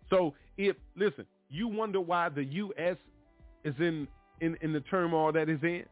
So 0.09 0.33
if 0.57 0.75
listen, 0.95 1.25
you 1.49 1.67
wonder 1.67 1.99
why 1.99 2.29
the 2.29 2.43
U.S. 2.43 2.97
is 3.63 3.73
in 3.79 4.07
in, 4.41 4.57
in 4.61 4.73
the 4.73 4.81
turmoil 4.81 5.31
that 5.31 5.49
is 5.49 5.59
in 5.63 5.83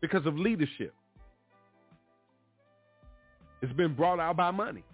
because 0.00 0.24
of 0.26 0.38
leadership. 0.38 0.94
It's 3.62 3.72
been 3.72 3.94
brought 3.94 4.20
out 4.20 4.36
by 4.36 4.50
money. 4.50 4.84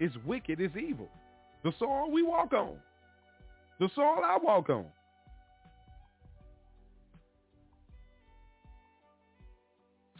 It's 0.00 0.14
wicked. 0.24 0.60
It's 0.60 0.76
evil. 0.76 1.08
The 1.64 1.72
soil 1.78 2.10
we 2.10 2.22
walk 2.22 2.52
on. 2.52 2.76
The 3.80 3.88
soil 3.94 4.20
I 4.24 4.38
walk 4.42 4.70
on. 4.70 4.86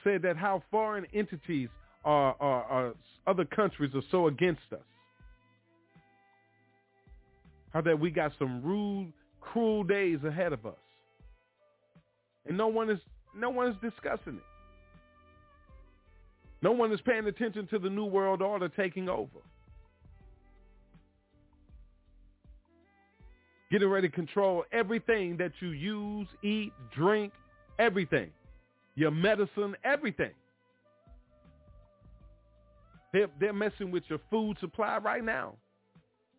Said 0.04 0.22
that 0.22 0.36
how 0.36 0.62
foreign 0.70 1.06
entities 1.12 1.68
are, 2.04 2.36
are, 2.40 2.64
are 2.64 2.94
other 3.26 3.44
countries 3.44 3.92
are 3.94 4.02
so 4.10 4.28
against 4.28 4.62
us. 4.72 4.78
How 7.72 7.80
that 7.82 7.98
we 7.98 8.10
got 8.10 8.32
some 8.38 8.62
rude, 8.62 9.12
cruel 9.40 9.84
days 9.84 10.18
ahead 10.26 10.52
of 10.52 10.64
us. 10.64 10.74
And 12.46 12.56
no 12.56 12.68
one 12.68 12.90
is 12.90 12.98
no 13.36 13.50
one 13.50 13.68
is 13.68 13.76
discussing 13.82 14.36
it. 14.36 14.42
No 16.62 16.72
one 16.72 16.92
is 16.92 17.00
paying 17.02 17.26
attention 17.26 17.66
to 17.68 17.78
the 17.78 17.90
new 17.90 18.04
world 18.04 18.42
order 18.42 18.68
taking 18.68 19.08
over. 19.08 19.38
Getting 23.70 23.88
ready 23.88 24.08
to 24.08 24.14
control 24.14 24.64
everything 24.72 25.36
that 25.36 25.52
you 25.60 25.68
use, 25.68 26.26
eat, 26.42 26.72
drink, 26.94 27.32
everything. 27.78 28.30
Your 28.94 29.10
medicine, 29.10 29.76
everything. 29.84 30.32
They're, 33.12 33.28
they're 33.38 33.52
messing 33.52 33.90
with 33.90 34.04
your 34.08 34.20
food 34.30 34.56
supply 34.60 34.98
right 34.98 35.24
now. 35.24 35.54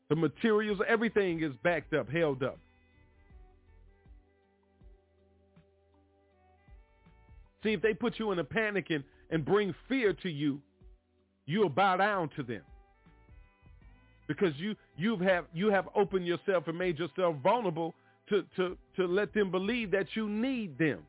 The 0.09 0.15
materials, 0.15 0.79
everything 0.87 1.43
is 1.43 1.53
backed 1.63 1.93
up, 1.93 2.09
held 2.09 2.41
up. 2.41 2.57
See, 7.63 7.73
if 7.73 7.81
they 7.81 7.93
put 7.93 8.17
you 8.17 8.31
in 8.31 8.39
a 8.39 8.43
panic 8.43 8.87
and, 8.89 9.03
and 9.29 9.45
bring 9.45 9.75
fear 9.87 10.13
to 10.13 10.29
you, 10.29 10.61
you'll 11.45 11.69
bow 11.69 11.97
down 11.97 12.29
to 12.37 12.43
them. 12.43 12.61
Because 14.29 14.53
you 14.57 14.75
you 14.95 15.17
have 15.17 15.45
you 15.53 15.71
have 15.71 15.89
opened 15.95 16.25
yourself 16.27 16.67
and 16.67 16.77
made 16.77 16.99
yourself 16.99 17.35
vulnerable 17.41 17.95
to, 18.29 18.45
to, 18.57 18.77
to 18.95 19.07
let 19.07 19.33
them 19.33 19.49
believe 19.49 19.89
that 19.89 20.05
you 20.13 20.29
need 20.29 20.77
them. 20.77 20.99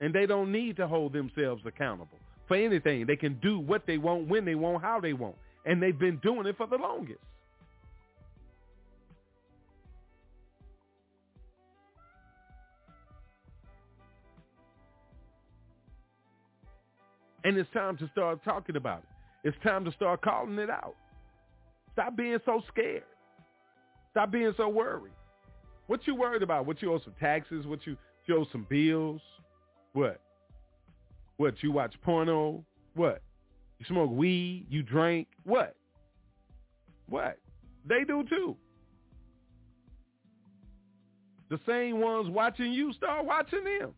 And 0.00 0.14
they 0.14 0.26
don't 0.26 0.52
need 0.52 0.76
to 0.76 0.86
hold 0.86 1.14
themselves 1.14 1.62
accountable 1.64 2.18
for 2.46 2.58
anything. 2.58 3.06
They 3.06 3.16
can 3.16 3.38
do 3.40 3.58
what 3.58 3.86
they 3.86 3.96
want, 3.96 4.28
when 4.28 4.44
they 4.44 4.54
want, 4.54 4.82
how 4.82 5.00
they 5.00 5.14
want. 5.14 5.36
And 5.64 5.82
they've 5.82 5.98
been 5.98 6.18
doing 6.18 6.46
it 6.46 6.56
for 6.58 6.66
the 6.66 6.76
longest. 6.76 7.20
And 17.42 17.56
it's 17.56 17.70
time 17.72 17.96
to 17.98 18.08
start 18.12 18.44
talking 18.44 18.76
about 18.76 18.98
it. 18.98 19.13
It's 19.44 19.56
time 19.62 19.84
to 19.84 19.92
start 19.92 20.22
calling 20.22 20.58
it 20.58 20.70
out. 20.70 20.96
Stop 21.92 22.16
being 22.16 22.38
so 22.44 22.62
scared. 22.68 23.04
Stop 24.10 24.32
being 24.32 24.52
so 24.56 24.68
worried. 24.68 25.12
What 25.86 26.06
you 26.06 26.14
worried 26.14 26.42
about? 26.42 26.66
What 26.66 26.80
you 26.80 26.92
owe 26.92 27.00
some 27.04 27.14
taxes? 27.20 27.66
What 27.66 27.86
you, 27.86 27.96
you 28.26 28.38
owe 28.38 28.46
some 28.50 28.66
bills? 28.70 29.20
What? 29.92 30.20
What, 31.36 31.62
you 31.62 31.72
watch 31.72 31.94
porno? 32.02 32.64
What? 32.94 33.20
You 33.78 33.86
smoke 33.86 34.10
weed? 34.10 34.66
You 34.70 34.82
drink? 34.82 35.28
What? 35.44 35.76
What? 37.08 37.38
They 37.86 38.04
do 38.04 38.24
too. 38.28 38.56
The 41.50 41.60
same 41.66 42.00
ones 42.00 42.30
watching 42.30 42.72
you 42.72 42.92
start 42.94 43.26
watching 43.26 43.62
them. 43.62 43.92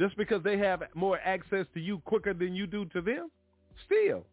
Just 0.00 0.16
because 0.16 0.42
they 0.42 0.58
have 0.58 0.82
more 0.94 1.18
access 1.24 1.66
to 1.74 1.80
you 1.80 1.98
quicker 2.00 2.34
than 2.34 2.54
you 2.54 2.66
do 2.66 2.84
to 2.86 3.00
them? 3.00 3.30
Still. 3.86 4.24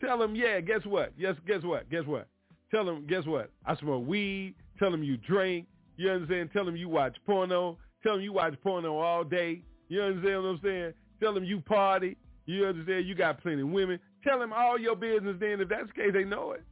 Tell 0.00 0.18
them, 0.18 0.34
yeah, 0.34 0.60
guess 0.60 0.84
what? 0.84 1.12
Yes, 1.16 1.36
guess 1.46 1.62
what? 1.62 1.88
Guess 1.90 2.04
what? 2.06 2.28
Tell 2.70 2.84
them, 2.84 3.06
guess 3.08 3.24
what? 3.24 3.50
I 3.64 3.76
smoke 3.76 4.06
weed. 4.06 4.54
Tell 4.78 4.90
them 4.90 5.02
you 5.02 5.16
drink. 5.16 5.66
You 5.96 6.10
understand? 6.10 6.50
Tell 6.52 6.64
them 6.64 6.76
you 6.76 6.88
watch 6.88 7.16
porno. 7.24 7.78
Tell 8.02 8.14
them 8.14 8.22
you 8.22 8.32
watch 8.32 8.54
porno 8.62 8.98
all 8.98 9.24
day. 9.24 9.62
You 9.88 10.02
understand 10.02 10.42
what 10.42 10.48
I'm 10.48 10.60
saying? 10.62 10.92
Tell 11.20 11.32
them 11.32 11.44
you 11.44 11.60
party. 11.60 12.16
You 12.44 12.66
understand? 12.66 13.06
You 13.06 13.14
got 13.14 13.40
plenty 13.40 13.62
of 13.62 13.68
women. 13.68 13.98
Tell 14.22 14.38
them 14.38 14.52
all 14.52 14.78
your 14.78 14.96
business. 14.96 15.36
Then, 15.40 15.60
if 15.60 15.68
that's 15.68 15.86
the 15.88 15.92
case, 15.94 16.10
they 16.12 16.24
know 16.24 16.52
it. 16.52 16.62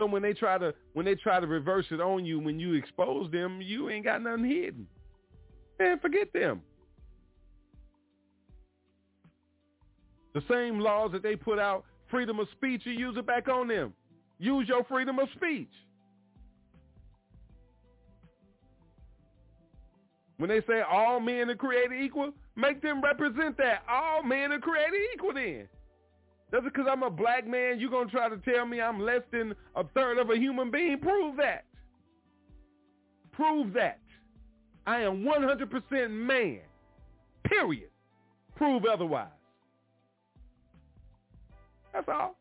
So 0.00 0.06
when 0.06 0.22
they 0.22 0.32
try 0.32 0.56
to 0.56 0.72
when 0.94 1.04
they 1.04 1.14
try 1.14 1.40
to 1.40 1.46
reverse 1.46 1.84
it 1.90 2.00
on 2.00 2.24
you, 2.24 2.40
when 2.40 2.58
you 2.58 2.72
expose 2.72 3.30
them, 3.30 3.60
you 3.60 3.90
ain't 3.90 4.06
got 4.06 4.22
nothing 4.22 4.46
hidden. 4.46 4.86
Man, 5.78 5.98
forget 5.98 6.32
them. 6.32 6.62
The 10.32 10.42
same 10.50 10.80
laws 10.80 11.12
that 11.12 11.22
they 11.22 11.36
put 11.36 11.58
out, 11.58 11.84
freedom 12.10 12.40
of 12.40 12.48
speech, 12.52 12.80
you 12.86 12.92
use 12.92 13.14
it 13.18 13.26
back 13.26 13.48
on 13.48 13.68
them. 13.68 13.92
Use 14.38 14.66
your 14.66 14.84
freedom 14.84 15.18
of 15.18 15.28
speech. 15.36 15.68
When 20.38 20.48
they 20.48 20.62
say 20.62 20.80
all 20.80 21.20
men 21.20 21.50
are 21.50 21.56
created 21.56 22.00
equal, 22.00 22.32
make 22.56 22.80
them 22.80 23.02
represent 23.02 23.58
that. 23.58 23.82
All 23.86 24.22
men 24.22 24.50
are 24.50 24.60
created 24.60 24.98
equal 25.14 25.34
then. 25.34 25.68
That's 26.50 26.64
because 26.64 26.86
I'm 26.90 27.02
a 27.02 27.10
black 27.10 27.46
man, 27.46 27.78
you're 27.78 27.90
going 27.90 28.08
to 28.08 28.12
try 28.12 28.28
to 28.28 28.36
tell 28.38 28.66
me 28.66 28.80
I'm 28.80 29.00
less 29.00 29.22
than 29.30 29.54
a 29.76 29.84
third 29.84 30.18
of 30.18 30.30
a 30.30 30.36
human 30.36 30.70
being? 30.70 30.98
Prove 30.98 31.36
that. 31.36 31.64
Prove 33.32 33.72
that. 33.74 34.00
I 34.86 35.02
am 35.02 35.24
100% 35.24 36.10
man. 36.10 36.60
Period. 37.44 37.90
Prove 38.56 38.84
otherwise. 38.84 39.28
That's 41.92 42.08
all. 42.08 42.36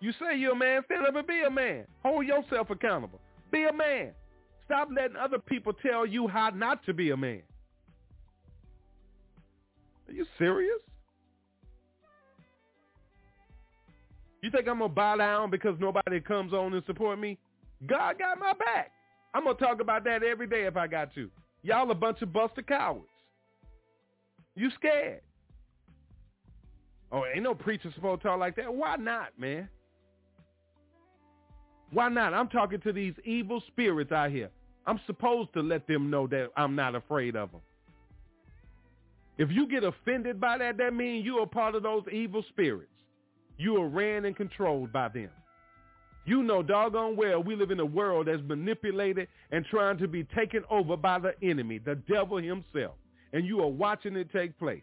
You 0.00 0.12
say 0.12 0.36
you're 0.36 0.52
a 0.52 0.56
man, 0.56 0.82
stand 0.84 1.06
up 1.06 1.16
and 1.16 1.26
be 1.26 1.42
a 1.46 1.50
man. 1.50 1.86
Hold 2.02 2.26
yourself 2.26 2.68
accountable. 2.68 3.20
Be 3.50 3.64
a 3.64 3.72
man. 3.72 4.12
Stop 4.66 4.88
letting 4.94 5.16
other 5.16 5.38
people 5.38 5.72
tell 5.72 6.04
you 6.04 6.28
how 6.28 6.50
not 6.50 6.84
to 6.84 6.92
be 6.92 7.10
a 7.10 7.16
man. 7.16 7.42
Are 10.08 10.12
you 10.12 10.26
serious? 10.38 10.80
You 14.44 14.50
think 14.50 14.68
I'm 14.68 14.80
going 14.80 14.90
to 14.90 14.94
bow 14.94 15.16
down 15.16 15.50
because 15.50 15.74
nobody 15.80 16.20
comes 16.20 16.52
on 16.52 16.74
and 16.74 16.84
support 16.84 17.18
me? 17.18 17.38
God 17.86 18.18
got 18.18 18.38
my 18.38 18.52
back. 18.52 18.90
I'm 19.32 19.44
going 19.44 19.56
to 19.56 19.64
talk 19.64 19.80
about 19.80 20.04
that 20.04 20.22
every 20.22 20.46
day 20.46 20.64
if 20.66 20.76
I 20.76 20.86
got 20.86 21.14
to. 21.14 21.30
Y'all 21.62 21.90
a 21.90 21.94
bunch 21.94 22.20
of 22.20 22.30
buster 22.30 22.60
cowards. 22.60 23.08
You 24.54 24.68
scared. 24.74 25.22
Oh, 27.10 27.22
ain't 27.24 27.42
no 27.42 27.54
preacher 27.54 27.90
supposed 27.94 28.20
to 28.20 28.28
talk 28.28 28.38
like 28.38 28.54
that. 28.56 28.72
Why 28.74 28.96
not, 28.96 29.28
man? 29.38 29.66
Why 31.90 32.10
not? 32.10 32.34
I'm 32.34 32.48
talking 32.48 32.82
to 32.82 32.92
these 32.92 33.14
evil 33.24 33.62
spirits 33.68 34.12
out 34.12 34.30
here. 34.30 34.50
I'm 34.86 35.00
supposed 35.06 35.54
to 35.54 35.62
let 35.62 35.86
them 35.86 36.10
know 36.10 36.26
that 36.26 36.50
I'm 36.54 36.76
not 36.76 36.94
afraid 36.94 37.34
of 37.34 37.50
them. 37.50 37.62
If 39.38 39.50
you 39.50 39.66
get 39.66 39.84
offended 39.84 40.38
by 40.38 40.58
that, 40.58 40.76
that 40.76 40.92
means 40.92 41.24
you're 41.24 41.44
a 41.44 41.46
part 41.46 41.74
of 41.74 41.82
those 41.82 42.02
evil 42.12 42.44
spirits. 42.50 42.90
You 43.56 43.76
are 43.82 43.88
ran 43.88 44.24
and 44.24 44.36
controlled 44.36 44.92
by 44.92 45.08
them. 45.08 45.30
You 46.26 46.42
know 46.42 46.62
doggone 46.62 47.16
well 47.16 47.42
we 47.42 47.54
live 47.54 47.70
in 47.70 47.80
a 47.80 47.84
world 47.84 48.28
that's 48.28 48.42
manipulated 48.42 49.28
and 49.50 49.64
trying 49.66 49.98
to 49.98 50.08
be 50.08 50.24
taken 50.24 50.64
over 50.70 50.96
by 50.96 51.18
the 51.18 51.34
enemy, 51.42 51.78
the 51.78 51.96
devil 51.96 52.38
himself. 52.38 52.94
And 53.32 53.44
you 53.44 53.60
are 53.60 53.68
watching 53.68 54.16
it 54.16 54.32
take 54.32 54.58
place. 54.58 54.82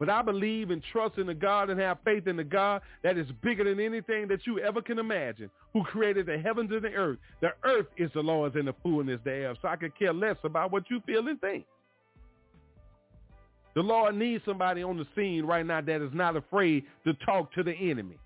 But 0.00 0.08
I 0.08 0.22
believe 0.22 0.70
and 0.70 0.82
trust 0.92 1.18
in 1.18 1.26
the 1.26 1.34
God 1.34 1.68
and 1.68 1.78
have 1.78 1.98
faith 2.04 2.26
in 2.26 2.36
the 2.36 2.44
God 2.44 2.80
that 3.04 3.18
is 3.18 3.26
bigger 3.42 3.64
than 3.64 3.78
anything 3.78 4.28
that 4.28 4.46
you 4.46 4.58
ever 4.58 4.80
can 4.80 4.98
imagine, 4.98 5.50
who 5.74 5.84
created 5.84 6.24
the 6.24 6.38
heavens 6.38 6.70
and 6.72 6.82
the 6.82 6.94
earth. 6.94 7.18
The 7.42 7.50
earth 7.64 7.86
is 7.98 8.10
the 8.14 8.22
Lord's 8.22 8.56
and 8.56 8.66
the 8.66 8.74
fullness 8.82 9.20
thereof, 9.24 9.58
so 9.60 9.68
I 9.68 9.76
could 9.76 9.96
care 9.98 10.14
less 10.14 10.38
about 10.42 10.72
what 10.72 10.84
you 10.90 11.00
feel 11.06 11.28
and 11.28 11.38
think. 11.42 11.66
The 13.80 13.86
Lord 13.86 14.14
needs 14.14 14.44
somebody 14.44 14.82
on 14.82 14.98
the 14.98 15.06
scene 15.16 15.46
right 15.46 15.64
now 15.64 15.80
that 15.80 16.02
is 16.02 16.10
not 16.12 16.36
afraid 16.36 16.84
to 17.06 17.14
talk 17.24 17.50
to 17.54 17.62
the 17.62 17.72
enemy, 17.72 18.18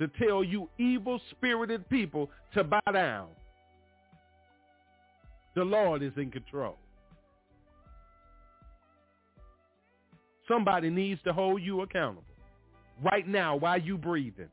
to 0.00 0.08
tell 0.18 0.42
you 0.42 0.66
evil-spirited 0.78 1.86
people 1.90 2.30
to 2.54 2.64
bow 2.64 2.80
down. 2.90 3.26
The 5.54 5.62
Lord 5.62 6.02
is 6.02 6.14
in 6.16 6.30
control. 6.30 6.78
Somebody 10.50 10.88
needs 10.88 11.20
to 11.24 11.34
hold 11.34 11.60
you 11.60 11.82
accountable 11.82 12.24
right 13.04 13.28
now 13.28 13.56
while 13.56 13.78
you 13.78 13.98
breathing 13.98 14.48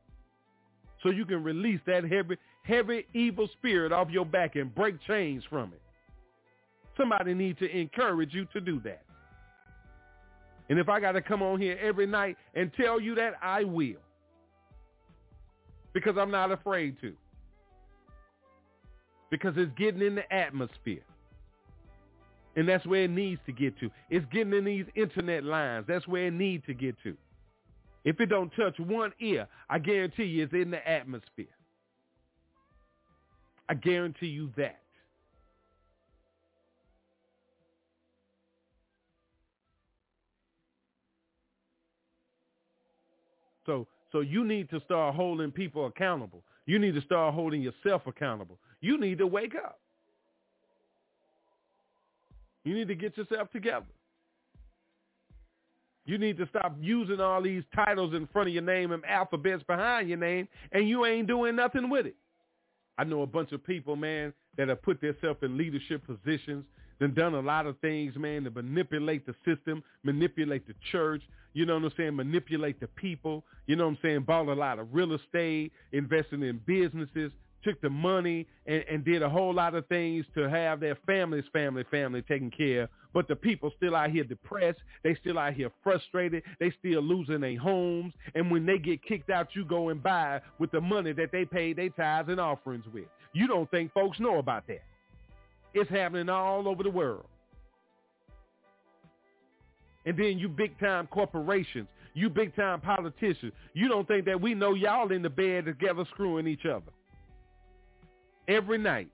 so 1.01 1.11
you 1.11 1.23
can 1.23 1.45
release 1.45 1.79
that 1.88 2.03
heavy, 2.03 2.36
heavy 2.63 3.05
evil 3.13 3.47
spirit 3.53 3.93
off 3.93 4.09
your 4.09 4.25
back 4.25 4.57
and 4.57 4.75
break 4.75 5.01
chains 5.07 5.45
from 5.49 5.71
it. 5.71 5.81
Somebody 6.97 7.33
needs 7.33 7.57
to 7.59 7.69
encourage 7.73 8.33
you 8.33 8.45
to 8.51 8.59
do 8.59 8.81
that. 8.83 9.05
And 10.70 10.80
if 10.80 10.89
I 10.89 10.99
got 10.99 11.13
to 11.13 11.22
come 11.22 11.41
on 11.41 11.61
here 11.61 11.78
every 11.82 12.07
night 12.07 12.38
and 12.55 12.72
tell 12.74 12.99
you 12.99 13.16
that, 13.16 13.34
I 13.41 13.63
will. 13.63 14.01
Because 15.93 16.16
I'm 16.18 16.32
not 16.32 16.51
afraid 16.51 16.99
to. 17.01 17.13
Because 19.30 19.53
it's 19.57 19.72
getting 19.78 20.01
in 20.01 20.16
the 20.16 20.34
atmosphere. 20.34 21.03
And 22.55 22.68
that's 22.68 22.86
where 22.86 23.03
it 23.03 23.11
needs 23.11 23.41
to 23.45 23.51
get 23.51 23.78
to. 23.80 23.91
It's 24.09 24.26
getting 24.32 24.53
in 24.53 24.66
these 24.66 24.86
internet 24.95 25.43
lines. 25.43 25.86
That's 25.88 26.07
where 26.07 26.28
it 26.28 26.34
needs 26.34 26.66
to 26.68 26.74
get 26.74 26.95
to. 27.03 27.16
If 28.05 28.20
it 28.22 28.28
don't 28.28 28.51
touch 28.55 28.80
one 28.80 29.11
ear, 29.20 29.47
I 29.70 29.80
guarantee 29.80 30.24
you 30.24 30.43
it's 30.43 30.53
in 30.53 30.72
the 30.72 30.88
atmosphere. 30.88 31.47
I 33.68 33.74
guarantee 33.74 34.28
you 34.28 34.51
that. 34.57 34.80
So 43.66 43.88
so 44.11 44.22
you 44.22 44.45
need 44.45 44.70
to 44.70 44.80
start 44.82 45.16
holding 45.16 45.51
people 45.51 45.88
accountable. 45.88 46.43
You 46.66 46.80
need 46.80 46.95
to 46.95 47.01
start 47.01 47.34
holding 47.34 47.61
yourself 47.61 48.03
accountable. 48.07 48.57
You 48.82 48.99
need 48.99 49.18
to 49.18 49.28
wake 49.28 49.55
up. 49.55 49.80
You 52.63 52.74
need 52.74 52.88
to 52.88 52.95
get 52.95 53.18
yourself 53.18 53.51
together. 53.51 53.86
You 56.05 56.18
need 56.18 56.38
to 56.38 56.47
stop 56.49 56.76
using 56.80 57.20
all 57.20 57.41
these 57.41 57.63
titles 57.74 58.13
in 58.13 58.28
front 58.28 58.47
of 58.47 58.53
your 58.53 58.63
name 58.63 58.91
and 58.91 59.03
alphabets 59.05 59.63
behind 59.68 60.07
your 60.07 60.20
name, 60.20 60.47
and 60.72 60.88
you 60.88 61.05
ain't 61.05 61.28
doing 61.28 61.55
nothing 61.55 61.89
with 61.89 62.05
it. 62.05 62.16
I 62.97 63.03
know 63.03 63.24
a 63.24 63.28
bunch 63.28 63.51
of 63.51 63.66
people, 63.66 63.95
man, 63.95 64.34
that 64.57 64.70
have 64.70 64.82
put 64.82 65.01
themselves 65.01 65.39
in 65.41 65.57
leadership 65.57 66.03
positions, 66.05 66.63
then 66.99 67.13
done 67.13 67.34
a 67.34 67.39
lot 67.39 67.66
of 67.66 67.78
things, 67.80 68.16
man, 68.16 68.43
to 68.45 68.51
manipulate 68.51 69.26
the 69.26 69.36
system, 69.43 69.84
manipulate 70.03 70.66
the 70.68 70.76
church, 70.91 71.22
you 71.56 71.66
know 71.66 71.76
what 71.76 71.86
I'm 71.86 71.91
saying, 71.95 72.16
manipulate 72.18 72.82
the 72.82 72.88
people, 72.88 73.45
you 73.66 73.78
know 73.78 73.86
what 73.86 73.91
I'm 73.91 73.97
saying, 74.01 74.24
bought 74.24 74.49
a 74.49 74.53
lot 74.53 74.78
of 74.78 74.93
real 74.93 75.14
estate, 75.14 75.72
investing 75.93 76.43
in 76.43 76.60
businesses, 76.68 77.32
took 77.64 77.80
the 77.82 77.89
money 77.89 78.45
and, 78.68 78.84
and 78.91 79.06
did 79.06 79.24
a 79.24 79.30
whole 79.30 79.53
lot 79.53 79.74
of 79.74 79.88
things 79.88 80.26
to 80.36 80.49
have 80.49 80.82
their 80.82 80.97
families, 81.08 81.45
family, 81.53 81.86
family 81.89 82.22
taken 82.24 82.51
care 82.51 82.84
of. 82.84 82.89
But 83.14 83.30
the 83.30 83.38
people 83.38 83.72
still 83.78 83.95
out 83.95 84.12
here 84.12 84.26
depressed. 84.26 84.80
They 85.01 85.16
still 85.16 85.39
out 85.39 85.53
here 85.53 85.72
frustrated. 85.82 86.43
They 86.60 86.74
still 86.78 87.01
losing 87.01 87.39
their 87.39 87.58
homes. 87.58 88.14
And 88.36 88.51
when 88.51 88.66
they 88.66 88.78
get 88.78 89.01
kicked 89.01 89.30
out, 89.30 89.47
you 89.53 89.64
go 89.64 89.88
and 89.88 90.03
buy 90.03 90.41
with 90.60 90.72
the 90.72 90.82
money 90.82 91.14
that 91.14 91.32
they 91.32 91.45
paid 91.45 91.78
their 91.78 91.89
tithes 91.89 92.28
and 92.28 92.41
offerings 92.41 92.84
with. 92.93 93.06
You 93.32 93.47
don't 93.47 93.72
think 93.72 93.93
folks 93.93 94.20
know 94.20 94.39
about 94.39 94.68
that. 94.68 94.84
It's 95.74 95.89
happening 95.89 96.28
all 96.28 96.68
over 96.68 96.84
the 96.84 96.89
world. 96.89 97.28
And 100.06 100.18
then 100.18 100.38
you 100.38 100.47
big 100.47 100.80
time 100.80 101.08
corporations, 101.08 101.88
you 102.14 102.30
big 102.30 102.56
time 102.56 102.80
politicians, 102.82 103.51
you 103.74 103.88
don't 103.88 104.08
think 104.08 104.26
that 104.26 104.39
we 104.39 104.53
know 104.53 104.74
y'all 104.74 105.12
in 105.12 105.22
the 105.22 105.30
bed 105.30 105.66
together 105.66 106.06
screwing 106.12 106.47
each 106.47 106.66
other 106.66 106.91
every 108.47 108.78
night. 108.78 109.10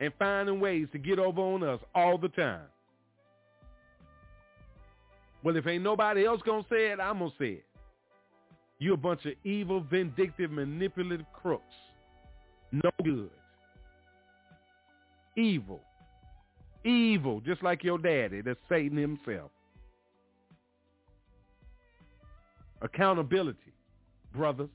And 0.00 0.12
finding 0.18 0.58
ways 0.58 0.88
to 0.92 0.98
get 0.98 1.20
over 1.20 1.40
on 1.40 1.62
us 1.62 1.78
all 1.94 2.18
the 2.18 2.28
time. 2.30 2.62
Well, 5.44 5.56
if 5.56 5.66
ain't 5.66 5.84
nobody 5.84 6.24
else 6.26 6.40
gonna 6.44 6.64
say 6.68 6.90
it, 6.90 6.98
I'm 6.98 7.18
gonna 7.18 7.30
say 7.38 7.50
it. 7.50 7.64
You 8.78 8.94
a 8.94 8.96
bunch 8.96 9.24
of 9.26 9.34
evil, 9.44 9.80
vindictive, 9.88 10.50
manipulative 10.50 11.26
crooks. 11.32 11.74
No 12.72 12.90
good. 13.04 13.30
Evil. 15.36 15.80
Evil, 16.84 17.40
just 17.40 17.62
like 17.62 17.84
your 17.84 17.98
daddy, 17.98 18.40
that's 18.40 18.58
Satan 18.68 18.96
himself. 18.96 19.50
Accountability 22.80 23.72
brothers. 24.32 24.70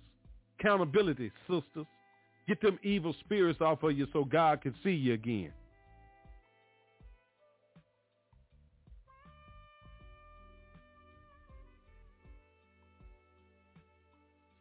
Accountability, 0.59 1.31
sisters. 1.41 1.85
Get 2.47 2.61
them 2.61 2.79
evil 2.81 3.15
spirits 3.19 3.59
off 3.61 3.83
of 3.83 3.97
you 3.97 4.07
so 4.13 4.23
God 4.23 4.61
can 4.61 4.73
see 4.83 4.91
you 4.91 5.13
again. 5.13 5.51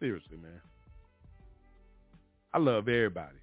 Seriously, 0.01 0.37
man. 0.37 0.61
I 2.53 2.59
love 2.59 2.89
everybody. 2.89 3.37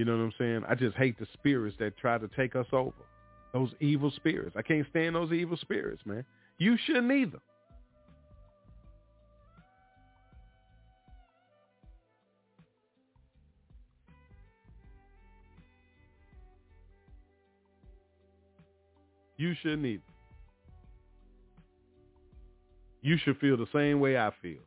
You 0.00 0.06
know 0.06 0.16
what 0.16 0.22
I'm 0.24 0.32
saying? 0.38 0.62
I 0.66 0.74
just 0.76 0.96
hate 0.96 1.18
the 1.18 1.26
spirits 1.34 1.76
that 1.78 1.94
try 1.98 2.16
to 2.16 2.26
take 2.28 2.56
us 2.56 2.64
over. 2.72 2.94
Those 3.52 3.68
evil 3.80 4.10
spirits. 4.10 4.56
I 4.56 4.62
can't 4.62 4.86
stand 4.88 5.14
those 5.14 5.30
evil 5.30 5.58
spirits, 5.58 6.00
man. 6.06 6.24
You 6.56 6.78
shouldn't 6.86 7.12
either. 7.12 7.38
You 19.36 19.54
shouldn't 19.60 19.84
either. 19.84 20.02
You 23.02 23.18
should 23.18 23.36
feel 23.36 23.58
the 23.58 23.66
same 23.70 24.00
way 24.00 24.16
I 24.16 24.30
feel. 24.40 24.62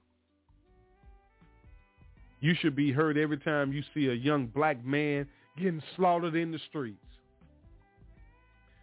You 2.44 2.54
should 2.60 2.76
be 2.76 2.91
hurt 2.91 3.16
every 3.16 3.38
time 3.38 3.72
you 3.72 3.82
see 3.94 4.08
a 4.08 4.14
young 4.14 4.48
black 4.48 4.84
man 4.84 5.26
getting 5.58 5.82
slaughtered 5.96 6.36
in 6.36 6.52
the 6.52 6.60
streets. 6.68 6.98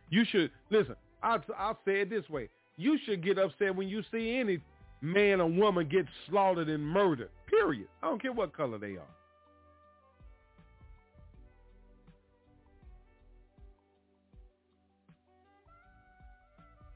You 0.08 0.24
should, 0.24 0.50
listen, 0.70 0.96
I'll, 1.22 1.44
I'll 1.58 1.78
say 1.84 2.00
it 2.00 2.08
this 2.08 2.26
way. 2.30 2.48
You 2.78 2.98
should 3.04 3.22
get 3.22 3.36
upset 3.36 3.76
when 3.76 3.86
you 3.86 4.02
see 4.10 4.38
any 4.38 4.60
man 5.02 5.42
or 5.42 5.46
woman 5.46 5.86
get 5.90 6.06
slaughtered 6.26 6.70
and 6.70 6.82
murdered, 6.82 7.28
period. 7.50 7.86
I 8.02 8.06
don't 8.06 8.22
care 8.22 8.32
what 8.32 8.56
color 8.56 8.78
they 8.78 8.92
are. 8.92 9.04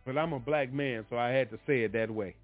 But 0.06 0.16
I'm 0.16 0.32
a 0.32 0.40
black 0.40 0.72
man, 0.72 1.04
so 1.10 1.18
I 1.18 1.28
had 1.28 1.50
to 1.50 1.58
say 1.66 1.82
it 1.82 1.92
that 1.92 2.10
way. 2.10 2.36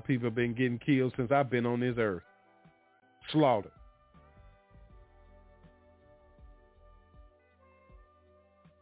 People 0.00 0.26
have 0.26 0.34
been 0.34 0.54
getting 0.54 0.78
killed 0.78 1.12
since 1.16 1.30
I've 1.30 1.50
been 1.50 1.66
on 1.66 1.80
this 1.80 1.96
earth. 1.98 2.22
Slaughtered. 3.32 3.72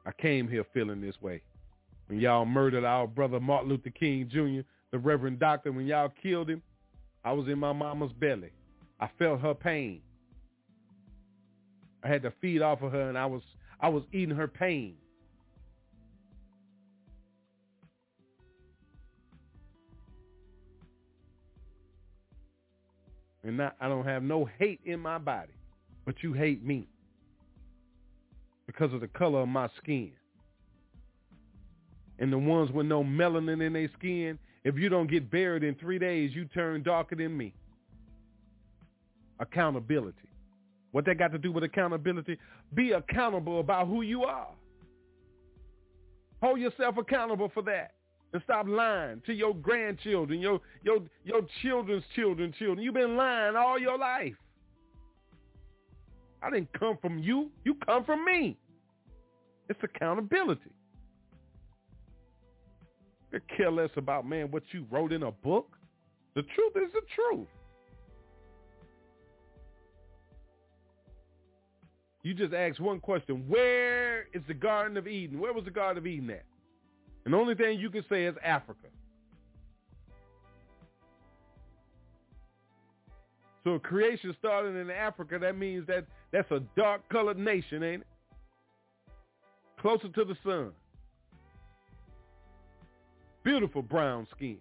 I 0.06 0.12
came 0.12 0.48
here 0.48 0.64
feeling 0.74 1.00
this 1.00 1.20
way. 1.22 1.40
When 2.08 2.20
y'all 2.20 2.44
murdered 2.44 2.84
our 2.84 3.06
brother 3.06 3.40
Martin 3.40 3.70
Luther 3.70 3.90
King 3.90 4.28
Jr., 4.30 4.66
the 4.90 4.98
Reverend 4.98 5.38
Doctor, 5.38 5.72
when 5.72 5.86
y'all 5.86 6.12
killed 6.22 6.50
him, 6.50 6.62
I 7.24 7.32
was 7.32 7.48
in 7.48 7.58
my 7.58 7.72
mama's 7.72 8.12
belly. 8.12 8.50
I 9.00 9.08
felt 9.18 9.40
her 9.40 9.54
pain. 9.54 10.02
I 12.02 12.08
had 12.08 12.22
to 12.22 12.32
feed 12.40 12.60
off 12.60 12.82
of 12.82 12.92
her 12.92 13.08
and 13.08 13.16
I 13.16 13.26
was 13.26 13.42
I 13.80 13.88
was 13.88 14.02
eating 14.12 14.36
her 14.36 14.46
pain. 14.46 14.96
And 23.44 23.58
not, 23.58 23.76
I 23.80 23.88
don't 23.88 24.06
have 24.06 24.22
no 24.22 24.48
hate 24.58 24.80
in 24.84 25.00
my 25.00 25.18
body, 25.18 25.52
but 26.06 26.22
you 26.22 26.32
hate 26.32 26.64
me 26.64 26.88
because 28.66 28.92
of 28.92 29.00
the 29.00 29.08
color 29.08 29.40
of 29.40 29.48
my 29.48 29.68
skin. 29.76 30.12
And 32.18 32.32
the 32.32 32.38
ones 32.38 32.70
with 32.70 32.86
no 32.86 33.04
melanin 33.04 33.64
in 33.64 33.74
their 33.74 33.90
skin, 33.98 34.38
if 34.64 34.76
you 34.76 34.88
don't 34.88 35.10
get 35.10 35.30
buried 35.30 35.62
in 35.62 35.74
three 35.74 35.98
days, 35.98 36.30
you 36.34 36.46
turn 36.46 36.82
darker 36.82 37.16
than 37.16 37.36
me. 37.36 37.52
Accountability. 39.40 40.16
What 40.92 41.04
that 41.06 41.18
got 41.18 41.32
to 41.32 41.38
do 41.38 41.52
with 41.52 41.64
accountability? 41.64 42.38
Be 42.72 42.92
accountable 42.92 43.60
about 43.60 43.88
who 43.88 44.02
you 44.02 44.22
are. 44.24 44.48
Hold 46.40 46.60
yourself 46.60 46.96
accountable 46.96 47.50
for 47.52 47.62
that. 47.64 47.93
And 48.34 48.42
stop 48.42 48.66
lying 48.68 49.22
to 49.26 49.32
your 49.32 49.54
grandchildren, 49.54 50.40
your 50.40 50.60
your 50.82 50.98
your 51.24 51.42
children's 51.62 52.02
children, 52.16 52.52
children. 52.58 52.80
You've 52.80 52.94
been 52.94 53.16
lying 53.16 53.54
all 53.54 53.78
your 53.78 53.96
life. 53.96 54.34
I 56.42 56.50
didn't 56.50 56.72
come 56.72 56.98
from 57.00 57.20
you. 57.20 57.50
You 57.64 57.76
come 57.86 58.04
from 58.04 58.24
me. 58.24 58.58
It's 59.68 59.78
accountability. 59.84 60.72
You 63.32 63.40
care 63.56 63.70
less 63.70 63.90
about, 63.96 64.26
man, 64.26 64.50
what 64.50 64.64
you 64.72 64.84
wrote 64.90 65.12
in 65.12 65.22
a 65.22 65.30
book. 65.30 65.76
The 66.34 66.42
truth 66.42 66.72
is 66.74 66.92
the 66.92 67.02
truth. 67.14 67.46
You 72.24 72.34
just 72.34 72.52
asked 72.52 72.80
one 72.80 72.98
question. 72.98 73.44
Where 73.46 74.22
is 74.34 74.42
the 74.48 74.54
Garden 74.54 74.96
of 74.96 75.06
Eden? 75.06 75.38
Where 75.38 75.52
was 75.52 75.64
the 75.64 75.70
Garden 75.70 75.98
of 75.98 76.06
Eden 76.06 76.30
at? 76.30 76.44
And 77.24 77.32
the 77.32 77.38
only 77.38 77.54
thing 77.54 77.78
you 77.78 77.90
can 77.90 78.04
say 78.08 78.24
is 78.24 78.34
Africa. 78.44 78.88
So 83.64 83.78
creation 83.78 84.34
started 84.38 84.76
in 84.76 84.90
Africa, 84.90 85.38
that 85.40 85.56
means 85.56 85.86
that 85.86 86.04
that's 86.32 86.50
a 86.50 86.60
dark 86.76 87.08
colored 87.08 87.38
nation, 87.38 87.82
ain't 87.82 88.02
it? 88.02 88.08
Closer 89.80 90.08
to 90.08 90.24
the 90.24 90.36
sun. 90.44 90.72
Beautiful 93.42 93.80
brown 93.82 94.26
skin. 94.36 94.58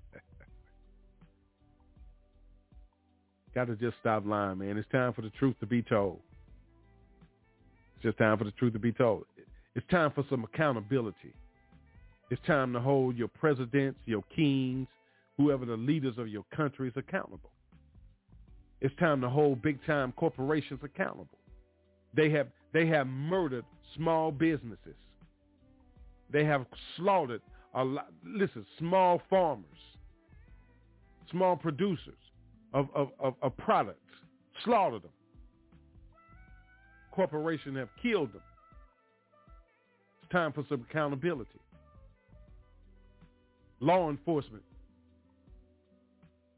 Got 3.55 3.69
to 3.69 3.77
just 3.77 3.97
stop 4.01 4.25
lying, 4.27 4.59
man. 4.59 4.77
It's 4.77 4.89
time 4.91 5.15
for 5.15 5.23
the 5.23 5.31
truth 5.31 5.57
to 5.61 5.67
be 5.67 5.81
told. 5.83 6.21
It's 7.97 8.03
just 8.03 8.19
time 8.19 8.37
for 8.37 8.45
the 8.45 8.53
truth 8.53 8.75
to 8.75 8.79
be 8.79 8.93
told. 8.93 9.25
It's 9.75 9.87
time 9.91 10.13
for 10.13 10.25
some 10.31 10.45
accountability. 10.45 11.35
It's 12.31 12.41
time 12.47 12.73
to 12.73 12.81
hold 12.81 13.17
your 13.17 13.29
presidents, 13.29 13.99
your 14.07 14.23
kings, 14.35 14.87
whoever 15.37 15.67
the 15.67 15.77
leaders 15.77 16.17
of 16.19 16.29
your 16.29 16.45
countries 16.55 16.93
accountable. 16.97 17.51
It's 18.81 18.95
time 18.97 19.21
to 19.23 19.29
hold 19.29 19.63
big 19.63 19.85
time 19.87 20.13
corporations 20.13 20.81
accountable. 20.83 21.39
They 22.15 22.31
have 22.31 22.49
they 22.73 22.87
have 22.87 23.07
murdered 23.07 23.65
small 23.97 24.31
businesses. 24.31 24.97
They 26.31 26.45
have 26.45 26.67
slaughtered 26.97 27.43
a 27.75 27.85
lot 27.85 28.09
listen, 28.25 28.65
small 28.79 29.21
farmers, 29.29 29.65
small 31.31 31.57
producers 31.57 32.15
of, 32.73 32.89
of, 32.95 33.09
of, 33.21 33.35
of 33.43 33.57
products, 33.57 34.01
slaughtered 34.65 35.03
them. 35.03 35.11
Corporations 37.13 37.77
have 37.77 37.89
killed 38.03 38.33
them. 38.33 38.43
Time 40.35 40.53
for 40.53 40.65
some 40.69 40.85
accountability. 40.91 41.61
Law 43.79 44.11
enforcement 44.11 44.65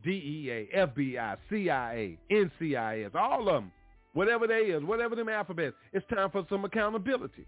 DEA, 0.03 0.69
FBI, 0.75 1.37
CIA, 1.51 2.17
NCIS, 2.31 3.15
all 3.15 3.41
of 3.41 3.55
them, 3.55 3.73
whatever 4.15 4.47
they 4.47 4.61
is, 4.71 4.83
whatever 4.83 5.15
them 5.15 5.29
alphabets, 5.29 5.77
it's 5.93 6.07
time 6.07 6.31
for 6.31 6.47
some 6.49 6.65
accountability. 6.65 7.45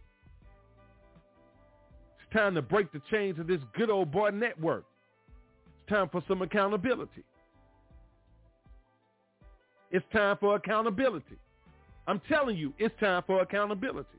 It's 2.18 2.37
time 2.37 2.55
to 2.57 2.62
break 2.62 2.93
the 2.93 3.01
chains 3.11 3.39
of 3.39 3.47
this 3.47 3.61
good 3.74 3.89
old 3.89 4.12
boy 4.12 4.29
network. 4.29 4.85
It's 5.79 5.89
time 5.89 6.11
for 6.11 6.22
some 6.29 6.43
accountability. 6.43 7.24
It's 9.91 10.05
time 10.12 10.37
for 10.39 10.57
accountability. 10.57 11.39
I'm 12.07 12.20
telling 12.29 12.59
you, 12.59 12.74
it's 12.79 12.95
time 13.01 13.22
for 13.26 13.41
accountability. 13.41 14.18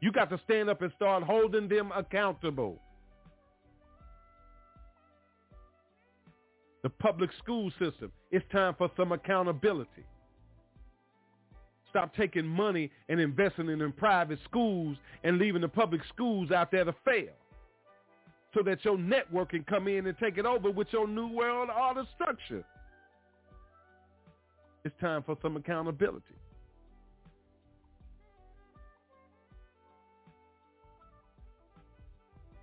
You 0.00 0.12
got 0.12 0.30
to 0.30 0.40
stand 0.44 0.70
up 0.70 0.82
and 0.82 0.92
start 0.96 1.22
holding 1.24 1.68
them 1.68 1.92
accountable. 1.94 2.80
the 6.82 6.90
public 6.90 7.30
school 7.42 7.70
system. 7.72 8.12
It's 8.30 8.44
time 8.52 8.74
for 8.78 8.90
some 8.96 9.12
accountability. 9.12 10.04
Stop 11.90 12.14
taking 12.14 12.46
money 12.46 12.90
and 13.08 13.20
investing 13.20 13.68
it 13.68 13.80
in 13.80 13.92
private 13.92 14.38
schools 14.44 14.96
and 15.24 15.38
leaving 15.38 15.62
the 15.62 15.68
public 15.68 16.02
schools 16.12 16.50
out 16.50 16.70
there 16.70 16.84
to 16.84 16.94
fail 17.04 17.32
so 18.54 18.62
that 18.64 18.84
your 18.84 18.98
network 18.98 19.50
can 19.50 19.64
come 19.64 19.88
in 19.88 20.06
and 20.06 20.16
take 20.18 20.38
it 20.38 20.46
over 20.46 20.70
with 20.70 20.88
your 20.92 21.08
new 21.08 21.28
world 21.28 21.68
order 21.70 22.04
structure. 22.14 22.64
It's 24.84 24.94
time 25.00 25.22
for 25.22 25.36
some 25.42 25.56
accountability. 25.56 26.24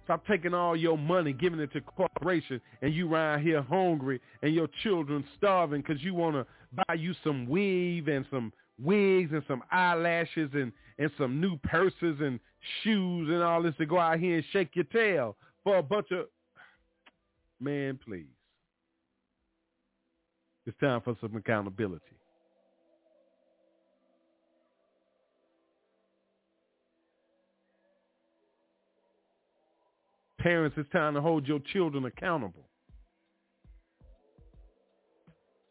Stop 0.05 0.25
taking 0.27 0.53
all 0.53 0.75
your 0.75 0.97
money, 0.97 1.33
giving 1.33 1.59
it 1.59 1.73
to 1.73 1.81
corporations, 1.81 2.61
and 2.83 2.93
you 2.93 3.11
around 3.11 3.41
here 3.41 3.63
hungry 3.63 4.21
and 4.43 4.53
your 4.53 4.67
children 4.83 5.25
starving 5.35 5.81
because 5.81 6.01
you 6.03 6.13
want 6.13 6.35
to 6.35 6.45
buy 6.87 6.93
you 6.93 7.15
some 7.23 7.47
weave 7.47 8.07
and 8.07 8.23
some 8.29 8.53
wigs 8.81 9.31
and 9.33 9.41
some 9.47 9.63
eyelashes 9.71 10.51
and, 10.53 10.71
and 10.99 11.09
some 11.17 11.41
new 11.41 11.57
purses 11.57 12.17
and 12.21 12.39
shoes 12.83 13.29
and 13.29 13.41
all 13.41 13.63
this 13.63 13.75
to 13.77 13.85
go 13.87 13.99
out 13.99 14.19
here 14.19 14.35
and 14.35 14.45
shake 14.53 14.75
your 14.75 14.85
tail 14.85 15.35
for 15.63 15.77
a 15.77 15.83
bunch 15.83 16.07
of... 16.11 16.27
Man, 17.59 17.99
please. 18.05 18.25
It's 20.67 20.77
time 20.79 21.01
for 21.01 21.15
some 21.19 21.35
accountability. 21.35 22.14
Parents, 30.45 30.75
it's 30.77 30.87
time 30.91 31.15
to 31.15 31.21
hold 31.21 31.47
your 31.47 31.57
children 31.73 32.05
accountable. 32.05 32.69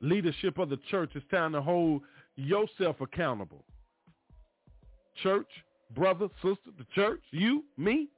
Leadership 0.01 0.59
of 0.59 0.68
the 0.68 0.79
church, 0.91 1.12
it's 1.14 1.25
time 1.31 1.53
to 1.53 1.62
hold 1.62 2.03
yourself 2.35 3.01
accountable. 3.01 3.64
Church, 5.22 5.47
brother, 5.95 6.27
sister, 6.43 6.72
the 6.77 6.85
church, 6.93 7.20
you, 7.31 7.62
me, 7.77 8.09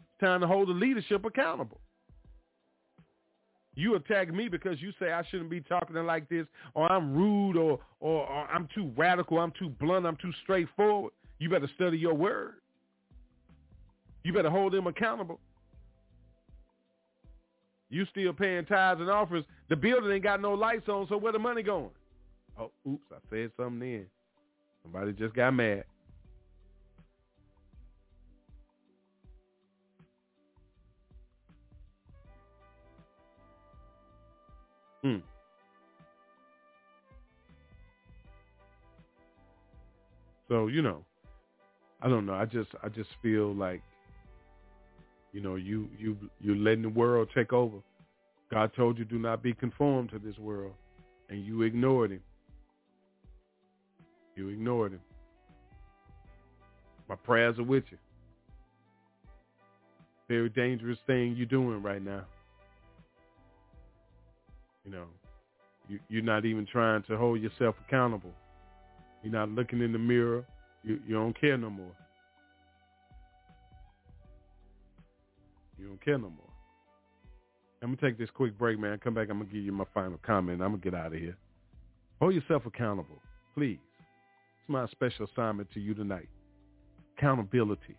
it's 0.00 0.08
time 0.18 0.40
to 0.40 0.46
hold 0.46 0.68
the 0.68 0.72
leadership 0.72 1.26
accountable. 1.26 1.82
You 3.74 3.96
attack 3.96 4.32
me 4.32 4.48
because 4.48 4.80
you 4.80 4.92
say 4.98 5.12
I 5.12 5.22
shouldn't 5.30 5.50
be 5.50 5.60
talking 5.60 5.96
like 5.96 6.30
this, 6.30 6.46
or 6.72 6.90
I'm 6.90 7.14
rude, 7.14 7.58
or, 7.58 7.78
or, 8.00 8.26
or 8.26 8.46
I'm 8.50 8.70
too 8.74 8.90
radical, 8.96 9.38
I'm 9.38 9.52
too 9.58 9.68
blunt, 9.68 10.06
I'm 10.06 10.16
too 10.16 10.32
straightforward. 10.44 11.12
You 11.38 11.50
better 11.50 11.68
study 11.74 11.98
your 11.98 12.14
word. 12.14 12.54
You 14.24 14.32
better 14.32 14.48
hold 14.48 14.72
them 14.72 14.86
accountable. 14.86 15.40
You 17.88 18.04
still 18.10 18.32
paying 18.32 18.64
tithes 18.64 19.00
and 19.00 19.10
offers. 19.10 19.44
The 19.68 19.76
building 19.76 20.10
ain't 20.10 20.22
got 20.22 20.40
no 20.40 20.54
lights 20.54 20.88
on, 20.88 21.06
so 21.08 21.16
where 21.16 21.32
the 21.32 21.38
money 21.38 21.62
going? 21.62 21.90
Oh, 22.58 22.70
oops, 22.88 23.04
I 23.12 23.18
said 23.30 23.52
something 23.56 23.78
then. 23.80 24.06
Somebody 24.82 25.12
just 25.12 25.34
got 25.34 25.52
mad. 25.52 25.84
Hmm. 35.02 35.16
So, 40.48 40.68
you 40.68 40.82
know, 40.82 41.04
I 42.00 42.08
don't 42.08 42.26
know. 42.26 42.34
I 42.34 42.44
just 42.44 42.70
I 42.82 42.88
just 42.88 43.10
feel 43.22 43.54
like 43.54 43.82
you 45.36 45.42
know, 45.42 45.56
you 45.56 45.86
you 45.98 46.16
you 46.40 46.54
letting 46.54 46.80
the 46.80 46.88
world 46.88 47.28
take 47.34 47.52
over. 47.52 47.76
God 48.50 48.70
told 48.74 48.96
you 48.96 49.04
do 49.04 49.18
not 49.18 49.42
be 49.42 49.52
conformed 49.52 50.08
to 50.12 50.18
this 50.18 50.38
world, 50.38 50.72
and 51.28 51.44
you 51.44 51.60
ignored 51.60 52.10
him. 52.10 52.22
You 54.34 54.48
ignored 54.48 54.92
him. 54.92 55.00
My 57.06 57.16
prayers 57.16 57.58
are 57.58 57.64
with 57.64 57.84
you. 57.90 57.98
Very 60.26 60.48
dangerous 60.48 60.98
thing 61.06 61.34
you're 61.36 61.44
doing 61.44 61.82
right 61.82 62.02
now. 62.02 62.24
You 64.86 64.92
know, 64.92 65.04
you, 65.86 65.98
you're 66.08 66.22
not 66.22 66.46
even 66.46 66.64
trying 66.64 67.02
to 67.02 67.18
hold 67.18 67.42
yourself 67.42 67.74
accountable. 67.86 68.32
You're 69.22 69.34
not 69.34 69.50
looking 69.50 69.82
in 69.82 69.92
the 69.92 69.98
mirror. 69.98 70.46
You, 70.82 70.98
you 71.06 71.14
don't 71.14 71.38
care 71.38 71.58
no 71.58 71.68
more. 71.68 71.92
You 75.78 75.88
don't 75.88 76.04
care 76.04 76.18
no 76.18 76.30
more. 76.30 76.50
I'm 77.82 77.94
gonna 77.94 78.10
take 78.10 78.18
this 78.18 78.30
quick 78.30 78.56
break, 78.58 78.78
man. 78.78 78.98
Come 78.98 79.14
back. 79.14 79.28
I'm 79.30 79.38
gonna 79.38 79.50
give 79.50 79.62
you 79.62 79.72
my 79.72 79.84
final 79.92 80.18
comment. 80.24 80.62
I'm 80.62 80.70
gonna 80.70 80.82
get 80.82 80.94
out 80.94 81.12
of 81.12 81.18
here. 81.18 81.36
Hold 82.20 82.34
yourself 82.34 82.64
accountable, 82.66 83.20
please. 83.54 83.78
It's 84.60 84.68
my 84.68 84.86
special 84.88 85.26
assignment 85.32 85.70
to 85.72 85.80
you 85.80 85.94
tonight. 85.94 86.28
Accountability. 87.16 87.94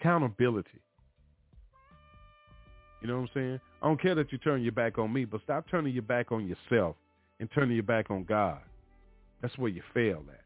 Accountability. 0.00 0.80
You 3.00 3.08
know 3.08 3.14
what 3.14 3.22
I'm 3.22 3.30
saying? 3.34 3.60
I 3.80 3.86
don't 3.86 4.02
care 4.02 4.16
that 4.16 4.32
you 4.32 4.38
turn 4.38 4.62
your 4.62 4.72
back 4.72 4.98
on 4.98 5.12
me, 5.12 5.24
but 5.24 5.40
stop 5.44 5.66
turning 5.70 5.92
your 5.92 6.02
back 6.02 6.32
on 6.32 6.48
yourself 6.48 6.96
and 7.38 7.48
turning 7.54 7.76
your 7.76 7.84
back 7.84 8.10
on 8.10 8.24
God. 8.24 8.58
That's 9.40 9.56
where 9.56 9.70
you 9.70 9.82
fail 9.94 10.24
at. 10.28 10.40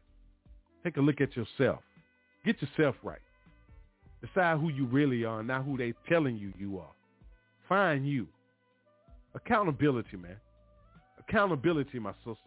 Take 0.83 0.97
a 0.97 1.01
look 1.01 1.19
at 1.19 1.35
yourself. 1.35 1.79
Get 2.45 2.61
yourself 2.61 2.95
right. 3.01 3.19
Decide 4.23 4.57
who 4.59 4.69
you 4.69 4.85
really 4.85 5.25
are, 5.25 5.43
not 5.43 5.65
who 5.65 5.77
they 5.77 5.93
telling 6.07 6.37
you 6.37 6.53
you 6.57 6.77
are. 6.77 6.91
Find 7.67 8.07
you. 8.07 8.25
Accountability, 9.35 10.15
man. 10.15 10.37
Accountability, 11.19 11.99
my 11.99 12.13
sister. 12.23 12.37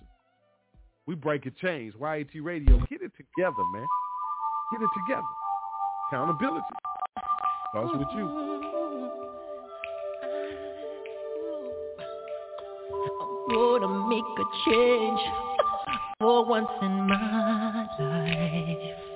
We 1.06 1.14
break 1.14 1.44
a 1.44 1.50
change. 1.50 1.92
YAT 2.00 2.42
Radio, 2.42 2.78
get 2.88 3.02
it 3.02 3.12
together, 3.14 3.62
man. 3.74 3.86
Get 4.72 4.82
it 4.82 4.88
together. 5.06 5.22
Accountability. 6.08 6.64
Starts 7.70 7.92
with 7.92 8.08
you. 8.16 8.26
I'm 13.48 13.54
gonna 13.54 14.08
make 14.08 14.24
a 14.24 14.70
change 14.70 15.20
for 16.20 16.44
once 16.46 16.68
in 16.80 17.06
my 17.06 17.86
life. 18.00 19.15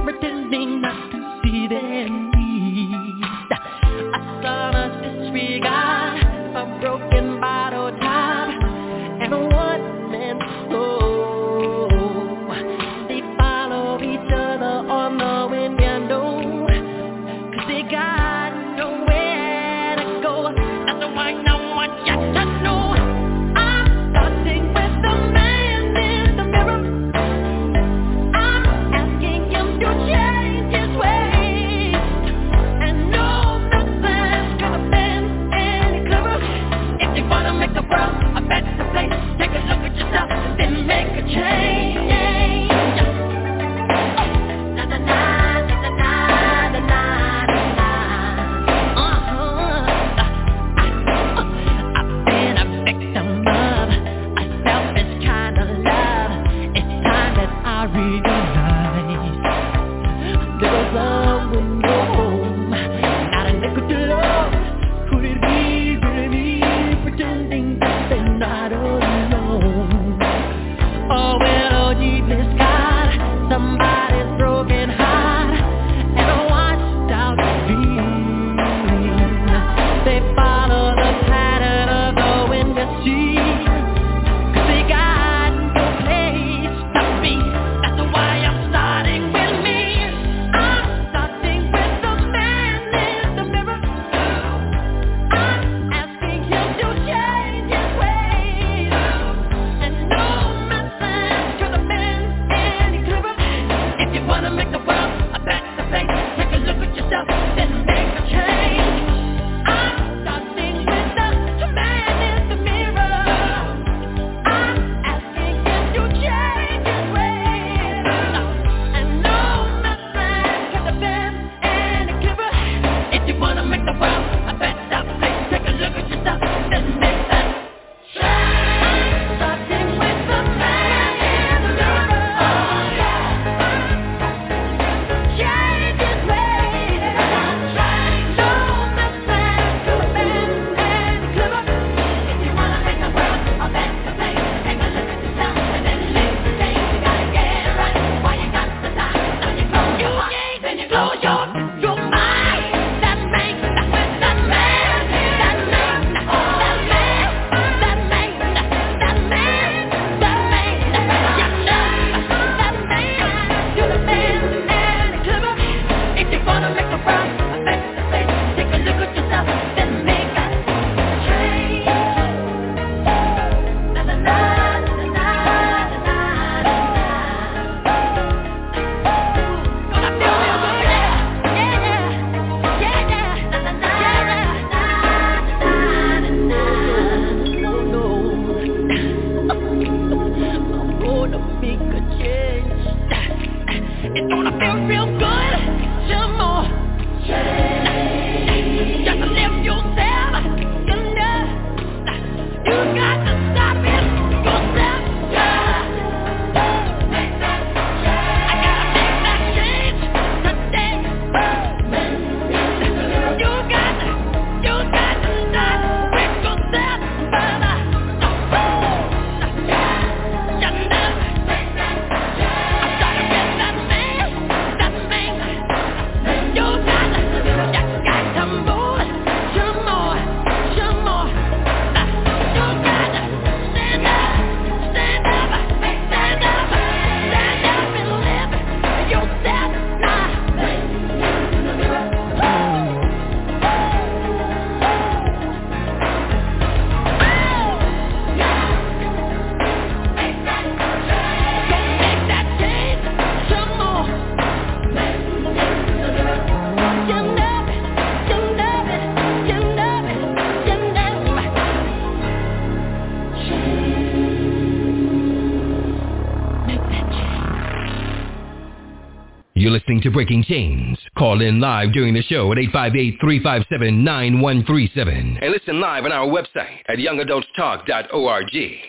Listening 269.91 270.09
to 270.09 270.11
Breaking 270.11 270.41
Chains. 270.41 270.97
Call 271.17 271.41
in 271.41 271.59
live 271.59 271.91
during 271.91 272.13
the 272.13 272.21
show 272.21 272.49
at 272.53 272.57
858-357-9137. 272.59 275.37
And 275.41 275.51
listen 275.51 275.81
live 275.81 276.05
on 276.05 276.13
our 276.13 276.27
website 276.27 276.77
at 276.87 276.97
youngadultstalk.org. 276.97 278.79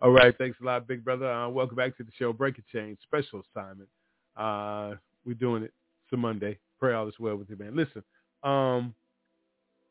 All 0.00 0.10
right, 0.10 0.34
thanks 0.38 0.56
a 0.62 0.64
lot, 0.64 0.88
big 0.88 1.04
brother. 1.04 1.30
Uh, 1.30 1.50
welcome 1.50 1.76
back 1.76 1.94
to 1.98 2.04
the 2.04 2.10
show, 2.18 2.32
Breaking 2.32 2.64
Chains, 2.72 2.96
special 3.02 3.44
assignment. 3.54 3.90
Uh, 4.34 4.94
we're 5.26 5.34
doing 5.34 5.62
it. 5.62 5.74
It's 6.06 6.14
a 6.14 6.16
Monday. 6.16 6.58
Pray 6.80 6.94
all 6.94 7.06
is 7.06 7.20
well 7.20 7.36
with 7.36 7.50
you, 7.50 7.56
man. 7.56 7.76
Listen, 7.76 8.02
um, 8.42 8.94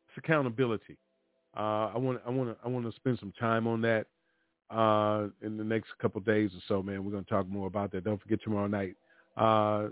it's 0.09 0.17
accountability. 0.17 0.97
Uh, 1.55 1.91
I 1.93 1.99
want 1.99 2.19
I 2.25 2.31
want 2.31 2.49
to 2.49 2.57
I 2.65 2.69
want 2.69 2.87
to 2.87 2.91
spend 2.95 3.19
some 3.19 3.33
time 3.39 3.67
on 3.67 3.81
that 3.81 4.07
uh, 4.71 5.27
in 5.43 5.57
the 5.57 5.63
next 5.63 5.89
couple 6.01 6.17
of 6.17 6.25
days 6.25 6.49
or 6.55 6.61
so, 6.67 6.81
man. 6.81 7.05
We're 7.05 7.11
going 7.11 7.23
to 7.23 7.29
talk 7.29 7.47
more 7.47 7.67
about 7.67 7.91
that. 7.91 8.03
Don't 8.03 8.19
forget 8.19 8.39
tomorrow 8.43 8.65
night. 8.65 8.95
Uh, 9.37 9.89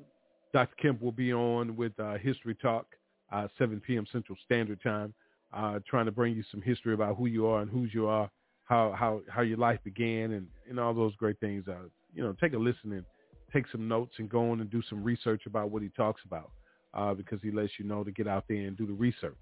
Dr. 0.54 0.76
Kemp 0.82 1.02
will 1.02 1.12
be 1.12 1.34
on 1.34 1.76
with 1.76 1.98
uh, 2.00 2.18
History 2.18 2.56
Talk, 2.56 2.86
uh, 3.32 3.48
7 3.58 3.82
p.m. 3.86 4.06
Central 4.12 4.38
Standard 4.46 4.82
Time, 4.82 5.14
uh, 5.54 5.80
trying 5.88 6.06
to 6.06 6.12
bring 6.12 6.36
you 6.36 6.44
some 6.52 6.62
history 6.62 6.94
about 6.94 7.18
who 7.18 7.26
you 7.28 7.48
are 7.48 7.62
and 7.62 7.72
whose 7.72 7.94
you 7.94 8.08
are, 8.08 8.30
how 8.66 8.94
how 8.98 9.22
how 9.30 9.42
your 9.42 9.58
life 9.58 9.80
began, 9.84 10.32
and 10.32 10.48
and 10.70 10.80
all 10.80 10.94
those 10.94 11.16
great 11.16 11.40
things. 11.40 11.68
Uh, 11.68 11.88
you 12.14 12.24
know, 12.24 12.34
take 12.42 12.54
a 12.54 12.58
listen 12.58 12.92
and 12.94 13.06
take 13.54 13.66
some 13.72 13.88
notes 13.88 14.14
and 14.18 14.30
go 14.30 14.52
on 14.52 14.62
and 14.62 14.70
do 14.70 14.82
some 14.90 15.04
research 15.04 15.44
about 15.46 15.70
what 15.70 15.82
he 15.82 15.90
talks 15.90 16.22
about, 16.26 16.52
uh, 16.94 17.14
because 17.14 17.40
he 17.42 17.52
lets 17.52 17.72
you 17.78 17.86
know 17.86 18.04
to 18.04 18.12
get 18.12 18.28
out 18.28 18.46
there 18.48 18.66
and 18.66 18.78
do 18.78 18.86
the 18.86 18.94
research. 18.94 19.38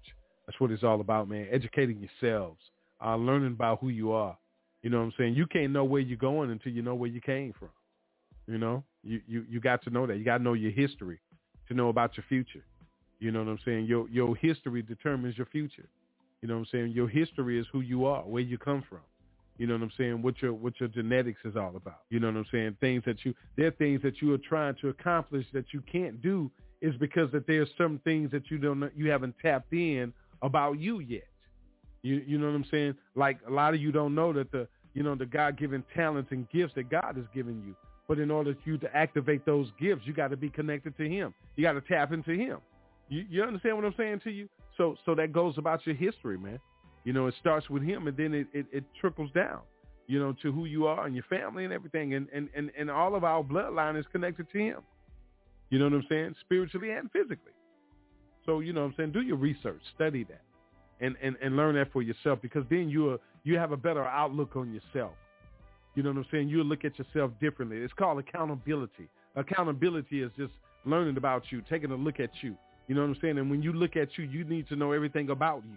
That's 0.46 0.58
what 0.60 0.70
it's 0.70 0.82
all 0.82 1.00
about, 1.00 1.28
man. 1.28 1.46
Educating 1.50 2.00
yourselves, 2.00 2.60
uh, 3.04 3.16
learning 3.16 3.52
about 3.52 3.80
who 3.80 3.88
you 3.88 4.12
are. 4.12 4.36
You 4.82 4.90
know 4.90 4.98
what 4.98 5.04
I'm 5.04 5.12
saying? 5.18 5.34
You 5.34 5.46
can't 5.46 5.72
know 5.72 5.84
where 5.84 6.00
you're 6.00 6.16
going 6.16 6.50
until 6.50 6.72
you 6.72 6.82
know 6.82 6.94
where 6.94 7.10
you 7.10 7.20
came 7.20 7.52
from. 7.58 7.68
You 8.46 8.58
know, 8.58 8.82
you, 9.02 9.20
you, 9.26 9.44
you 9.48 9.60
got 9.60 9.82
to 9.84 9.90
know 9.90 10.06
that. 10.06 10.18
You 10.18 10.24
got 10.24 10.38
to 10.38 10.44
know 10.44 10.54
your 10.54 10.72
history 10.72 11.20
to 11.68 11.74
know 11.74 11.88
about 11.88 12.16
your 12.16 12.24
future. 12.28 12.64
You 13.18 13.30
know 13.30 13.40
what 13.40 13.48
I'm 13.48 13.58
saying? 13.64 13.86
Your, 13.86 14.08
your 14.08 14.34
history 14.36 14.82
determines 14.82 15.36
your 15.36 15.46
future. 15.46 15.88
You 16.42 16.48
know 16.48 16.54
what 16.54 16.60
I'm 16.60 16.66
saying? 16.72 16.92
Your 16.92 17.08
history 17.08 17.58
is 17.58 17.66
who 17.72 17.80
you 17.80 18.06
are, 18.06 18.22
where 18.22 18.42
you 18.42 18.58
come 18.58 18.82
from. 18.88 19.00
You 19.58 19.66
know 19.66 19.74
what 19.74 19.82
I'm 19.82 19.92
saying? 19.98 20.22
What 20.22 20.40
your 20.40 20.54
what 20.54 20.80
your 20.80 20.88
genetics 20.88 21.40
is 21.44 21.54
all 21.54 21.76
about. 21.76 22.00
You 22.08 22.18
know 22.18 22.28
what 22.28 22.36
I'm 22.36 22.46
saying? 22.50 22.78
Things 22.80 23.02
that 23.04 23.26
you 23.26 23.34
there 23.58 23.66
are 23.66 23.72
things 23.72 24.00
that 24.00 24.22
you 24.22 24.32
are 24.32 24.38
trying 24.38 24.74
to 24.76 24.88
accomplish 24.88 25.44
that 25.52 25.66
you 25.74 25.82
can't 25.82 26.22
do 26.22 26.50
is 26.80 26.96
because 26.96 27.30
that 27.32 27.46
there's 27.46 27.68
some 27.76 28.00
things 28.02 28.30
that 28.30 28.50
you 28.50 28.56
don't 28.56 28.90
you 28.96 29.10
haven't 29.10 29.34
tapped 29.42 29.74
in 29.74 30.14
about 30.40 30.80
you 30.80 31.00
yet. 31.00 31.28
You 32.00 32.22
you 32.26 32.38
know 32.38 32.46
what 32.46 32.54
I'm 32.54 32.64
saying? 32.70 32.94
Like 33.14 33.38
a 33.46 33.50
lot 33.50 33.74
of 33.74 33.82
you 33.82 33.92
don't 33.92 34.14
know 34.14 34.32
that 34.32 34.50
the 34.50 34.66
you 34.94 35.02
know 35.02 35.14
the 35.14 35.26
God 35.26 35.58
given 35.58 35.84
talents 35.94 36.30
and 36.32 36.48
gifts 36.48 36.72
that 36.76 36.88
God 36.88 37.16
has 37.16 37.26
given 37.34 37.62
you. 37.62 37.76
But 38.10 38.18
in 38.18 38.28
order 38.28 38.56
for 38.64 38.68
you 38.68 38.76
to 38.78 38.92
activate 38.92 39.46
those 39.46 39.68
gifts, 39.80 40.02
you 40.04 40.12
got 40.12 40.32
to 40.32 40.36
be 40.36 40.48
connected 40.50 40.96
to 40.96 41.08
Him. 41.08 41.32
You 41.54 41.62
got 41.62 41.74
to 41.74 41.80
tap 41.80 42.12
into 42.12 42.32
Him. 42.32 42.58
You 43.08 43.24
you 43.30 43.40
understand 43.44 43.76
what 43.76 43.84
I'm 43.84 43.94
saying 43.96 44.22
to 44.24 44.32
you? 44.32 44.48
So 44.76 44.96
so 45.06 45.14
that 45.14 45.32
goes 45.32 45.56
about 45.58 45.86
your 45.86 45.94
history, 45.94 46.36
man. 46.36 46.58
You 47.04 47.12
know, 47.12 47.28
it 47.28 47.34
starts 47.38 47.70
with 47.70 47.84
Him 47.84 48.08
and 48.08 48.16
then 48.16 48.34
it, 48.34 48.48
it, 48.52 48.66
it 48.72 48.84
trickles 49.00 49.30
down. 49.30 49.60
You 50.08 50.18
know, 50.18 50.34
to 50.42 50.50
who 50.50 50.64
you 50.64 50.88
are 50.88 51.06
and 51.06 51.14
your 51.14 51.24
family 51.30 51.64
and 51.64 51.72
everything, 51.72 52.14
and, 52.14 52.26
and, 52.34 52.48
and, 52.52 52.72
and 52.76 52.90
all 52.90 53.14
of 53.14 53.22
our 53.22 53.44
bloodline 53.44 53.96
is 53.96 54.04
connected 54.10 54.50
to 54.50 54.58
Him. 54.58 54.80
You 55.68 55.78
know 55.78 55.84
what 55.84 55.94
I'm 55.94 56.06
saying? 56.08 56.34
Spiritually 56.40 56.90
and 56.90 57.08
physically. 57.12 57.52
So, 58.44 58.58
you 58.58 58.72
know 58.72 58.80
what 58.80 58.88
I'm 58.88 58.94
saying? 58.96 59.12
Do 59.12 59.20
your 59.20 59.36
research, 59.36 59.82
study 59.94 60.24
that, 60.24 60.42
and, 61.00 61.14
and, 61.22 61.36
and 61.40 61.56
learn 61.56 61.76
that 61.76 61.92
for 61.92 62.02
yourself 62.02 62.40
because 62.42 62.64
then 62.70 62.88
you 62.88 63.20
you 63.44 63.56
have 63.56 63.70
a 63.70 63.76
better 63.76 64.04
outlook 64.04 64.56
on 64.56 64.74
yourself. 64.74 65.12
You 65.94 66.02
know 66.02 66.10
what 66.10 66.18
I'm 66.18 66.26
saying? 66.30 66.48
You'll 66.48 66.66
look 66.66 66.84
at 66.84 66.98
yourself 66.98 67.32
differently. 67.40 67.78
It's 67.78 67.92
called 67.92 68.18
accountability. 68.18 69.08
Accountability 69.36 70.22
is 70.22 70.30
just 70.36 70.52
learning 70.84 71.16
about 71.16 71.44
you, 71.50 71.62
taking 71.68 71.90
a 71.90 71.96
look 71.96 72.20
at 72.20 72.30
you. 72.42 72.54
You 72.88 72.94
know 72.94 73.02
what 73.02 73.08
I'm 73.08 73.18
saying? 73.20 73.38
And 73.38 73.50
when 73.50 73.62
you 73.62 73.72
look 73.72 73.96
at 73.96 74.16
you, 74.16 74.24
you 74.24 74.44
need 74.44 74.68
to 74.68 74.76
know 74.76 74.92
everything 74.92 75.30
about 75.30 75.62
you. 75.64 75.76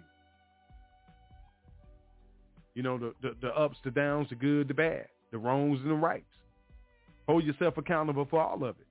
You 2.74 2.82
know, 2.82 2.98
the, 2.98 3.14
the, 3.22 3.36
the 3.40 3.48
ups, 3.48 3.76
the 3.84 3.90
downs, 3.90 4.28
the 4.30 4.34
good, 4.34 4.68
the 4.68 4.74
bad, 4.74 5.06
the 5.30 5.38
wrongs 5.38 5.80
and 5.82 5.90
the 5.90 5.94
rights. 5.94 6.24
Hold 7.28 7.44
yourself 7.44 7.76
accountable 7.78 8.26
for 8.28 8.40
all 8.40 8.64
of 8.64 8.76
it. 8.80 8.86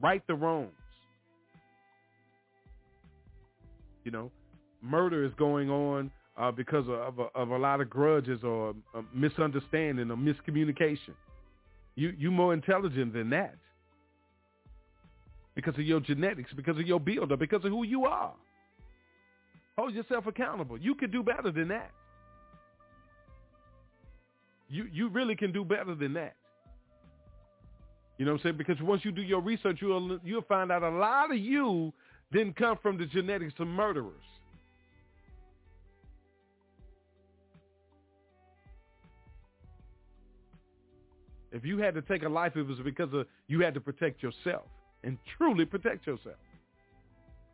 Right 0.00 0.22
the 0.26 0.34
wrongs. 0.34 0.70
You 4.04 4.10
know, 4.10 4.30
murder 4.82 5.24
is 5.24 5.32
going 5.36 5.68
on 5.68 6.10
uh, 6.40 6.50
because 6.50 6.86
of, 6.88 6.94
of, 6.94 7.18
a, 7.18 7.38
of 7.38 7.50
a 7.50 7.56
lot 7.58 7.80
of 7.80 7.90
grudges 7.90 8.40
or 8.42 8.74
a 8.94 9.02
misunderstanding 9.14 10.10
or 10.10 10.16
miscommunication. 10.16 11.14
You 11.96 12.14
you 12.16 12.30
more 12.30 12.54
intelligent 12.54 13.12
than 13.12 13.30
that 13.30 13.56
because 15.54 15.74
of 15.74 15.82
your 15.82 16.00
genetics, 16.00 16.50
because 16.54 16.78
of 16.78 16.86
your 16.86 17.00
builder, 17.00 17.36
because 17.36 17.64
of 17.64 17.70
who 17.70 17.84
you 17.84 18.06
are. 18.06 18.32
Hold 19.76 19.94
yourself 19.94 20.26
accountable. 20.26 20.78
You 20.78 20.94
can 20.94 21.10
do 21.10 21.22
better 21.22 21.50
than 21.50 21.68
that. 21.68 21.90
You 24.68 24.86
you 24.90 25.08
really 25.08 25.36
can 25.36 25.52
do 25.52 25.64
better 25.64 25.94
than 25.94 26.14
that. 26.14 26.36
You 28.16 28.24
know 28.24 28.32
what 28.32 28.40
I'm 28.40 28.44
saying? 28.44 28.56
Because 28.56 28.80
once 28.80 29.04
you 29.04 29.12
do 29.12 29.22
your 29.22 29.40
research, 29.40 29.78
you'll 29.80 30.18
you'll 30.24 30.42
find 30.42 30.72
out 30.72 30.82
a 30.82 30.90
lot 30.90 31.30
of 31.30 31.38
you 31.38 31.92
didn't 32.32 32.56
come 32.56 32.78
from 32.80 32.96
the 32.96 33.06
genetics 33.06 33.54
of 33.58 33.66
murderers. 33.66 34.14
If 41.52 41.64
you 41.64 41.78
had 41.78 41.94
to 41.94 42.02
take 42.02 42.22
a 42.22 42.28
life, 42.28 42.56
it 42.56 42.62
was 42.62 42.78
because 42.84 43.12
of 43.12 43.26
you 43.48 43.60
had 43.60 43.74
to 43.74 43.80
protect 43.80 44.22
yourself 44.22 44.66
and 45.02 45.18
truly 45.36 45.64
protect 45.64 46.06
yourself 46.06 46.36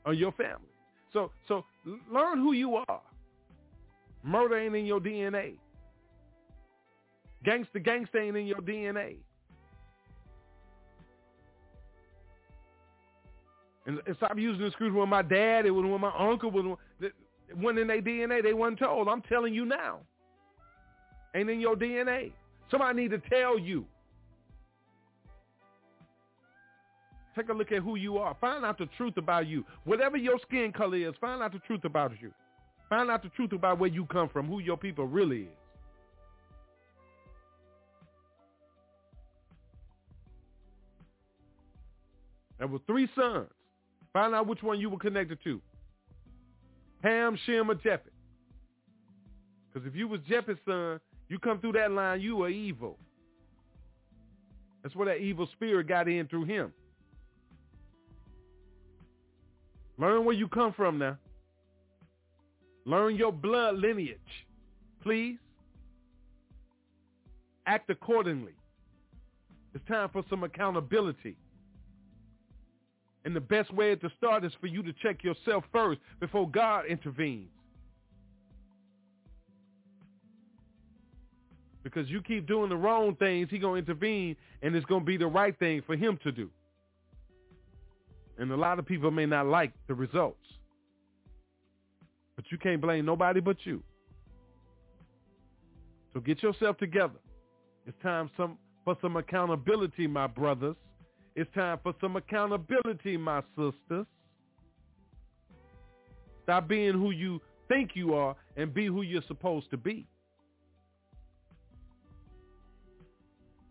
or 0.05 0.12
your 0.12 0.32
family. 0.32 0.68
So 1.12 1.30
so 1.49 1.64
learn 2.12 2.38
who 2.38 2.53
you 2.53 2.76
are. 2.88 3.01
Murder 4.22 4.59
ain't 4.59 4.74
in 4.74 4.86
your 4.86 5.01
DNA. 5.01 5.55
Gangster 7.44 7.78
gangster 7.78 8.18
ain't 8.18 8.36
in 8.36 8.47
your 8.47 8.61
DNA. 8.61 9.16
And, 13.86 14.01
and 14.05 14.16
stop 14.16 14.36
using 14.36 14.61
the 14.61 14.66
excuse, 14.66 14.92
when 14.92 15.09
my 15.09 15.22
dad, 15.22 15.64
it 15.64 15.70
was 15.70 15.84
when 15.84 16.01
my 16.01 16.12
uncle 16.18 16.51
was 16.51 16.76
when 17.55 17.78
in 17.78 17.86
their 17.86 18.03
DNA. 18.03 18.42
They 18.42 18.53
wasn't 18.53 18.80
told. 18.80 19.09
I'm 19.09 19.22
telling 19.22 19.55
you 19.55 19.64
now. 19.64 20.01
Ain't 21.34 21.49
in 21.49 21.61
your 21.61 21.76
DNA. 21.76 22.32
Somebody 22.70 23.02
need 23.02 23.10
to 23.10 23.18
tell 23.18 23.58
you. 23.58 23.84
Take 27.36 27.48
a 27.50 27.52
look 27.52 27.70
at 27.70 27.82
who 27.82 27.96
you 27.96 28.16
are. 28.18 28.34
Find 28.40 28.64
out 28.64 28.78
the 28.78 28.88
truth 28.96 29.18
about 29.18 29.46
you. 29.46 29.64
Whatever 29.84 30.16
your 30.16 30.38
skin 30.48 30.72
color 30.72 30.96
is, 30.96 31.14
find 31.20 31.42
out 31.42 31.52
the 31.52 31.58
truth 31.60 31.84
about 31.84 32.12
you. 32.20 32.32
Find 32.88 33.10
out 33.10 33.22
the 33.22 33.28
truth 33.30 33.52
about 33.52 33.78
where 33.78 33.90
you 33.90 34.06
come 34.06 34.28
from, 34.28 34.46
who 34.46 34.60
your 34.60 34.76
people 34.76 35.06
really 35.06 35.42
is. 35.42 35.48
There 42.58 42.68
were 42.68 42.78
three 42.86 43.08
sons. 43.14 43.48
Find 44.14 44.34
out 44.34 44.46
which 44.46 44.62
one 44.62 44.80
you 44.80 44.88
were 44.88 44.98
connected 44.98 45.38
to. 45.44 45.60
Ham, 47.02 47.38
Shem, 47.44 47.70
or 47.70 47.74
Japheth. 47.74 48.12
Because 49.72 49.86
if 49.86 49.94
you 49.94 50.08
was 50.08 50.20
Japheth's 50.26 50.58
son, 50.64 51.00
you 51.29 51.39
come 51.39 51.61
through 51.61 51.72
that 51.72 51.91
line, 51.91 52.20
you 52.20 52.43
are 52.43 52.49
evil. 52.49 52.99
That's 54.83 54.95
where 54.95 55.07
that 55.07 55.20
evil 55.20 55.49
spirit 55.53 55.89
got 55.89 56.09
in 56.09 56.29
through 56.29 56.45
him. 56.45 56.72
Learn 59.99 60.24
where 60.24 60.35
you 60.35 60.47
come 60.47 60.72
from 60.72 60.99
now. 60.99 61.16
Learn 62.85 63.16
your 63.16 63.33
blood 63.33 63.77
lineage, 63.77 64.47
please. 65.03 65.39
Act 67.66 67.91
accordingly. 67.91 68.53
It's 69.74 69.85
time 69.89 70.09
for 70.12 70.22
some 70.31 70.45
accountability. 70.45 71.37
And 73.24 73.35
the 73.35 73.41
best 73.41 73.74
way 73.74 73.97
to 73.97 74.11
start 74.16 74.45
is 74.45 74.53
for 74.61 74.68
you 74.68 74.85
to 74.85 74.93
check 75.03 75.24
yourself 75.24 75.64
first 75.72 76.01
before 76.20 76.49
God 76.49 76.87
intervenes. 76.87 77.51
Because 81.87 82.11
you 82.11 82.20
keep 82.20 82.49
doing 82.49 82.68
the 82.68 82.76
wrong 82.76 83.14
things, 83.14 83.47
he 83.49 83.61
going 83.61 83.84
to 83.84 83.93
intervene, 83.93 84.34
and 84.61 84.74
it's 84.74 84.84
going 84.87 85.03
to 85.03 85.07
be 85.07 85.16
the 85.16 85.28
right 85.28 85.57
thing 85.57 85.82
for 85.87 85.95
him 85.95 86.18
to 86.24 86.32
do. 86.32 86.51
And 88.39 88.51
a 88.51 88.57
lot 88.57 88.80
of 88.80 88.87
people 88.87 89.12
may 89.12 89.24
not 89.24 89.47
like 89.47 89.70
the 89.87 89.95
results. 89.95 90.45
But 92.34 92.47
you 92.51 92.59
can't 92.59 92.80
blame 92.80 93.05
nobody 93.05 93.39
but 93.39 93.59
you. 93.62 93.84
So 96.12 96.18
get 96.18 96.43
yourself 96.43 96.76
together. 96.76 97.20
It's 97.87 97.97
time 98.03 98.32
some, 98.37 98.59
for 98.84 98.97
some 99.01 99.16
accountability, 99.16 100.09
my 100.09 100.26
brothers. 100.26 100.74
It's 101.37 101.49
time 101.55 101.78
for 101.84 101.95
some 102.01 102.16
accountability, 102.16 103.16
my 103.16 103.43
sisters. 103.51 104.07
Stop 106.43 106.66
being 106.66 106.95
who 106.95 107.12
you 107.12 107.41
think 107.68 107.91
you 107.95 108.14
are 108.14 108.34
and 108.57 108.74
be 108.74 108.87
who 108.87 109.03
you're 109.03 109.22
supposed 109.28 109.70
to 109.70 109.76
be. 109.76 110.09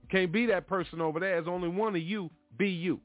Can't 0.10 0.32
be 0.32 0.46
that 0.48 0.68
person 0.68 1.02
over 1.02 1.20
there. 1.20 1.42
There's 1.42 1.48
only 1.48 1.70
one 1.70 1.96
of 1.96 2.02
you. 2.02 2.30
Be 2.58 2.70
you. 2.70 3.00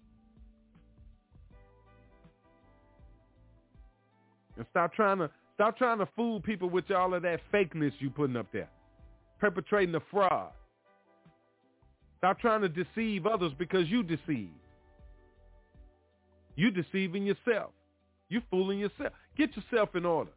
And 4.57 4.67
stop 4.71 4.93
trying 4.93 5.19
to 5.19 5.31
stop 5.55 5.79
trying 5.79 5.99
to 5.99 6.09
fool 6.15 6.41
people 6.41 6.69
with 6.69 6.91
all 6.91 7.15
of 7.15 7.23
that 7.23 7.41
fakeness 7.53 7.93
you 7.99 8.11
putting 8.11 8.37
up 8.37 8.47
there. 8.53 8.69
Perpetrating 9.39 9.93
the 9.93 10.03
fraud. 10.11 10.51
Stop 12.19 12.39
trying 12.39 12.61
to 12.61 12.69
deceive 12.69 13.27
others 13.27 13.53
because 13.59 13.89
you 13.89 14.03
deceive. 14.03 14.51
You 16.57 16.71
deceiving 16.71 17.25
yourself. 17.25 17.71
You 18.29 18.43
fooling 18.51 18.79
yourself. 18.79 19.15
Get 19.39 19.57
yourself 19.57 19.97
in 19.97 20.05
order. 20.05 20.31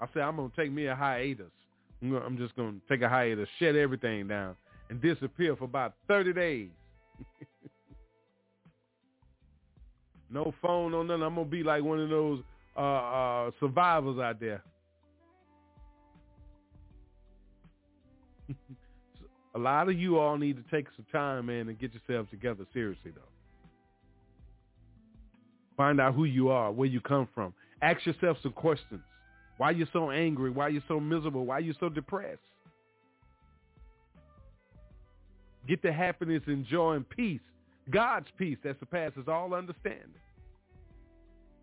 I 0.00 0.06
said 0.12 0.22
I'm 0.22 0.36
gonna 0.36 0.50
take 0.56 0.72
me 0.72 0.86
a 0.86 0.94
hiatus. 0.94 1.50
I'm, 2.02 2.38
just 2.38 2.56
gonna 2.56 2.78
take 2.88 3.02
a 3.02 3.08
hiatus, 3.08 3.48
shut 3.58 3.76
everything 3.76 4.26
down, 4.26 4.56
and 4.88 5.02
disappear 5.02 5.54
for 5.54 5.64
about 5.64 5.94
30 6.08 6.32
days. 6.32 6.68
no 10.30 10.54
phone, 10.62 10.92
no 10.92 11.02
nothing. 11.02 11.22
I'm 11.22 11.34
gonna 11.34 11.46
be 11.46 11.62
like 11.62 11.82
one 11.82 12.00
of 12.00 12.08
those 12.08 12.40
uh, 12.76 12.80
uh, 12.80 13.50
survivors 13.60 14.18
out 14.18 14.40
there. 14.40 14.62
a 19.54 19.58
lot 19.58 19.90
of 19.90 19.98
you 19.98 20.18
all 20.18 20.38
need 20.38 20.56
to 20.56 20.64
take 20.74 20.86
some 20.96 21.04
time, 21.12 21.46
man, 21.46 21.68
and 21.68 21.78
get 21.78 21.92
yourselves 21.92 22.30
together 22.30 22.64
seriously, 22.72 23.10
though. 23.14 23.20
Find 25.76 26.00
out 26.00 26.14
who 26.14 26.24
you 26.24 26.48
are, 26.48 26.72
where 26.72 26.88
you 26.88 27.02
come 27.02 27.28
from. 27.34 27.52
Ask 27.82 28.06
yourself 28.06 28.38
some 28.42 28.52
questions. 28.52 29.02
Why 29.60 29.72
you 29.72 29.86
so 29.92 30.10
angry? 30.10 30.48
Why 30.48 30.68
you 30.68 30.80
so 30.88 30.98
miserable? 30.98 31.44
Why 31.44 31.58
you 31.58 31.74
so 31.78 31.90
depressed? 31.90 32.40
Get 35.68 35.82
the 35.82 35.92
happiness 35.92 36.42
and 36.46 36.64
joy 36.64 36.94
and 36.94 37.06
peace, 37.06 37.42
God's 37.90 38.28
peace 38.38 38.56
that 38.64 38.78
surpasses 38.80 39.24
all 39.28 39.52
understanding. 39.52 40.14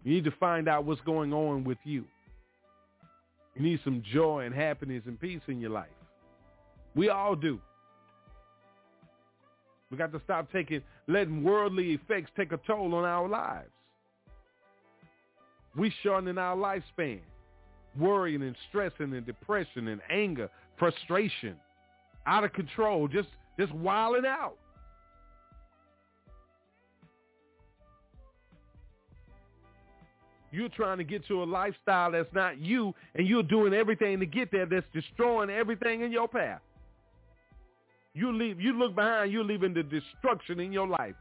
You 0.03 0.13
need 0.13 0.25
to 0.25 0.31
find 0.39 0.69
out 0.69 0.85
what's 0.85 1.01
going 1.01 1.33
on 1.33 1.63
with 1.63 1.79
you. 1.85 2.05
You 3.55 3.63
need 3.63 3.79
some 3.83 4.03
joy 4.13 4.45
and 4.45 4.53
happiness 4.53 5.01
and 5.07 5.19
peace 5.19 5.41
in 5.47 5.59
your 5.59 5.71
life. 5.71 5.87
We 6.93 7.09
all 7.09 7.35
do. 7.35 7.59
We 9.89 9.97
got 9.97 10.11
to 10.11 10.21
stop 10.23 10.51
taking, 10.51 10.83
letting 11.07 11.43
worldly 11.43 11.93
effects 11.93 12.29
take 12.37 12.51
a 12.51 12.59
toll 12.67 12.93
on 12.93 13.05
our 13.05 13.27
lives. 13.27 13.71
We 15.75 15.91
shortening 16.03 16.37
our 16.37 16.55
lifespan, 16.55 17.21
worrying 17.99 18.41
and 18.43 18.55
stressing 18.69 19.13
and 19.13 19.25
depression 19.25 19.87
and 19.87 20.01
anger, 20.09 20.49
frustration, 20.77 21.55
out 22.25 22.43
of 22.43 22.53
control, 22.53 23.07
just 23.07 23.29
just 23.59 23.73
wilding 23.73 24.25
out. 24.25 24.55
You're 30.51 30.69
trying 30.69 30.97
to 30.97 31.03
get 31.03 31.27
to 31.27 31.43
a 31.43 31.45
lifestyle 31.45 32.11
that's 32.11 32.33
not 32.33 32.59
you, 32.59 32.93
and 33.15 33.27
you're 33.27 33.43
doing 33.43 33.73
everything 33.73 34.19
to 34.19 34.25
get 34.25 34.51
there 34.51 34.65
that's 34.65 34.85
destroying 34.93 35.49
everything 35.49 36.01
in 36.01 36.11
your 36.11 36.27
path. 36.27 36.61
You 38.13 38.35
leave, 38.35 38.59
you 38.59 38.73
look 38.73 38.95
behind, 38.95 39.31
you're 39.31 39.43
leaving 39.43 39.73
the 39.73 39.83
destruction 39.83 40.59
in 40.59 40.71
your 40.71 40.87
life. 40.87 41.15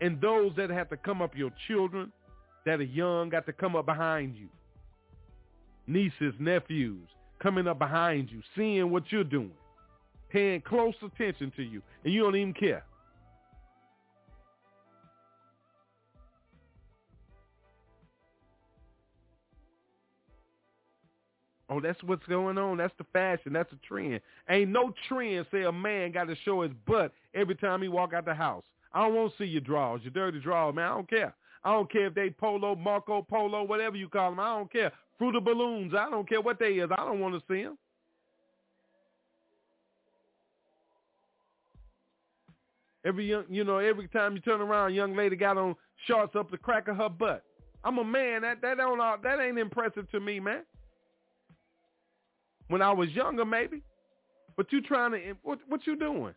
And 0.00 0.20
those 0.20 0.52
that 0.56 0.70
have 0.70 0.88
to 0.90 0.96
come 0.96 1.20
up, 1.22 1.36
your 1.36 1.52
children 1.66 2.10
that 2.64 2.80
are 2.80 2.84
young, 2.84 3.28
got 3.28 3.46
to 3.46 3.52
come 3.52 3.76
up 3.76 3.86
behind 3.86 4.36
you. 4.36 4.48
Nieces, 5.88 6.34
nephews, 6.38 7.08
coming 7.42 7.66
up 7.66 7.78
behind 7.78 8.30
you, 8.30 8.42
seeing 8.54 8.90
what 8.90 9.04
you're 9.10 9.24
doing, 9.24 9.50
paying 10.30 10.60
close 10.60 10.94
attention 11.02 11.50
to 11.56 11.62
you, 11.62 11.82
and 12.04 12.12
you 12.12 12.22
don't 12.22 12.36
even 12.36 12.52
care. 12.52 12.84
Oh, 21.70 21.80
that's 21.80 22.02
what's 22.02 22.24
going 22.26 22.56
on. 22.56 22.78
That's 22.78 22.94
the 22.96 23.04
fashion. 23.12 23.52
That's 23.52 23.70
the 23.70 23.78
trend. 23.86 24.20
Ain't 24.48 24.70
no 24.70 24.92
trend 25.06 25.46
say 25.50 25.64
a 25.64 25.72
man 25.72 26.12
got 26.12 26.24
to 26.24 26.36
show 26.44 26.62
his 26.62 26.72
butt 26.86 27.12
every 27.34 27.54
time 27.54 27.82
he 27.82 27.88
walk 27.88 28.14
out 28.14 28.24
the 28.24 28.34
house. 28.34 28.64
I 28.92 29.02
don't 29.02 29.14
want 29.14 29.32
to 29.32 29.38
see 29.38 29.48
your 29.48 29.60
drawers, 29.60 30.00
your 30.02 30.12
dirty 30.12 30.40
drawers, 30.40 30.74
man. 30.74 30.84
I 30.90 30.94
don't 30.94 31.10
care. 31.10 31.34
I 31.64 31.72
don't 31.72 31.90
care 31.90 32.06
if 32.06 32.14
they 32.14 32.30
polo, 32.30 32.74
Marco 32.74 33.20
Polo, 33.20 33.64
whatever 33.64 33.96
you 33.96 34.08
call 34.08 34.30
them. 34.30 34.40
I 34.40 34.56
don't 34.56 34.72
care. 34.72 34.92
Fruit 35.18 35.36
of 35.36 35.44
balloons. 35.44 35.94
I 35.94 36.08
don't 36.10 36.28
care 36.28 36.40
what 36.40 36.58
they 36.58 36.74
is. 36.74 36.90
I 36.96 37.04
don't 37.04 37.20
want 37.20 37.34
to 37.34 37.42
see 37.52 37.62
them. 37.62 37.76
Every 43.04 43.28
young, 43.28 43.44
you 43.48 43.64
know, 43.64 43.78
every 43.78 44.08
time 44.08 44.34
you 44.34 44.40
turn 44.40 44.60
around, 44.60 44.94
young 44.94 45.16
lady 45.16 45.36
got 45.36 45.56
on 45.56 45.74
shorts 46.06 46.36
up 46.36 46.50
the 46.50 46.58
crack 46.58 46.88
of 46.88 46.96
her 46.96 47.08
butt. 47.08 47.42
I'm 47.84 47.98
a 47.98 48.04
man. 48.04 48.42
That 48.42 48.60
that 48.62 48.76
don't 48.76 48.98
that 49.22 49.40
ain't 49.40 49.58
impressive 49.58 50.10
to 50.10 50.20
me, 50.20 50.40
man 50.40 50.62
when 52.68 52.82
I 52.82 52.92
was 52.92 53.10
younger, 53.10 53.44
maybe. 53.44 53.82
But 54.56 54.72
you 54.72 54.80
trying 54.80 55.12
to 55.12 55.34
what? 55.42 55.58
What 55.68 55.86
you 55.86 55.96
doing? 55.96 56.34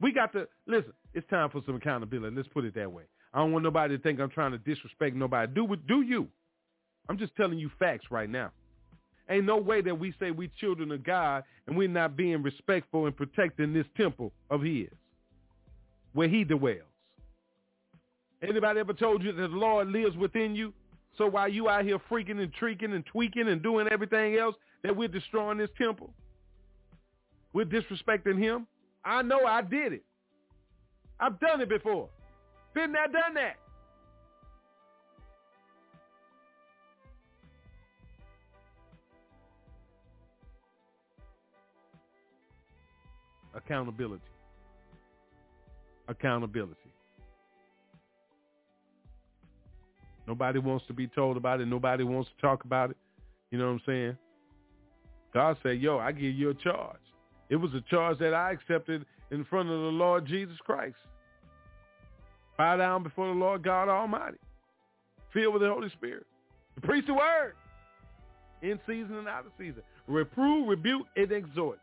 We 0.00 0.12
got 0.12 0.32
to 0.32 0.48
listen. 0.66 0.92
It's 1.14 1.28
time 1.28 1.50
for 1.50 1.62
some 1.66 1.76
accountability. 1.76 2.34
Let's 2.34 2.48
put 2.48 2.64
it 2.64 2.74
that 2.74 2.90
way. 2.90 3.04
I 3.32 3.38
don't 3.38 3.52
want 3.52 3.64
nobody 3.64 3.96
to 3.96 4.02
think 4.02 4.20
I'm 4.20 4.30
trying 4.30 4.52
to 4.52 4.58
disrespect 4.58 5.14
nobody. 5.16 5.52
Do 5.52 5.76
do 5.88 6.02
you? 6.02 6.28
I'm 7.08 7.18
just 7.18 7.34
telling 7.36 7.58
you 7.58 7.70
facts 7.78 8.06
right 8.10 8.30
now. 8.30 8.50
Ain't 9.28 9.44
no 9.44 9.56
way 9.56 9.80
that 9.82 9.98
we 9.98 10.12
say 10.18 10.30
we 10.30 10.50
children 10.60 10.90
of 10.92 11.04
God 11.04 11.44
and 11.66 11.76
we're 11.76 11.88
not 11.88 12.16
being 12.16 12.42
respectful 12.42 13.06
and 13.06 13.16
protecting 13.16 13.72
this 13.72 13.86
temple 13.96 14.32
of 14.50 14.62
His, 14.62 14.88
where 16.12 16.28
He 16.28 16.44
dwells. 16.44 16.80
Anybody 18.42 18.80
ever 18.80 18.92
told 18.92 19.22
you 19.22 19.32
that 19.32 19.40
the 19.40 19.56
Lord 19.56 19.88
lives 19.88 20.16
within 20.16 20.54
you? 20.54 20.72
So 21.16 21.26
while 21.26 21.48
you 21.48 21.68
out 21.68 21.84
here 21.84 21.98
freaking 22.10 22.42
and 22.42 22.52
treaking 22.52 22.92
and 22.92 23.04
tweaking 23.06 23.48
and 23.48 23.62
doing 23.62 23.86
everything 23.90 24.36
else, 24.36 24.56
that 24.82 24.96
we're 24.96 25.08
destroying 25.08 25.58
this 25.58 25.70
temple? 25.78 26.12
We're 27.52 27.66
disrespecting 27.66 28.38
him? 28.38 28.66
I 29.04 29.22
know 29.22 29.44
I 29.46 29.62
did 29.62 29.92
it. 29.92 30.04
I've 31.20 31.38
done 31.38 31.60
it 31.60 31.68
before. 31.68 32.08
Been 32.74 32.92
there, 32.92 33.06
done 33.08 33.34
that. 33.34 33.56
Accountability. 43.54 44.22
Accountability. 46.08 46.76
Nobody 50.26 50.58
wants 50.58 50.86
to 50.86 50.92
be 50.92 51.08
told 51.08 51.36
about 51.36 51.60
it. 51.60 51.66
Nobody 51.66 52.04
wants 52.04 52.30
to 52.34 52.40
talk 52.40 52.64
about 52.64 52.90
it. 52.90 52.96
You 53.50 53.58
know 53.58 53.66
what 53.66 53.72
I'm 53.72 53.82
saying? 53.86 54.18
God 55.34 55.56
said, 55.62 55.80
yo, 55.80 55.98
I 55.98 56.12
give 56.12 56.34
you 56.34 56.50
a 56.50 56.54
charge. 56.54 56.96
It 57.48 57.56
was 57.56 57.72
a 57.74 57.82
charge 57.90 58.18
that 58.18 58.34
I 58.34 58.52
accepted 58.52 59.04
in 59.30 59.44
front 59.44 59.68
of 59.68 59.78
the 59.78 59.86
Lord 59.88 60.26
Jesus 60.26 60.56
Christ. 60.64 60.96
Bow 62.56 62.76
down 62.76 63.02
before 63.02 63.26
the 63.26 63.38
Lord 63.38 63.62
God 63.62 63.88
Almighty. 63.88 64.38
Filled 65.32 65.54
with 65.54 65.62
the 65.62 65.68
Holy 65.68 65.90
Spirit. 65.90 66.26
Preach 66.82 67.06
the 67.06 67.14
word. 67.14 67.54
In 68.62 68.78
season 68.86 69.16
and 69.16 69.28
out 69.28 69.46
of 69.46 69.52
season. 69.58 69.82
Reprove, 70.06 70.68
rebuke, 70.68 71.06
and 71.16 71.32
exhort. 71.32 71.80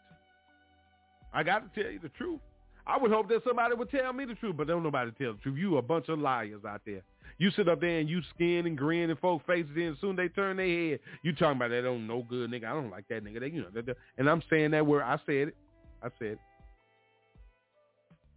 I 1.33 1.43
got 1.43 1.73
to 1.73 1.81
tell 1.81 1.91
you 1.91 1.99
the 1.99 2.09
truth. 2.09 2.39
I 2.87 2.97
would 2.97 3.11
hope 3.11 3.29
that 3.29 3.43
somebody 3.45 3.75
would 3.75 3.91
tell 3.91 4.11
me 4.13 4.25
the 4.25 4.33
truth, 4.35 4.57
but 4.57 4.67
don't 4.67 4.81
nobody 4.81 5.11
tell 5.11 5.33
the 5.33 5.39
truth. 5.39 5.57
You 5.57 5.77
a 5.77 5.81
bunch 5.81 6.09
of 6.09 6.17
liars 6.17 6.65
out 6.67 6.81
there. 6.85 7.03
You 7.37 7.51
sit 7.51 7.69
up 7.69 7.79
there 7.79 7.99
and 7.99 8.09
you 8.09 8.21
skin 8.33 8.65
and 8.65 8.77
grin 8.77 9.09
and 9.09 9.19
folk 9.19 9.45
faces 9.45 9.71
in. 9.75 9.95
Soon 10.01 10.15
they 10.15 10.27
turn 10.27 10.57
their 10.57 10.67
head. 10.67 10.99
You 11.21 11.33
talking 11.33 11.57
about 11.57 11.69
that 11.69 11.83
don't 11.83 12.07
no 12.07 12.23
good 12.27 12.49
nigga. 12.49 12.65
I 12.65 12.73
don't 12.73 12.89
like 12.89 13.07
that 13.09 13.23
nigga. 13.23 13.39
They, 13.39 13.47
you 13.47 13.61
know, 13.61 13.93
and 14.17 14.29
I'm 14.29 14.41
saying 14.49 14.71
that 14.71 14.85
where 14.85 15.03
I 15.03 15.17
said 15.25 15.49
it. 15.49 15.55
I 16.01 16.09
said 16.17 16.27
it. 16.27 16.39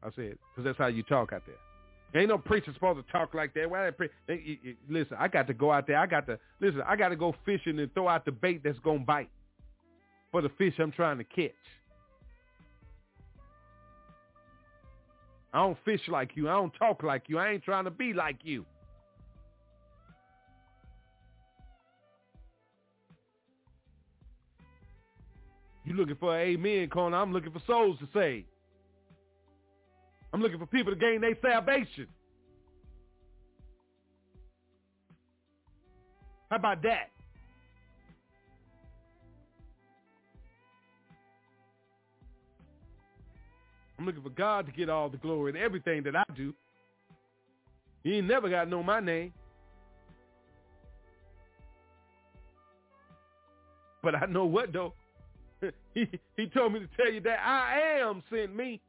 I 0.03 0.11
said 0.15 0.25
it 0.25 0.39
because 0.51 0.65
that's 0.65 0.79
how 0.79 0.89
you 0.89 1.03
talk 1.03 1.33
out 1.33 1.43
there. 1.47 2.21
Ain't 2.21 2.29
no 2.29 2.37
preacher 2.37 2.73
supposed 2.75 3.05
to 3.05 3.11
talk 3.11 3.33
like 3.33 3.55
that. 3.55 3.71
Why 3.71 3.87
that 3.87 3.97
pre- 3.97 4.77
listen, 4.89 5.17
I 5.19 5.29
got 5.29 5.47
to 5.47 5.55
go 5.55 5.73
out 5.73 5.87
there. 5.87 5.97
I 5.97 6.07
got 6.07 6.27
to 6.27 6.39
listen. 6.61 6.83
I 6.87 6.95
got 6.95 7.09
to 7.09 7.17
go 7.17 7.35
fishing 7.47 7.79
and 7.79 7.93
throw 7.95 8.07
out 8.07 8.25
the 8.27 8.33
bait 8.33 8.63
that's 8.63 8.79
gonna 8.81 8.99
bite 8.99 9.31
for 10.31 10.43
the 10.43 10.51
fish 10.51 10.75
I'm 10.79 10.93
trying 10.93 11.19
to 11.19 11.25
catch. 11.25 11.53
I 15.53 15.59
don't 15.59 15.77
fish 15.85 16.01
like 16.09 16.31
you. 16.35 16.49
I 16.49 16.55
don't 16.55 16.73
talk 16.75 17.03
like 17.03 17.25
you. 17.29 17.39
I 17.39 17.51
ain't 17.51 17.63
trying 17.63 17.85
to 17.85 17.91
be 17.91 18.13
like 18.13 18.39
you. 18.43 18.65
You 25.85 25.95
looking 25.95 26.17
for 26.17 26.39
an 26.39 26.49
amen 26.49 26.89
corner. 26.89 27.17
I'm 27.17 27.33
looking 27.33 27.53
for 27.53 27.61
souls 27.67 27.99
to 27.99 28.09
save. 28.15 28.45
I'm 30.33 30.41
looking 30.41 30.59
for 30.59 30.67
people 30.67 30.93
to 30.93 30.99
gain 30.99 31.21
their 31.21 31.37
salvation. 31.43 32.07
How 36.51 36.57
about 36.57 36.83
that? 36.83 37.11
I'm 44.03 44.07
looking 44.07 44.23
for 44.25 44.31
God 44.31 44.67
to 44.67 44.73
get 44.73 44.89
all 44.89 45.09
the 45.09 45.17
glory 45.17 45.53
in 45.53 45.57
everything 45.57 46.03
that 46.03 46.17
I 46.17 46.25
do. 46.35 46.53
He 48.03 48.17
ain't 48.17 48.27
never 48.27 48.51
got 48.51 48.65
to 48.65 48.71
know 48.71 48.83
my 48.83 48.99
name. 48.99 49.33
But 54.03 54.17
I 54.17 54.27
know 54.27 54.45
what 54.45 54.73
though. 54.73 54.93
he 55.95 56.09
he 56.37 56.47
told 56.47 56.73
me 56.73 56.81
to 56.81 56.89
tell 56.97 57.13
you 57.13 57.21
that 57.21 57.39
I 57.47 58.01
am 58.01 58.25
sent 58.29 58.57
me. 58.57 58.81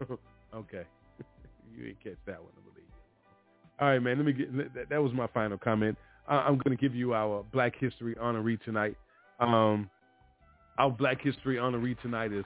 okay. 0.54 0.84
you 1.76 1.88
ain't 1.88 2.02
catch 2.02 2.16
that 2.24 2.42
one, 2.42 2.52
I 2.56 2.62
believe. 2.72 2.88
All 3.78 3.88
right, 3.88 3.98
man. 3.98 4.16
Let 4.16 4.24
me 4.24 4.32
get 4.32 4.88
that, 4.88 5.02
was 5.02 5.12
my 5.12 5.26
final 5.26 5.58
comment. 5.58 5.98
Uh, 6.26 6.42
I'm 6.46 6.56
going 6.56 6.74
to 6.74 6.80
give 6.80 6.94
you 6.94 7.12
our 7.12 7.44
Black 7.52 7.74
History 7.78 8.14
honoree 8.14 8.58
tonight. 8.64 8.96
Um, 9.40 9.90
our 10.78 10.90
Black 10.90 11.22
History 11.22 11.56
honoree 11.56 12.00
tonight 12.02 12.32
is 12.32 12.44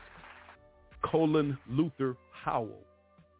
Colin 1.02 1.58
Luther 1.68 2.16
Powell. 2.44 2.84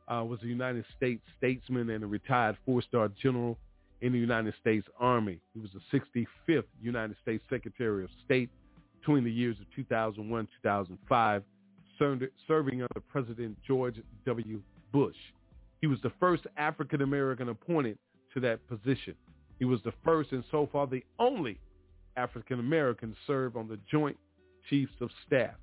Uh, 0.09 0.25
was 0.25 0.41
a 0.43 0.47
United 0.47 0.85
States 0.97 1.23
statesman 1.39 1.91
and 1.91 2.03
a 2.03 2.07
retired 2.07 2.57
four-star 2.67 3.11
general 3.23 3.57
in 4.01 4.13
the 4.13 4.19
United 4.19 4.53
States 4.61 4.87
Army. 4.99 5.39
He 5.55 5.61
was 5.61 5.71
the 5.73 6.01
65th 6.49 6.65
United 6.83 7.17
States 7.23 7.45
Secretary 7.49 8.03
of 8.03 8.11
State 8.25 8.51
between 8.99 9.23
the 9.23 9.31
years 9.31 9.57
of 9.61 9.67
2001-2005, 9.95 11.43
serving 11.99 12.83
under 12.83 13.01
President 13.09 13.57
George 13.65 14.01
W. 14.27 14.61
Bush. 14.93 15.17
He 15.81 15.87
was 15.87 16.01
the 16.03 16.13
first 16.19 16.43
African-American 16.57 17.49
appointed 17.49 17.97
to 18.35 18.41
that 18.41 18.59
position. 18.67 19.15
He 19.61 19.65
was 19.65 19.81
the 19.85 19.93
first 20.05 20.33
and 20.33 20.43
so 20.51 20.69
far 20.73 20.89
the 20.89 21.05
only 21.21 21.61
African-American 22.17 23.11
to 23.11 23.17
serve 23.29 23.57
on 23.57 23.69
the 23.69 23.79
Joint 23.89 24.17
Chiefs 24.69 24.93
of 25.01 25.11
Staff. 25.27 25.55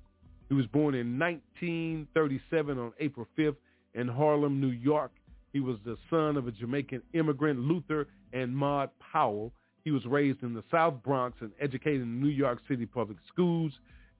He 0.48 0.54
was 0.54 0.66
born 0.66 0.94
in 0.94 1.18
1937 1.18 2.78
on 2.78 2.92
April 3.00 3.26
5th 3.38 3.56
in 3.94 4.08
Harlem, 4.08 4.60
New 4.60 4.68
York. 4.70 5.12
He 5.52 5.60
was 5.60 5.76
the 5.84 5.96
son 6.10 6.36
of 6.36 6.46
a 6.46 6.52
Jamaican 6.52 7.02
immigrant, 7.14 7.58
Luther 7.60 8.06
and 8.32 8.54
Maud 8.56 8.90
Powell. 9.12 9.52
He 9.84 9.90
was 9.90 10.04
raised 10.06 10.42
in 10.42 10.54
the 10.54 10.64
South 10.70 11.02
Bronx 11.02 11.36
and 11.40 11.52
educated 11.60 12.02
in 12.02 12.20
New 12.20 12.28
York 12.28 12.60
City 12.68 12.86
public 12.86 13.18
schools, 13.32 13.72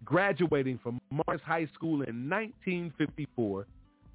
graduating 0.05 0.79
from 0.83 1.01
Morris 1.11 1.43
High 1.45 1.69
School 1.75 2.03
in 2.03 2.29
1954 2.29 3.67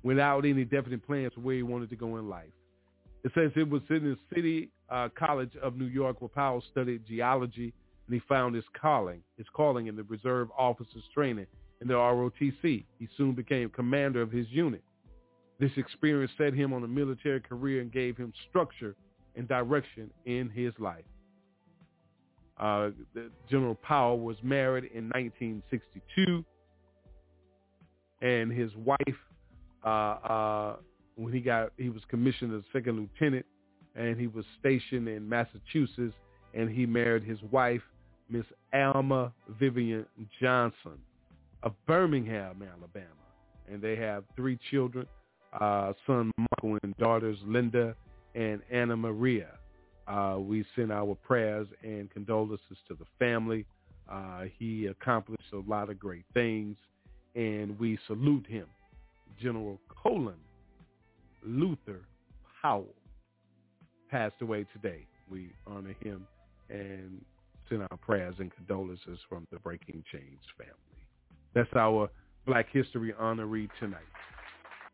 without 0.04 0.46
any 0.46 0.66
definite 0.66 1.06
plans 1.06 1.34
for 1.34 1.42
where 1.42 1.56
he 1.56 1.64
wanted 1.64 1.90
to 1.90 1.96
go 1.96 2.18
in 2.18 2.30
life. 2.30 2.52
It 3.24 3.32
says 3.34 3.52
it 3.56 3.70
was 3.70 3.82
in 3.90 4.04
the 4.04 4.18
City 4.36 4.70
uh, 4.90 5.10
College 5.18 5.56
of 5.62 5.78
New 5.78 5.86
York 5.86 6.22
where 6.22 6.30
Powell 6.30 6.64
studied 6.72 7.06
geology 7.08 7.74
and 8.08 8.14
he 8.14 8.22
found 8.28 8.56
his 8.56 8.66
calling, 8.80 9.22
his 9.38 9.48
calling 9.54 9.88
in 9.88 9.96
the 9.96 10.04
Reserve 10.04 10.50
Officers 10.58 11.04
Training 11.14 11.48
in 11.82 11.88
the 11.88 11.94
ROTC. 11.94 12.62
He 12.64 13.08
soon 13.18 13.34
became 13.34 13.70
commander 13.70 14.22
of 14.22 14.32
his 14.32 14.48
unit. 14.50 14.84
This 15.60 15.72
experience 15.78 16.32
set 16.38 16.54
him 16.54 16.74
on 16.74 16.84
a 16.84 16.88
military 16.88 17.40
career 17.40 17.82
and 17.82 17.92
gave 17.92 18.18
him 18.18 18.34
structure 18.50 18.96
and 19.36 19.48
direction 19.48 20.10
in 20.26 20.50
his 20.50 20.74
life. 20.80 21.06
Uh, 22.60 22.90
General 23.50 23.76
Powell 23.76 24.20
was 24.20 24.38
married 24.44 24.86
in 24.94 25.06
1962, 25.10 26.46
and 28.22 28.52
his 28.52 28.72
wife, 28.76 28.98
uh, 29.84 29.88
uh, 29.88 30.76
when 31.16 31.34
he 31.34 31.40
got, 31.40 31.72
he 31.78 31.90
was 31.90 32.02
commissioned 32.10 32.54
as 32.54 32.64
second 32.72 32.98
lieutenant, 33.00 33.46
and 33.96 34.20
he 34.20 34.28
was 34.28 34.46
stationed 34.60 35.08
in 35.08 35.28
Massachusetts, 35.28 36.14
and 36.54 36.70
he 36.70 36.86
married 36.86 37.24
his 37.24 37.42
wife, 37.52 37.82
Miss 38.34 38.46
Alma 38.74 39.32
Vivian 39.60 40.08
Johnson 40.42 40.98
of 41.62 41.74
Birmingham, 41.86 42.64
Alabama, 42.64 43.06
and 43.72 43.80
they 43.80 43.96
have 43.96 44.24
three 44.36 44.58
children, 44.72 45.06
uh, 45.62 45.94
son 46.08 46.32
Michael 46.40 46.80
and 46.82 46.98
daughters 46.98 47.38
Linda 47.46 47.96
and 48.34 48.62
Anna 48.72 48.98
Maria. 48.98 49.50
Uh, 50.08 50.38
we 50.40 50.66
send 50.76 50.92
our 50.92 51.14
prayers 51.14 51.68
and 51.84 52.10
condolences 52.10 52.78
to 52.88 52.96
the 52.96 53.06
family. 53.20 53.68
Uh, 54.12 54.46
he 54.58 54.88
accomplished 54.88 55.54
a 55.54 55.70
lot 55.70 55.92
of 55.92 56.00
great 56.00 56.26
things, 56.34 56.76
and 57.36 57.78
we 57.80 58.00
salute 58.08 58.48
him. 58.48 58.66
General 59.40 59.80
Colin 59.90 60.34
Luther 61.46 62.02
Powell 62.64 62.96
passed 64.10 64.42
away 64.42 64.66
today. 64.74 65.06
We 65.30 65.52
honor 65.68 65.96
him 66.04 66.26
and 66.70 67.24
send 67.70 67.82
our 67.82 67.98
prayers 67.98 68.36
and 68.40 68.54
condolences 68.54 69.20
from 69.28 69.48
the 69.52 69.60
Breaking 69.60 70.04
Chains 70.12 70.40
family. 70.58 70.74
That's 71.54 71.70
our 71.76 72.10
Black 72.46 72.68
History 72.72 73.14
honoree 73.20 73.70
tonight. 73.80 74.02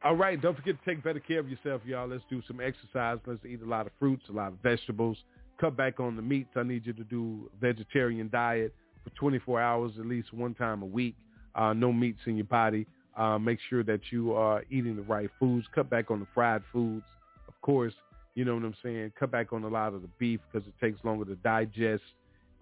All 0.03 0.15
right, 0.15 0.41
don't 0.41 0.55
forget 0.55 0.75
to 0.81 0.89
take 0.89 1.03
better 1.03 1.19
care 1.19 1.39
of 1.39 1.49
yourself, 1.49 1.81
y'all. 1.85 2.07
Let's 2.07 2.23
do 2.29 2.41
some 2.47 2.61
exercise. 2.61 3.17
Let's 3.25 3.43
eat 3.45 3.61
a 3.61 3.65
lot 3.65 3.85
of 3.85 3.91
fruits, 3.99 4.23
a 4.29 4.31
lot 4.31 4.53
of 4.53 4.59
vegetables. 4.63 5.17
Cut 5.59 5.75
back 5.75 5.99
on 5.99 6.15
the 6.15 6.21
meats. 6.21 6.51
I 6.55 6.63
need 6.63 6.85
you 6.85 6.93
to 6.93 7.03
do 7.03 7.51
vegetarian 7.59 8.29
diet 8.29 8.73
for 9.03 9.09
24 9.11 9.59
hours 9.59 9.91
at 9.99 10.05
least 10.05 10.33
one 10.33 10.53
time 10.53 10.81
a 10.81 10.85
week. 10.85 11.15
Uh, 11.53 11.73
no 11.73 11.91
meats 11.91 12.19
in 12.27 12.37
your 12.37 12.45
body. 12.45 12.87
Uh, 13.17 13.37
make 13.37 13.59
sure 13.69 13.83
that 13.83 13.99
you 14.11 14.33
are 14.33 14.63
eating 14.69 14.95
the 14.95 15.01
right 15.01 15.29
foods. 15.37 15.65
Cut 15.75 15.89
back 15.89 16.11
on 16.11 16.21
the 16.21 16.27
fried 16.33 16.61
foods. 16.71 17.05
Of 17.49 17.59
course, 17.61 17.93
you 18.35 18.45
know 18.45 18.55
what 18.55 18.63
I'm 18.63 18.75
saying. 18.81 19.11
Cut 19.19 19.31
back 19.31 19.51
on 19.51 19.63
a 19.65 19.67
lot 19.67 19.93
of 19.93 20.01
the 20.01 20.09
beef 20.17 20.39
because 20.49 20.65
it 20.65 20.73
takes 20.79 21.03
longer 21.03 21.25
to 21.25 21.35
digest 21.35 22.03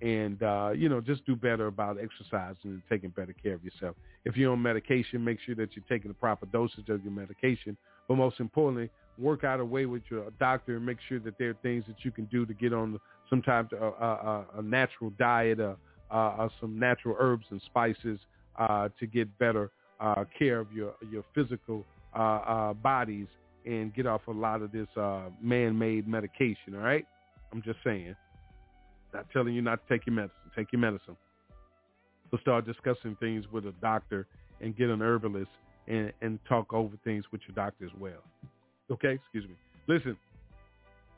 and 0.02 0.42
uh, 0.44 0.72
you 0.76 0.90
know 0.90 1.02
just 1.02 1.26
do 1.26 1.36
better 1.36 1.68
about 1.68 1.98
exercising 2.02 2.58
and 2.66 2.82
taking 2.90 3.10
better 3.10 3.34
care 3.34 3.54
of 3.54 3.64
yourself. 3.64 3.96
If 4.26 4.38
you're 4.38 4.52
on 4.52 4.62
medication, 4.62 5.24
make 5.24 5.40
sure 5.46 5.56
that 5.56 5.76
you're 5.76 5.86
taking 5.90 6.10
the 6.10 6.16
proper 6.16 6.46
dosage 6.48 6.90
of 6.90 7.04
your 7.04 7.14
medication. 7.14 7.78
But 8.08 8.16
most 8.16 8.40
importantly, 8.40 8.90
work 9.18 9.44
out 9.44 9.60
a 9.60 9.66
way 9.66 9.86
with 9.86 10.04
your 10.10 10.30
doctor 10.40 10.76
and 10.78 10.86
make 10.86 10.98
sure 11.08 11.20
that 11.20 11.38
there 11.38 11.50
are 11.50 11.58
things 11.64 11.84
that 11.88 11.98
you 12.04 12.12
can 12.12 12.26
do 12.26 12.46
to 12.46 12.54
get 12.54 12.74
on 12.74 13.00
some 13.30 13.42
type 13.42 13.72
of 13.74 13.94
uh, 14.00 14.06
uh, 14.06 14.44
a 14.58 14.62
natural 14.62 15.12
diet, 15.18 15.60
uh, 15.60 15.76
uh, 16.12 16.48
some 16.62 16.78
natural 16.80 17.16
herbs 17.20 17.46
and 17.50 17.62
spices 17.66 18.20
uh, 18.58 18.90
to 19.00 19.08
get 19.08 19.36
better 19.40 19.72
uh, 20.00 20.24
care 20.38 20.60
of 20.60 20.72
your 20.72 20.94
your 21.12 21.24
physical 21.34 21.84
uh, 22.16 22.20
uh, 22.20 22.74
bodies 22.74 23.28
and 23.66 23.94
get 23.94 24.06
off 24.06 24.22
a 24.28 24.32
lot 24.32 24.62
of 24.62 24.72
this 24.72 24.88
uh, 24.96 25.24
man-made 25.42 26.08
medication. 26.08 26.76
All 26.76 26.82
right, 26.82 27.06
I'm 27.52 27.62
just 27.62 27.80
saying. 27.84 28.16
Not 29.14 29.26
telling 29.32 29.54
you 29.54 29.62
not 29.62 29.88
to 29.88 29.94
take 29.94 30.06
your 30.06 30.16
medicine. 30.16 30.52
Take 30.56 30.72
your 30.72 30.82
medicine. 30.82 31.16
So 32.32 32.38
start 32.38 32.66
discussing 32.66 33.16
things 33.20 33.46
with 33.52 33.66
a 33.66 33.74
doctor 33.82 34.28
and 34.62 34.76
get 34.76 34.90
an 34.90 35.02
herbalist 35.02 35.50
and, 35.88 36.12
and 36.22 36.40
talk 36.48 36.74
over 36.74 36.96
things 37.04 37.26
with 37.32 37.42
your 37.48 37.56
doctor 37.56 37.86
as 37.86 37.92
well. 38.00 38.22
Okay? 38.92 39.14
Excuse 39.14 39.46
me. 39.46 39.56
Listen, 39.88 40.18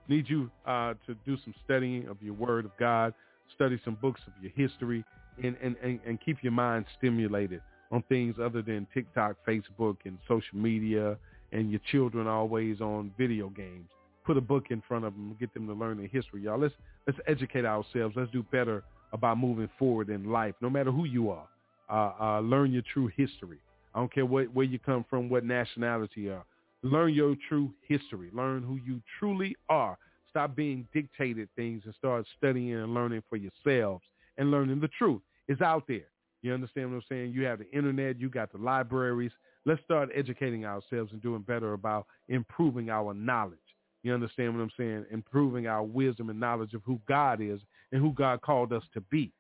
need 0.08 0.30
you 0.30 0.52
uh, 0.68 0.94
to 1.08 1.16
do 1.26 1.38
some 1.44 1.54
studying 1.66 2.08
of 2.08 2.18
your 2.22 2.36
word 2.36 2.66
of 2.66 2.72
God, 2.80 3.14
study 3.56 3.80
some 3.84 3.96
books 3.96 4.22
of 4.28 4.34
your 4.42 4.52
history, 4.56 5.04
and, 5.44 5.56
and, 5.62 5.76
and, 5.82 6.00
and 6.06 6.20
keep 6.24 6.38
your 6.44 6.52
mind 6.52 6.86
stimulated 6.98 7.62
on 7.92 8.04
things 8.04 8.36
other 8.40 8.62
than 8.62 8.86
TikTok, 8.94 9.36
Facebook, 9.48 9.98
and 10.06 10.20
social 10.28 10.58
media, 10.58 11.18
and 11.52 11.72
your 11.72 11.82
children 11.92 12.28
always 12.28 12.82
on 12.82 13.12
video 13.18 13.50
games 13.50 13.90
put 14.26 14.38
a 14.38 14.42
book 14.42 14.66
in 14.70 14.82
front 14.88 15.06
of 15.06 15.14
them, 15.14 15.36
get 15.40 15.54
them 15.54 15.68
to 15.68 15.74
learn 15.74 15.98
their 15.98 16.08
history, 16.08 16.44
y'all. 16.44 16.60
Let's 16.60 16.74
let's 17.08 17.20
educate 17.28 17.66
ourselves. 17.66 18.16
Let's 18.16 18.32
do 18.32 18.44
better 18.52 18.84
about 19.14 19.38
moving 19.38 19.70
forward 19.78 20.10
in 20.10 20.26
life, 20.26 20.56
no 20.62 20.70
matter 20.70 20.92
who 20.92 21.06
you 21.06 21.30
are. 21.30 21.48
Uh, 21.90 22.12
uh, 22.22 22.40
learn 22.42 22.72
your 22.72 22.84
true 22.94 23.10
history. 23.16 23.60
I 23.96 24.00
don't 24.00 24.14
care 24.14 24.26
what, 24.26 24.54
where 24.54 24.66
you 24.66 24.78
come 24.78 25.04
from, 25.10 25.30
what 25.30 25.44
nationality 25.44 26.22
you 26.22 26.34
are. 26.34 26.46
Learn 26.84 27.14
your 27.14 27.36
true 27.48 27.72
history. 27.88 28.30
Learn 28.32 28.62
who 28.62 28.76
you 28.86 29.02
truly 29.18 29.56
are. 29.68 29.98
Stop 30.30 30.56
being 30.56 30.88
dictated 30.94 31.50
things 31.56 31.82
and 31.86 31.94
start 31.96 32.26
studying 32.38 32.76
and 32.76 32.94
learning 32.94 33.24
for 33.30 33.38
yourselves 33.38 34.04
and 34.38 34.52
learning 34.52 34.80
the 34.80 34.90
truth. 34.90 35.22
It's 35.48 35.62
out 35.62 35.86
there. 35.88 36.06
You 36.42 36.54
understand 36.54 36.92
what 36.92 36.98
I'm 36.98 37.04
saying? 37.10 37.32
You 37.34 37.46
have 37.46 37.60
the 37.60 37.70
internet. 37.72 38.20
You 38.20 38.30
got 38.30 38.52
the 38.52 38.60
libraries. 38.60 39.32
Let's 39.66 39.84
start 39.84 40.10
educating 40.16 40.66
ourselves 40.66 41.12
and 41.12 41.22
doing 41.22 41.42
better 41.42 41.74
about 41.74 42.06
improving 42.30 42.90
our 42.90 43.14
knowledge. 43.14 43.58
You 44.04 44.14
understand 44.14 44.56
what 44.56 44.62
I'm 44.64 44.72
saying? 44.78 45.06
Improving 45.12 45.68
our 45.68 45.84
wisdom 45.84 46.30
and 46.30 46.40
knowledge 46.40 46.74
of 46.74 46.82
who 46.86 47.00
God 47.08 47.42
is 47.42 47.60
and 47.92 48.02
who 48.02 48.14
God 48.14 48.42
called 48.42 48.72
us 48.72 48.84
to 48.94 49.02
be. 49.02 49.32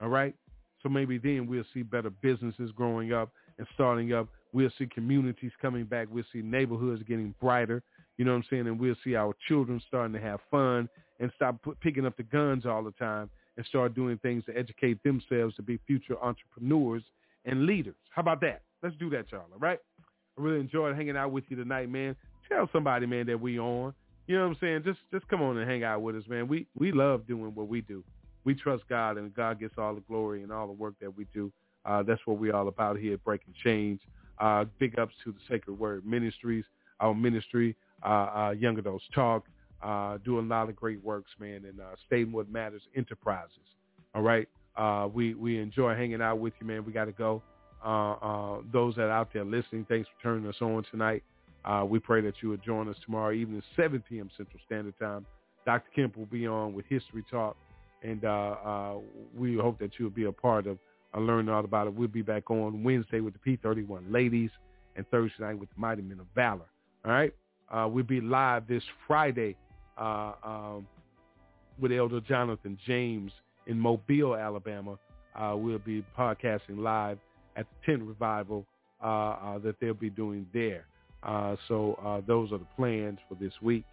All 0.00 0.08
right? 0.08 0.34
So 0.82 0.88
maybe 0.88 1.18
then 1.18 1.46
we'll 1.46 1.64
see 1.72 1.82
better 1.82 2.10
businesses 2.10 2.70
growing 2.76 3.12
up 3.12 3.30
and 3.58 3.66
starting 3.74 4.12
up. 4.12 4.28
We'll 4.52 4.70
see 4.78 4.86
communities 4.86 5.52
coming 5.60 5.84
back. 5.84 6.08
We'll 6.10 6.24
see 6.32 6.42
neighborhoods 6.42 7.02
getting 7.08 7.34
brighter. 7.40 7.82
You 8.16 8.24
know 8.24 8.32
what 8.32 8.38
I'm 8.38 8.44
saying? 8.50 8.66
And 8.66 8.78
we'll 8.78 8.94
see 9.02 9.16
our 9.16 9.34
children 9.48 9.82
starting 9.88 10.12
to 10.12 10.20
have 10.20 10.40
fun 10.50 10.88
and 11.18 11.32
stop 11.34 11.56
picking 11.80 12.06
up 12.06 12.16
the 12.16 12.22
guns 12.22 12.66
all 12.66 12.84
the 12.84 12.92
time 12.92 13.30
and 13.56 13.66
start 13.66 13.94
doing 13.94 14.18
things 14.18 14.44
to 14.44 14.56
educate 14.56 15.02
themselves 15.02 15.56
to 15.56 15.62
be 15.62 15.78
future 15.86 16.16
entrepreneurs 16.22 17.02
and 17.44 17.66
leaders. 17.66 17.96
How 18.10 18.22
about 18.22 18.40
that? 18.42 18.62
Let's 18.82 18.96
do 18.96 19.10
that, 19.10 19.30
y'all. 19.32 19.42
All 19.52 19.58
right? 19.58 19.78
I 20.38 20.42
really 20.42 20.60
enjoyed 20.60 20.94
hanging 20.96 21.16
out 21.16 21.32
with 21.32 21.44
you 21.48 21.56
tonight, 21.56 21.88
man. 21.88 22.16
Tell 22.48 22.68
somebody, 22.72 23.06
man, 23.06 23.26
that 23.26 23.40
we 23.40 23.58
on. 23.58 23.94
You 24.26 24.36
know 24.36 24.42
what 24.42 24.52
I'm 24.52 24.56
saying? 24.60 24.82
Just 24.84 25.00
just 25.12 25.28
come 25.28 25.42
on 25.42 25.58
and 25.58 25.68
hang 25.68 25.84
out 25.84 26.02
with 26.02 26.16
us, 26.16 26.24
man. 26.28 26.48
We 26.48 26.66
we 26.78 26.92
love 26.92 27.26
doing 27.26 27.54
what 27.54 27.68
we 27.68 27.82
do. 27.82 28.02
We 28.44 28.54
trust 28.54 28.84
God, 28.88 29.16
and 29.18 29.34
God 29.34 29.60
gets 29.60 29.74
all 29.78 29.94
the 29.94 30.02
glory 30.02 30.42
and 30.42 30.52
all 30.52 30.66
the 30.66 30.72
work 30.72 30.94
that 31.00 31.14
we 31.14 31.26
do. 31.32 31.52
Uh, 31.84 32.02
that's 32.02 32.20
what 32.26 32.38
we're 32.38 32.54
all 32.54 32.68
about 32.68 32.98
here 32.98 33.18
Breaking 33.18 33.54
Chains. 33.62 34.00
Uh, 34.38 34.64
big 34.78 34.98
ups 34.98 35.14
to 35.24 35.32
the 35.32 35.38
Sacred 35.48 35.78
Word 35.78 36.04
Ministries, 36.04 36.64
our 37.00 37.14
ministry, 37.14 37.76
uh, 38.02 38.08
uh, 38.08 38.54
Young 38.58 38.78
Adults 38.78 39.04
Talk, 39.14 39.44
uh, 39.82 40.18
doing 40.24 40.46
a 40.46 40.48
lot 40.48 40.68
of 40.68 40.76
great 40.76 41.02
works, 41.04 41.30
man, 41.38 41.64
and 41.66 41.80
uh, 41.80 41.94
Stating 42.06 42.32
What 42.32 42.50
Matters 42.50 42.82
Enterprises. 42.96 43.58
All 44.14 44.22
right. 44.22 44.48
We, 45.14 45.34
we 45.34 45.60
enjoy 45.60 45.94
hanging 45.94 46.20
out 46.20 46.40
with 46.40 46.52
you, 46.60 46.66
man. 46.66 46.84
We 46.84 46.92
got 46.92 47.04
to 47.04 47.12
go. 47.12 47.42
Those 48.72 48.96
that 48.96 49.02
are 49.02 49.10
out 49.10 49.28
there 49.32 49.44
listening, 49.44 49.86
thanks 49.88 50.08
for 50.08 50.22
turning 50.22 50.48
us 50.48 50.56
on 50.60 50.84
tonight. 50.90 51.22
Uh, 51.64 51.84
we 51.88 51.98
pray 51.98 52.20
that 52.20 52.34
you 52.42 52.50
will 52.50 52.58
join 52.58 52.88
us 52.88 52.96
tomorrow 53.04 53.32
evening, 53.32 53.62
7 53.76 54.02
p.m. 54.08 54.30
Central 54.36 54.60
Standard 54.66 54.98
Time. 54.98 55.24
Dr. 55.64 55.88
Kemp 55.94 56.16
will 56.16 56.26
be 56.26 56.46
on 56.46 56.74
with 56.74 56.84
History 56.86 57.24
Talk, 57.30 57.56
and 58.02 58.24
uh, 58.24 58.28
uh, 58.28 58.94
we 59.36 59.56
hope 59.56 59.78
that 59.78 59.92
you'll 59.98 60.10
be 60.10 60.24
a 60.24 60.32
part 60.32 60.66
of 60.66 60.78
uh, 61.14 61.20
learning 61.20 61.48
all 61.48 61.64
about 61.64 61.86
it. 61.86 61.94
We'll 61.94 62.08
be 62.08 62.22
back 62.22 62.50
on 62.50 62.82
Wednesday 62.82 63.20
with 63.20 63.34
the 63.34 63.56
P31 63.56 64.12
ladies 64.12 64.50
and 64.96 65.08
Thursday 65.08 65.42
night 65.42 65.58
with 65.58 65.70
the 65.70 65.80
Mighty 65.80 66.02
Men 66.02 66.20
of 66.20 66.26
Valor. 66.34 66.66
All 67.04 67.12
right? 67.12 67.32
Uh, 67.70 67.88
we'll 67.88 68.04
be 68.04 68.20
live 68.20 68.66
this 68.68 68.82
Friday 69.06 69.56
uh, 69.96 70.32
um, 70.44 70.86
with 71.80 71.92
Elder 71.92 72.20
Jonathan 72.20 72.78
James 72.86 73.32
in 73.66 73.78
Mobile, 73.78 74.36
Alabama. 74.36 74.98
Uh, 75.34 75.54
we'll 75.56 75.78
be 75.78 76.04
podcasting 76.16 76.78
live 76.78 77.18
at 77.56 77.66
the 77.70 77.92
tent 77.92 78.02
revival 78.02 78.66
that 79.00 79.76
they'll 79.80 79.94
be 79.94 80.10
doing 80.10 80.46
there. 80.52 80.86
Uh, 81.24 81.56
so 81.68 81.98
uh, 82.04 82.20
those 82.26 82.52
are 82.52 82.58
the 82.58 82.66
plans 82.76 83.18
for 83.28 83.34
this 83.36 83.52
week. 83.62 83.84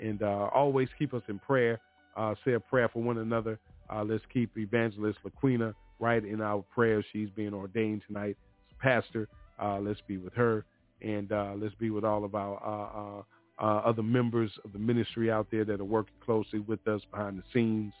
And 0.00 0.22
uh, 0.22 0.48
always 0.54 0.88
keep 0.98 1.14
us 1.14 1.22
in 1.28 1.38
prayer. 1.38 1.80
Uh, 2.16 2.34
say 2.44 2.52
a 2.52 2.60
prayer 2.60 2.88
for 2.88 3.02
one 3.02 3.18
another. 3.18 3.58
Uh, 3.92 4.04
let's 4.04 4.24
keep 4.32 4.56
Evangelist 4.56 5.18
Laquina 5.24 5.74
right 5.98 6.24
in 6.24 6.40
our 6.40 6.62
prayers. 6.74 7.04
She's 7.12 7.28
being 7.30 7.54
ordained 7.54 8.02
tonight 8.06 8.36
as 8.70 8.76
pastor. 8.80 9.28
Uh, 9.60 9.78
let's 9.80 10.00
be 10.06 10.18
with 10.18 10.34
her. 10.34 10.64
And 11.02 11.30
let's 11.60 11.74
be 11.74 11.90
with 11.90 12.04
all 12.04 12.24
of 12.24 12.34
our 12.34 13.24
other 13.58 14.02
members 14.02 14.50
of 14.64 14.72
the 14.72 14.78
ministry 14.78 15.30
out 15.30 15.46
there 15.50 15.64
that 15.64 15.80
are 15.80 15.84
working 15.84 16.14
closely 16.24 16.58
with 16.58 16.86
us 16.88 17.02
behind 17.10 17.38
the 17.38 17.42
scenes. 17.52 17.92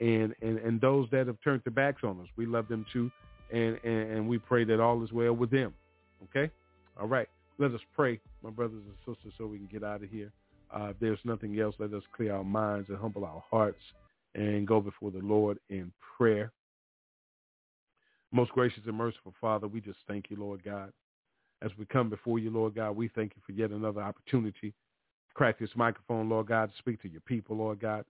And, 0.00 0.34
and, 0.42 0.58
and 0.58 0.80
those 0.80 1.08
that 1.12 1.26
have 1.26 1.36
turned 1.44 1.62
their 1.64 1.72
backs 1.72 2.02
on 2.02 2.20
us. 2.20 2.26
We 2.36 2.46
love 2.46 2.68
them 2.68 2.86
too. 2.92 3.10
And, 3.52 3.78
and, 3.84 4.10
and 4.10 4.28
we 4.28 4.38
pray 4.38 4.64
that 4.64 4.80
all 4.80 5.02
is 5.04 5.12
well 5.12 5.32
with 5.32 5.50
them. 5.50 5.74
Okay? 6.24 6.50
All 6.98 7.06
right. 7.06 7.28
Let 7.60 7.72
us 7.72 7.80
pray, 7.94 8.18
my 8.42 8.50
brothers 8.50 8.82
and 8.84 9.14
sisters, 9.14 9.32
so 9.38 9.46
we 9.46 9.58
can 9.58 9.68
get 9.68 9.84
out 9.84 10.02
of 10.02 10.10
here. 10.10 10.32
Uh, 10.74 10.86
if 10.86 10.98
there's 10.98 11.18
nothing 11.24 11.60
else, 11.60 11.76
let 11.78 11.92
us 11.94 12.02
clear 12.16 12.34
our 12.34 12.42
minds 12.42 12.88
and 12.88 12.98
humble 12.98 13.24
our 13.24 13.42
hearts 13.48 13.82
and 14.34 14.66
go 14.66 14.80
before 14.80 15.12
the 15.12 15.18
Lord 15.18 15.58
in 15.68 15.92
prayer. 16.16 16.50
Most 18.32 18.50
gracious 18.52 18.82
and 18.86 18.96
merciful 18.96 19.34
Father, 19.40 19.68
we 19.68 19.80
just 19.80 19.98
thank 20.08 20.30
you, 20.30 20.36
Lord 20.36 20.64
God. 20.64 20.92
As 21.62 21.70
we 21.78 21.84
come 21.84 22.10
before 22.10 22.40
you, 22.40 22.50
Lord 22.50 22.74
God, 22.74 22.96
we 22.96 23.08
thank 23.08 23.32
you 23.36 23.42
for 23.46 23.52
yet 23.52 23.70
another 23.70 24.00
opportunity 24.00 24.74
crack 25.34 25.58
this 25.58 25.70
microphone, 25.74 26.28
Lord 26.28 26.48
God, 26.48 26.70
to 26.70 26.78
speak 26.78 27.00
to 27.02 27.08
your 27.08 27.22
people, 27.22 27.56
Lord 27.56 27.80
God. 27.80 28.04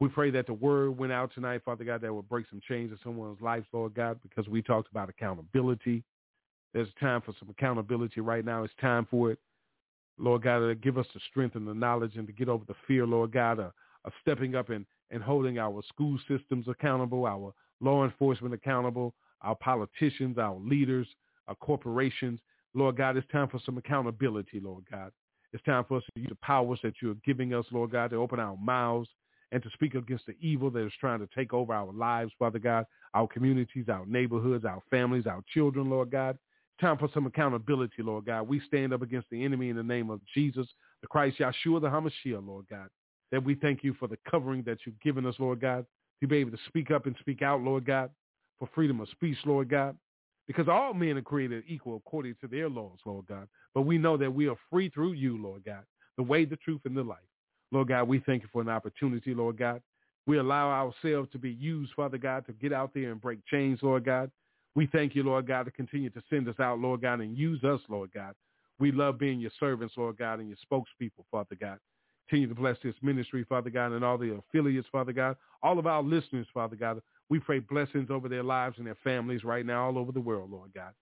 We 0.00 0.08
pray 0.08 0.30
that 0.30 0.46
the 0.46 0.54
word 0.54 0.98
went 0.98 1.12
out 1.12 1.32
tonight, 1.34 1.62
Father 1.64 1.84
God, 1.84 2.00
that 2.00 2.12
will 2.12 2.22
break 2.22 2.46
some 2.50 2.60
chains 2.66 2.90
in 2.90 2.98
someone's 3.02 3.40
life, 3.40 3.64
Lord 3.72 3.94
God, 3.94 4.18
because 4.22 4.48
we 4.48 4.62
talked 4.62 4.90
about 4.90 5.08
accountability. 5.08 6.02
There's 6.72 6.88
time 7.00 7.20
for 7.20 7.34
some 7.38 7.50
accountability 7.50 8.20
right 8.20 8.44
now. 8.44 8.62
It's 8.62 8.74
time 8.80 9.06
for 9.10 9.30
it. 9.30 9.38
Lord 10.18 10.42
God, 10.42 10.60
to 10.60 10.74
give 10.74 10.98
us 10.98 11.06
the 11.14 11.20
strength 11.30 11.56
and 11.56 11.66
the 11.66 11.74
knowledge 11.74 12.16
and 12.16 12.26
to 12.26 12.32
get 12.32 12.48
over 12.48 12.64
the 12.66 12.74
fear, 12.86 13.06
Lord 13.06 13.32
God, 13.32 13.58
of, 13.58 13.72
of 14.04 14.12
stepping 14.20 14.54
up 14.54 14.68
and, 14.68 14.84
and 15.10 15.22
holding 15.22 15.58
our 15.58 15.82
school 15.88 16.18
systems 16.28 16.68
accountable, 16.68 17.26
our 17.26 17.52
law 17.80 18.04
enforcement 18.04 18.54
accountable, 18.54 19.14
our 19.42 19.56
politicians, 19.56 20.38
our 20.38 20.56
leaders, 20.56 21.06
our 21.48 21.54
corporations. 21.56 22.38
Lord 22.74 22.96
God, 22.96 23.16
it's 23.16 23.30
time 23.32 23.48
for 23.48 23.60
some 23.64 23.78
accountability, 23.78 24.60
Lord 24.60 24.84
God. 24.90 25.10
It's 25.52 25.64
time 25.64 25.84
for 25.88 25.96
us 25.96 26.04
to 26.14 26.20
use 26.20 26.28
the 26.28 26.36
powers 26.36 26.78
that 26.82 26.94
you're 27.02 27.16
giving 27.24 27.54
us, 27.54 27.64
Lord 27.72 27.90
God, 27.90 28.10
to 28.10 28.16
open 28.16 28.38
our 28.38 28.56
mouths 28.56 29.08
and 29.52 29.62
to 29.62 29.70
speak 29.70 29.94
against 29.94 30.26
the 30.26 30.36
evil 30.40 30.70
that 30.70 30.86
is 30.86 30.92
trying 31.00 31.18
to 31.18 31.28
take 31.34 31.52
over 31.52 31.74
our 31.74 31.92
lives, 31.92 32.30
Father 32.38 32.60
God, 32.60 32.86
our 33.14 33.26
communities, 33.26 33.86
our 33.88 34.06
neighborhoods, 34.06 34.64
our 34.64 34.80
families, 34.90 35.26
our 35.26 35.42
children, 35.52 35.90
Lord 35.90 36.10
God. 36.10 36.38
Time 36.80 36.96
for 36.96 37.10
some 37.12 37.26
accountability, 37.26 38.02
Lord 38.02 38.24
God. 38.24 38.48
We 38.48 38.60
stand 38.66 38.94
up 38.94 39.02
against 39.02 39.28
the 39.30 39.44
enemy 39.44 39.68
in 39.68 39.76
the 39.76 39.82
name 39.82 40.08
of 40.08 40.20
Jesus, 40.34 40.66
the 41.02 41.08
Christ 41.08 41.38
Yeshua, 41.38 41.80
the 41.80 41.88
Hamashiach, 41.88 42.46
Lord 42.46 42.64
God. 42.70 42.88
That 43.30 43.44
we 43.44 43.54
thank 43.54 43.84
you 43.84 43.94
for 43.94 44.08
the 44.08 44.16
covering 44.28 44.62
that 44.62 44.78
you've 44.84 44.98
given 45.00 45.26
us, 45.26 45.34
Lord 45.38 45.60
God, 45.60 45.84
to 46.20 46.26
be 46.26 46.38
able 46.38 46.52
to 46.52 46.58
speak 46.68 46.90
up 46.90 47.04
and 47.04 47.14
speak 47.20 47.42
out, 47.42 47.60
Lord 47.60 47.84
God, 47.84 48.10
for 48.58 48.68
freedom 48.74 49.00
of 49.00 49.08
speech, 49.10 49.36
Lord 49.44 49.68
God. 49.68 49.96
Because 50.46 50.68
all 50.68 50.94
men 50.94 51.18
are 51.18 51.22
created 51.22 51.64
equal 51.68 51.96
according 51.96 52.34
to 52.40 52.48
their 52.48 52.68
laws, 52.68 52.98
Lord 53.04 53.26
God. 53.26 53.46
But 53.74 53.82
we 53.82 53.98
know 53.98 54.16
that 54.16 54.32
we 54.32 54.48
are 54.48 54.56
free 54.70 54.88
through 54.88 55.12
you, 55.12 55.40
Lord 55.40 55.64
God, 55.64 55.84
the 56.16 56.22
way, 56.22 56.44
the 56.44 56.56
truth, 56.56 56.80
and 56.86 56.96
the 56.96 57.04
life. 57.04 57.18
Lord 57.72 57.88
God, 57.88 58.08
we 58.08 58.20
thank 58.20 58.42
you 58.42 58.48
for 58.52 58.62
an 58.62 58.68
opportunity, 58.68 59.34
Lord 59.34 59.58
God. 59.58 59.82
We 60.26 60.38
allow 60.38 60.70
ourselves 60.70 61.28
to 61.32 61.38
be 61.38 61.52
used, 61.52 61.92
Father 61.94 62.18
God, 62.18 62.46
to 62.46 62.52
get 62.54 62.72
out 62.72 62.92
there 62.94 63.12
and 63.12 63.20
break 63.20 63.44
chains, 63.46 63.80
Lord 63.82 64.04
God. 64.04 64.30
We 64.74 64.86
thank 64.86 65.14
you, 65.14 65.22
Lord 65.22 65.46
God, 65.46 65.64
to 65.64 65.70
continue 65.70 66.10
to 66.10 66.22
send 66.30 66.48
us 66.48 66.60
out, 66.60 66.78
Lord 66.78 67.02
God, 67.02 67.20
and 67.20 67.36
use 67.36 67.62
us, 67.64 67.80
Lord 67.88 68.10
God. 68.12 68.34
We 68.78 68.92
love 68.92 69.18
being 69.18 69.40
your 69.40 69.50
servants, 69.58 69.94
Lord 69.96 70.16
God, 70.16 70.40
and 70.40 70.48
your 70.48 70.58
spokespeople, 70.70 71.24
Father 71.30 71.56
God. 71.60 71.78
Continue 72.28 72.48
to 72.48 72.60
bless 72.60 72.76
this 72.82 72.94
ministry, 73.02 73.44
Father 73.48 73.70
God, 73.70 73.92
and 73.92 74.04
all 74.04 74.16
the 74.16 74.34
affiliates, 74.34 74.86
Father 74.92 75.12
God, 75.12 75.36
all 75.62 75.78
of 75.78 75.86
our 75.86 76.02
listeners, 76.02 76.46
Father 76.54 76.76
God. 76.76 77.02
We 77.28 77.40
pray 77.40 77.58
blessings 77.58 78.10
over 78.10 78.28
their 78.28 78.44
lives 78.44 78.78
and 78.78 78.86
their 78.86 78.96
families 79.02 79.44
right 79.44 79.66
now 79.66 79.86
all 79.86 79.98
over 79.98 80.12
the 80.12 80.20
world, 80.20 80.50
Lord 80.50 80.70
God. 80.74 80.92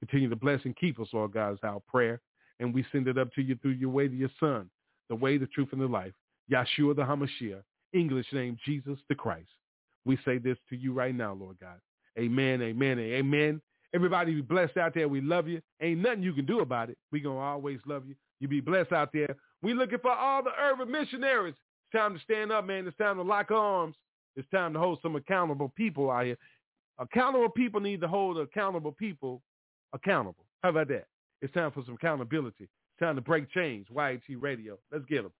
Continue 0.00 0.28
to 0.28 0.36
bless 0.36 0.64
and 0.64 0.76
keep 0.76 1.00
us, 1.00 1.08
Lord 1.12 1.32
God, 1.32 1.54
is 1.54 1.58
our 1.62 1.80
prayer. 1.88 2.20
And 2.60 2.72
we 2.72 2.84
send 2.92 3.08
it 3.08 3.18
up 3.18 3.32
to 3.34 3.42
you 3.42 3.56
through 3.56 3.72
your 3.72 3.90
way 3.90 4.08
to 4.08 4.14
your 4.14 4.30
son, 4.38 4.70
the 5.08 5.14
way, 5.14 5.36
the 5.36 5.46
truth, 5.46 5.68
and 5.72 5.80
the 5.80 5.86
life. 5.86 6.12
Yeshua 6.50 6.94
the 6.94 7.02
Hamashiach, 7.02 7.62
English 7.92 8.26
name 8.32 8.56
Jesus 8.64 8.98
the 9.08 9.14
Christ. 9.14 9.48
We 10.04 10.18
say 10.24 10.38
this 10.38 10.56
to 10.70 10.76
you 10.76 10.92
right 10.92 11.14
now, 11.14 11.34
Lord 11.34 11.58
God. 11.60 11.80
Amen, 12.18 12.62
amen, 12.62 12.98
amen. 12.98 13.60
Everybody 13.94 14.34
be 14.34 14.40
blessed 14.42 14.76
out 14.76 14.94
there. 14.94 15.08
We 15.08 15.20
love 15.20 15.48
you. 15.48 15.60
Ain't 15.80 16.00
nothing 16.00 16.22
you 16.22 16.32
can 16.32 16.46
do 16.46 16.60
about 16.60 16.90
it. 16.90 16.98
We 17.12 17.20
going 17.20 17.36
to 17.36 17.42
always 17.42 17.78
love 17.86 18.06
you. 18.06 18.14
You 18.40 18.48
be 18.48 18.60
blessed 18.60 18.92
out 18.92 19.10
there. 19.12 19.36
We 19.62 19.74
looking 19.74 19.98
for 19.98 20.10
all 20.10 20.42
the 20.42 20.50
urban 20.60 20.90
missionaries. 20.90 21.54
It's 21.54 21.98
time 21.98 22.14
to 22.14 22.20
stand 22.20 22.52
up, 22.52 22.66
man. 22.66 22.86
It's 22.86 22.96
time 22.96 23.16
to 23.16 23.22
lock 23.22 23.50
arms. 23.50 23.96
It's 24.36 24.48
time 24.50 24.72
to 24.74 24.78
hold 24.78 24.98
some 25.02 25.16
accountable 25.16 25.72
people 25.76 26.10
out 26.10 26.26
here. 26.26 26.36
Accountable 26.98 27.48
people 27.48 27.80
need 27.80 28.00
to 28.00 28.08
hold 28.08 28.38
accountable 28.38 28.92
people 28.92 29.42
accountable. 29.92 30.44
How 30.62 30.70
about 30.70 30.88
that? 30.88 31.06
It's 31.42 31.52
time 31.54 31.70
for 31.70 31.82
some 31.84 31.94
accountability. 31.94 32.64
It's 32.64 33.00
time 33.00 33.16
to 33.16 33.22
break 33.22 33.50
chains. 33.50 33.86
YAT 33.94 34.22
Radio. 34.40 34.78
Let's 34.90 35.04
get 35.06 35.22
them. 35.22 35.32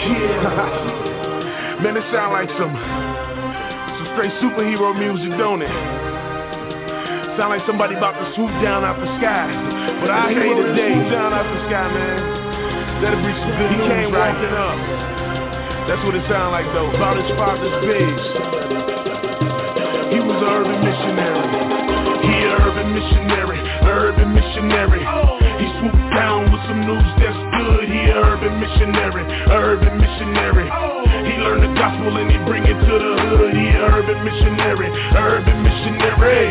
Yeah. 0.00 1.80
Man, 1.84 1.96
it 1.96 2.04
sound 2.12 2.32
like 2.32 2.48
some 2.56 2.72
some 2.72 4.08
straight 4.16 4.32
superhero 4.40 4.96
music, 4.96 5.32
don't 5.36 5.60
it? 5.60 5.72
Sound 7.36 7.52
like 7.52 7.64
somebody 7.68 7.96
about 7.96 8.16
to 8.16 8.24
swoop 8.36 8.52
down 8.64 8.84
out 8.84 8.96
the 8.96 9.08
sky. 9.20 9.48
But 10.00 10.08
I 10.12 10.32
say 10.32 10.56
today, 10.56 10.92
down 11.12 11.32
out 11.36 11.44
the 11.44 11.60
sky, 11.68 11.88
man. 11.88 12.20
That'll 13.00 13.20
be 13.24 13.32
some 13.32 13.54
good 13.60 13.70
he 13.72 13.76
news, 13.80 13.88
came 13.88 14.12
right? 14.12 14.32
walking 14.32 14.56
up. 14.56 14.80
That's 15.88 16.02
what 16.04 16.16
it 16.16 16.24
sound 16.28 16.52
like 16.52 16.68
though. 16.72 16.92
About 16.96 17.16
his 17.16 17.28
father's 17.36 17.76
base. 17.84 18.24
He 20.12 20.18
was 20.20 20.36
an 20.36 20.48
urban 20.48 20.80
missionary. 20.80 21.44
He 22.24 22.34
an 22.44 22.52
urban 22.56 22.88
missionary, 22.92 23.60
urban 23.84 24.28
missionary. 24.32 25.04
He 25.60 25.66
swooped 25.80 26.08
down 26.12 26.48
with 26.52 26.60
some 26.68 26.84
news 26.88 27.00
that's 27.00 27.19
good. 27.19 27.19
He 27.19 27.19
an 28.10 28.18
urban 28.18 28.58
missionary, 28.58 29.24
urban 29.50 29.94
missionary. 29.98 30.66
He 31.30 31.38
learned 31.38 31.62
the 31.62 31.72
gospel 31.78 32.16
and 32.16 32.30
he 32.30 32.38
bring 32.42 32.64
it 32.64 32.74
to 32.74 32.94
the 32.98 33.12
hood. 33.22 33.54
He 33.54 33.68
an 33.70 33.86
urban 33.86 34.18
missionary, 34.24 34.90
urban 35.14 35.62
missionary. 35.62 36.49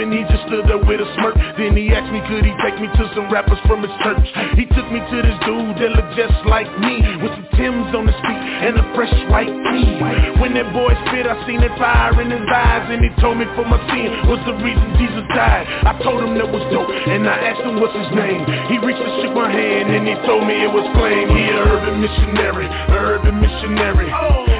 Rapping, 0.00 0.16
he 0.16 0.24
just 0.32 0.46
stood 0.46 0.64
there 0.66 0.78
with 0.78 1.00
a 1.00 1.08
smirk. 1.14 1.34
Then 1.58 1.76
he 1.76 1.90
asked 1.92 2.12
me, 2.12 2.20
could 2.28 2.44
he 2.44 2.52
take 2.64 2.80
me 2.80 2.88
to 2.88 3.04
some 3.14 3.30
rappers 3.32 3.58
from 3.66 3.82
his 3.82 3.92
church? 4.02 4.24
He 4.56 4.64
took 4.66 4.88
me 4.92 5.00
to 5.00 5.16
this 5.22 5.38
dude 5.44 5.76
that 5.76 5.90
looked 5.92 6.16
just 6.16 6.46
like 6.46 6.68
me, 6.80 7.00
with 7.20 7.32
some 7.32 7.48
Timbs 7.60 7.92
on 7.92 8.08
his 8.08 8.16
feet 8.24 8.40
and 8.40 8.80
a 8.80 8.84
fresh 8.96 9.12
white 9.28 9.52
tee. 9.52 9.92
When 10.40 10.56
that 10.56 10.72
boy 10.72 10.96
spit, 11.08 11.28
I 11.28 11.36
seen 11.44 11.60
that 11.60 11.76
fire 11.76 12.16
in 12.20 12.32
his 12.32 12.46
eyes, 12.48 12.88
and 12.88 13.04
he 13.04 13.12
told 13.20 13.36
me 13.36 13.44
for 13.52 13.68
my 13.68 13.76
sin 13.92 14.08
was 14.32 14.40
the 14.48 14.56
reason 14.64 14.86
Jesus 14.96 15.24
died. 15.36 15.68
I 15.84 15.92
told 16.00 16.24
him 16.24 16.40
that 16.40 16.48
was 16.48 16.64
dope, 16.72 16.88
and 16.88 17.28
I 17.28 17.52
asked 17.52 17.60
him 17.60 17.76
what's 17.76 17.92
his 17.92 18.08
name. 18.16 18.48
He 18.72 18.80
reached 18.80 19.02
and 19.04 19.12
shook 19.20 19.36
my 19.36 19.52
hand, 19.52 19.92
and 19.92 20.08
he 20.08 20.16
told 20.24 20.48
me 20.48 20.56
it 20.56 20.72
was 20.72 20.88
Flame. 20.96 21.28
He 21.36 21.52
a 21.52 21.60
urban 21.60 22.00
missionary, 22.00 22.68
urban 22.96 23.36
missionary. 23.44 24.08
He 24.08 24.59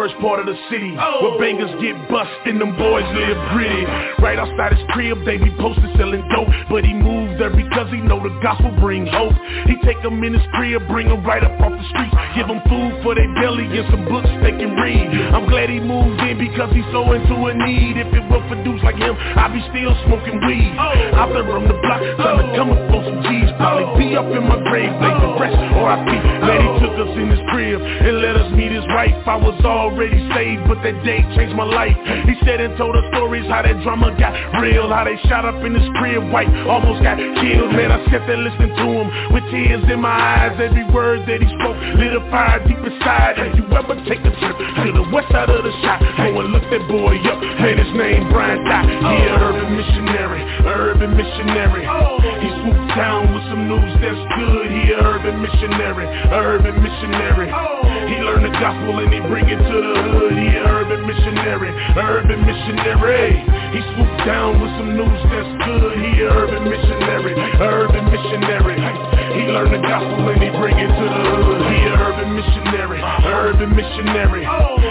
worst 0.00 0.16
part 0.24 0.40
of 0.40 0.46
the 0.48 0.56
city 0.72 0.96
Where 0.96 1.36
bangers 1.36 1.68
get 1.76 1.92
bust 2.08 2.32
and 2.48 2.56
them 2.56 2.72
boys 2.72 3.04
live 3.12 3.36
gritty. 3.52 3.84
Right 4.24 4.40
outside 4.40 4.72
his 4.72 4.80
crib, 4.96 5.20
they 5.28 5.36
be 5.36 5.52
posted 5.60 5.92
selling 6.00 6.24
dope 6.32 6.48
But 6.72 6.88
he 6.88 6.94
moved 6.96 7.36
there 7.36 7.52
because 7.52 7.92
he 7.92 8.00
know 8.00 8.16
the 8.16 8.32
gospel 8.40 8.72
bring 8.80 9.04
hope. 9.04 9.36
He 9.68 9.76
take 9.84 10.00
them 10.00 10.24
in 10.24 10.32
his 10.32 10.46
crib, 10.56 10.88
bring 10.88 11.12
them 11.12 11.20
right 11.20 11.44
up 11.44 11.52
off 11.60 11.76
the 11.76 11.84
streets 11.92 12.16
Give 12.32 12.48
them 12.48 12.64
food 12.64 13.04
for 13.04 13.12
their 13.12 13.28
belly 13.36 13.68
and 13.68 13.84
some 13.92 14.08
books 14.08 14.30
they 14.40 14.56
can 14.56 14.72
read. 14.80 15.36
I'm 15.36 15.44
glad 15.52 15.68
he 15.68 15.80
moved 15.80 16.16
in 16.24 16.40
because 16.40 16.72
he's 16.72 16.88
so 16.96 17.12
into 17.12 17.36
a 17.36 17.52
need. 17.52 18.00
If 18.00 18.08
it 18.32 18.42
for 18.48 18.58
dudes 18.62 18.82
like 18.82 18.96
him, 18.96 19.14
I'd 19.14 19.52
be 19.52 19.62
still 19.70 19.94
smoking 20.06 20.38
weed. 20.46 20.74
Out 21.14 21.30
there 21.32 21.46
on 21.50 21.66
the 21.66 21.76
block, 21.82 22.00
trying 22.18 22.42
to 22.42 22.46
come 22.56 22.70
up 22.70 22.82
on 22.90 23.00
some 23.04 23.20
G's. 23.26 23.50
Probably 23.58 23.86
be 23.98 24.16
up 24.16 24.26
in 24.30 24.44
my 24.46 24.58
grave, 24.70 24.92
late 25.02 25.18
to 25.20 25.28
rest, 25.38 25.58
Or 25.76 25.90
R.I.P. 25.90 26.10
Glad 26.10 26.60
he 26.64 26.70
took 26.80 26.96
us 26.96 27.12
in 27.18 27.28
his 27.30 27.42
crib 27.50 27.80
and 27.80 28.22
let 28.22 28.36
us 28.36 28.48
meet 28.52 28.72
his 28.72 28.86
wife. 28.94 29.14
I 29.26 29.36
was 29.36 29.58
already 29.64 30.18
saved, 30.34 30.66
but 30.66 30.80
that 30.82 30.96
day 31.04 31.20
changed 31.36 31.54
my 31.54 31.66
life. 31.66 31.96
He 32.26 32.34
said 32.44 32.60
and 32.60 32.76
told 32.76 32.96
us 32.96 33.04
stories 33.12 33.46
how 33.50 33.62
that 33.62 33.76
drama 33.82 34.14
got 34.18 34.32
real 34.60 34.88
How 34.88 35.04
they 35.04 35.16
shot 35.28 35.44
up 35.44 35.60
in 35.62 35.74
his 35.74 35.86
crib, 36.00 36.24
white, 36.30 36.50
almost 36.66 37.02
got 37.02 37.18
killed 37.18 37.70
Man, 37.70 37.92
I 37.92 38.02
sat 38.10 38.26
there 38.26 38.40
listening 38.40 38.74
to 38.76 38.86
him 38.90 39.08
with 39.32 39.44
tears 39.50 39.84
in 39.86 40.00
my 40.00 40.10
eyes. 40.10 40.58
Every 40.58 40.84
word 40.90 41.26
that 41.28 41.38
he 41.40 41.48
spoke 41.60 41.78
lit 42.00 42.16
a 42.16 42.22
fire 42.30 42.58
deep 42.66 42.80
inside. 42.80 43.38
Have 43.38 43.54
you 43.54 43.64
ever 43.70 43.94
take 44.08 44.20
a 44.20 44.32
trip 44.40 44.56
to 44.58 44.88
the 44.92 45.06
west 45.12 45.30
side 45.30 45.50
of 45.50 45.62
the 45.62 45.72
shot? 45.82 46.00
Go 46.18 46.40
and 46.40 46.52
look 46.52 46.64
that 46.68 46.84
boy 46.88 47.16
up, 47.28 47.38
man, 47.60 47.78
his 47.78 47.92
name 47.96 48.19
Brian 48.28 48.60
Dot 48.64 48.84
He 48.84 48.96
a 48.96 49.32
oh. 49.32 49.46
urban 49.48 49.70
missionary, 49.76 50.42
urban 50.68 51.16
missionary 51.16 51.84
oh. 51.88 52.20
He 52.44 52.48
swooped 52.60 52.92
down 52.96 53.32
with 53.32 53.44
some 53.48 53.64
news 53.68 53.92
that's 54.04 54.22
good 54.36 54.68
He 54.68 54.92
a 54.92 55.00
urban 55.00 55.40
missionary, 55.40 56.06
urban 56.28 56.76
missionary 56.82 57.48
oh. 57.48 57.80
He 58.10 58.18
learned 58.26 58.42
the 58.42 58.54
gospel 58.58 58.98
and 58.98 59.14
he 59.14 59.20
bring 59.22 59.46
it 59.46 59.62
to 59.62 59.76
the 59.78 59.96
hood. 60.02 60.34
He 60.34 60.58
a 60.58 60.66
urban 60.66 61.06
missionary, 61.06 61.70
urban 61.94 62.42
missionary. 62.42 63.38
He 63.70 63.80
swooped 63.94 64.26
down 64.26 64.58
with 64.58 64.72
some 64.82 64.98
news 64.98 65.22
that's 65.30 65.52
good. 65.62 65.94
He 65.94 66.26
a 66.26 66.34
urban 66.34 66.66
missionary, 66.66 67.38
urban 67.62 68.04
missionary. 68.10 68.82
He 69.30 69.46
learned 69.46 69.78
the 69.78 69.82
gospel 69.86 70.26
and 70.26 70.42
he 70.42 70.50
bring 70.58 70.74
it 70.74 70.90
to 70.90 71.06
the 71.06 71.22
hood. 71.38 71.62
He 71.70 71.78
a 71.86 71.94
urban 72.02 72.34
missionary, 72.34 72.98
urban 72.98 73.70
missionary. 73.78 74.42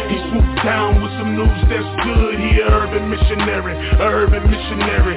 He 0.07 0.17
swooped 0.31 0.63
down 0.63 1.03
with 1.03 1.11
some 1.19 1.35
news 1.35 1.59
that's 1.67 1.91
good. 2.07 2.39
He 2.39 2.63
a 2.63 2.71
urban 2.71 3.03
missionary, 3.03 3.18
urban 3.99 4.49
missionary. 4.49 5.15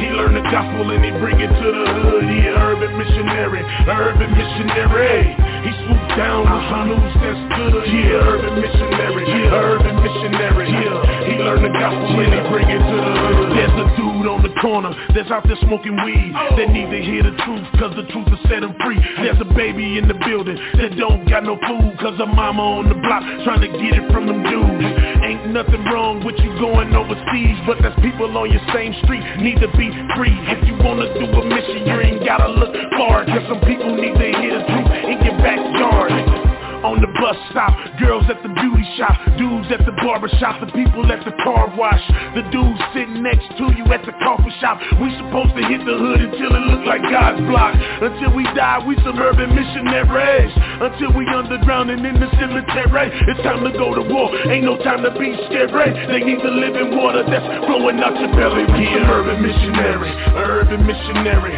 He 0.00 0.08
learned 0.10 0.36
the 0.36 0.42
gospel 0.50 0.90
and 0.90 1.04
he 1.04 1.10
bring 1.10 1.40
it 1.40 1.48
to 1.48 1.68
the 1.72 1.86
hood. 2.00 2.24
He 2.24 2.46
a 2.46 2.56
urban 2.58 2.96
missionary, 2.96 3.62
urban 3.88 4.30
missionary. 4.32 5.51
He 5.62 5.70
swooped 5.86 6.10
down 6.18 6.42
with 6.42 6.64
some 6.74 6.90
news 6.90 7.14
that's 7.22 7.42
good. 7.54 7.86
Yeah, 7.86 8.34
urban 8.34 8.54
missionary, 8.58 9.24
yeah, 9.30 9.54
urban 9.54 9.94
missionary. 10.02 10.66
Yeah, 10.74 11.22
he 11.22 11.38
learned 11.38 11.64
the 11.64 11.70
gospel 11.70 12.18
and 12.18 12.34
he 12.34 12.40
bring 12.50 12.66
it 12.66 12.82
to 12.82 12.96
the 12.98 13.14
hood. 13.14 13.48
There's 13.54 13.76
a 13.78 13.86
dude 13.94 14.26
on 14.26 14.42
the 14.42 14.50
corner 14.58 14.90
that's 15.14 15.30
out 15.30 15.46
there 15.46 15.58
smoking 15.62 15.94
weed 16.02 16.34
oh. 16.34 16.56
They 16.58 16.66
need 16.66 16.90
to 16.90 16.98
hear 16.98 17.22
the 17.22 17.34
truth 17.46 17.66
cause 17.78 17.94
the 17.94 18.06
truth 18.10 18.26
will 18.26 18.42
set 18.50 18.66
him 18.66 18.74
free. 18.82 18.98
There's 19.22 19.38
a 19.38 19.46
baby 19.54 19.98
in 19.98 20.10
the 20.10 20.18
building 20.18 20.58
that 20.82 20.98
don't 20.98 21.26
got 21.30 21.46
no 21.46 21.54
food 21.54 21.94
cause 22.02 22.18
her 22.18 22.26
mama 22.26 22.82
on 22.82 22.90
the 22.90 22.98
block 22.98 23.22
trying 23.46 23.62
to 23.62 23.70
get 23.70 24.02
it 24.02 24.06
from 24.10 24.26
them 24.26 24.42
dudes. 24.42 24.86
Ain't 25.22 25.54
nothing 25.54 25.82
wrong 25.94 26.26
with 26.26 26.42
you 26.42 26.50
going 26.58 26.90
overseas, 26.90 27.58
but 27.70 27.78
there's 27.78 27.94
people 28.02 28.26
on 28.34 28.50
your 28.50 28.62
same 28.74 28.94
street 29.06 29.22
need 29.38 29.62
to 29.62 29.70
be 29.78 29.94
free. 30.18 30.34
If 30.50 30.66
you 30.66 30.74
wanna 30.82 31.06
do 31.14 31.26
a 31.30 31.42
mission, 31.46 31.86
you 31.86 31.96
ain't 32.02 32.26
gotta 32.26 32.50
look 32.50 32.74
far 32.98 33.22
cause 33.26 33.46
some 33.46 33.62
people 33.62 33.94
need 33.94 34.18
to 34.18 34.28
hear 34.42 34.58
the 34.58 34.64
truth 34.66 34.90
in 35.06 35.18
your 35.22 35.38
backyard 35.56 36.51
on 36.82 36.98
the 36.98 37.10
bus 37.22 37.38
stop, 37.54 37.70
girls 38.02 38.26
at 38.26 38.42
the 38.42 38.50
beauty 38.50 38.82
shop, 38.98 39.14
dudes 39.38 39.70
at 39.70 39.86
the 39.86 39.94
barber 40.02 40.26
shop, 40.42 40.58
the 40.58 40.66
people 40.74 41.06
at 41.14 41.22
the 41.22 41.30
car 41.46 41.70
wash, 41.78 42.02
the 42.34 42.42
dudes 42.50 42.82
sitting 42.90 43.22
next 43.22 43.46
to 43.54 43.70
you 43.78 43.86
at 43.94 44.02
the 44.02 44.14
coffee 44.18 44.50
shop. 44.58 44.82
We 44.98 45.14
supposed 45.14 45.54
to 45.54 45.62
hit 45.62 45.78
the 45.86 45.94
hood 45.94 46.18
until 46.18 46.50
it 46.50 46.64
look 46.66 46.82
like 46.82 47.02
God's 47.06 47.38
block. 47.46 47.78
Until 47.78 48.34
we 48.34 48.42
die, 48.58 48.82
we 48.82 48.98
suburban 49.06 49.54
urban 49.54 49.54
missionaries. 49.54 50.50
Until 50.82 51.14
we 51.14 51.22
underground 51.30 51.94
and 51.94 52.02
in 52.02 52.18
the 52.18 52.26
cemetery. 52.34 53.14
It's 53.30 53.42
time 53.46 53.62
to 53.62 53.72
go 53.78 53.94
to 53.94 54.02
war. 54.02 54.34
Ain't 54.50 54.66
no 54.66 54.74
time 54.82 55.06
to 55.06 55.14
be 55.14 55.38
scared. 55.46 55.70
They 55.70 56.20
need 56.26 56.42
the 56.42 56.50
living 56.50 56.98
water 56.98 57.22
that's 57.22 57.46
flowing 57.62 58.02
out 58.02 58.18
your 58.18 58.34
belly. 58.34 58.66
We 58.74 58.90
an 58.90 59.06
urban 59.06 59.38
missionary, 59.38 60.10
urban 60.34 60.82
missionary. 60.82 61.54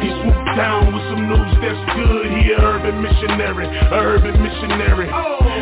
He 0.00 0.08
swooped 0.24 0.56
down 0.56 0.88
with 0.88 1.04
some 1.12 1.28
news 1.28 1.52
that's 1.60 1.82
good. 1.92 2.26
He 2.32 2.56
a 2.56 2.58
urban 2.64 2.96
missionary, 3.04 3.68
urban 3.92 4.40
missionary 4.40 4.61
missionary. 4.62 5.06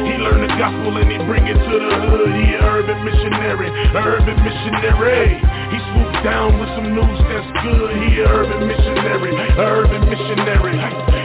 He 0.05 0.15
learned 0.21 0.45
the 0.45 0.53
gospel 0.61 0.97
and 0.97 1.11
he 1.11 1.19
bring 1.25 1.47
it 1.47 1.55
to 1.57 1.77
the 1.81 1.97
hood. 2.05 2.35
He 2.37 2.55
a 2.55 2.61
urban 2.61 3.05
missionary, 3.05 3.71
urban 3.97 4.37
missionary. 4.45 5.41
He 5.73 5.79
swooped 5.93 6.25
down 6.25 6.61
with 6.61 6.69
some 6.77 6.95
news 6.95 7.21
that's 7.29 7.51
good. 7.65 7.97
He 7.97 8.21
a 8.21 8.29
urban 8.29 8.69
missionary, 8.69 9.33
urban 9.57 10.09
missionary. 10.09 10.77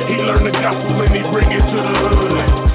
He 0.07 0.15
learned 0.23 0.47
the 0.47 0.51
gospel 0.51 1.01
and 1.01 1.15
he 1.15 1.21
bring 1.31 1.51
it 1.51 1.63
to 1.63 1.75
the 1.75 1.95
hood. 2.15 2.74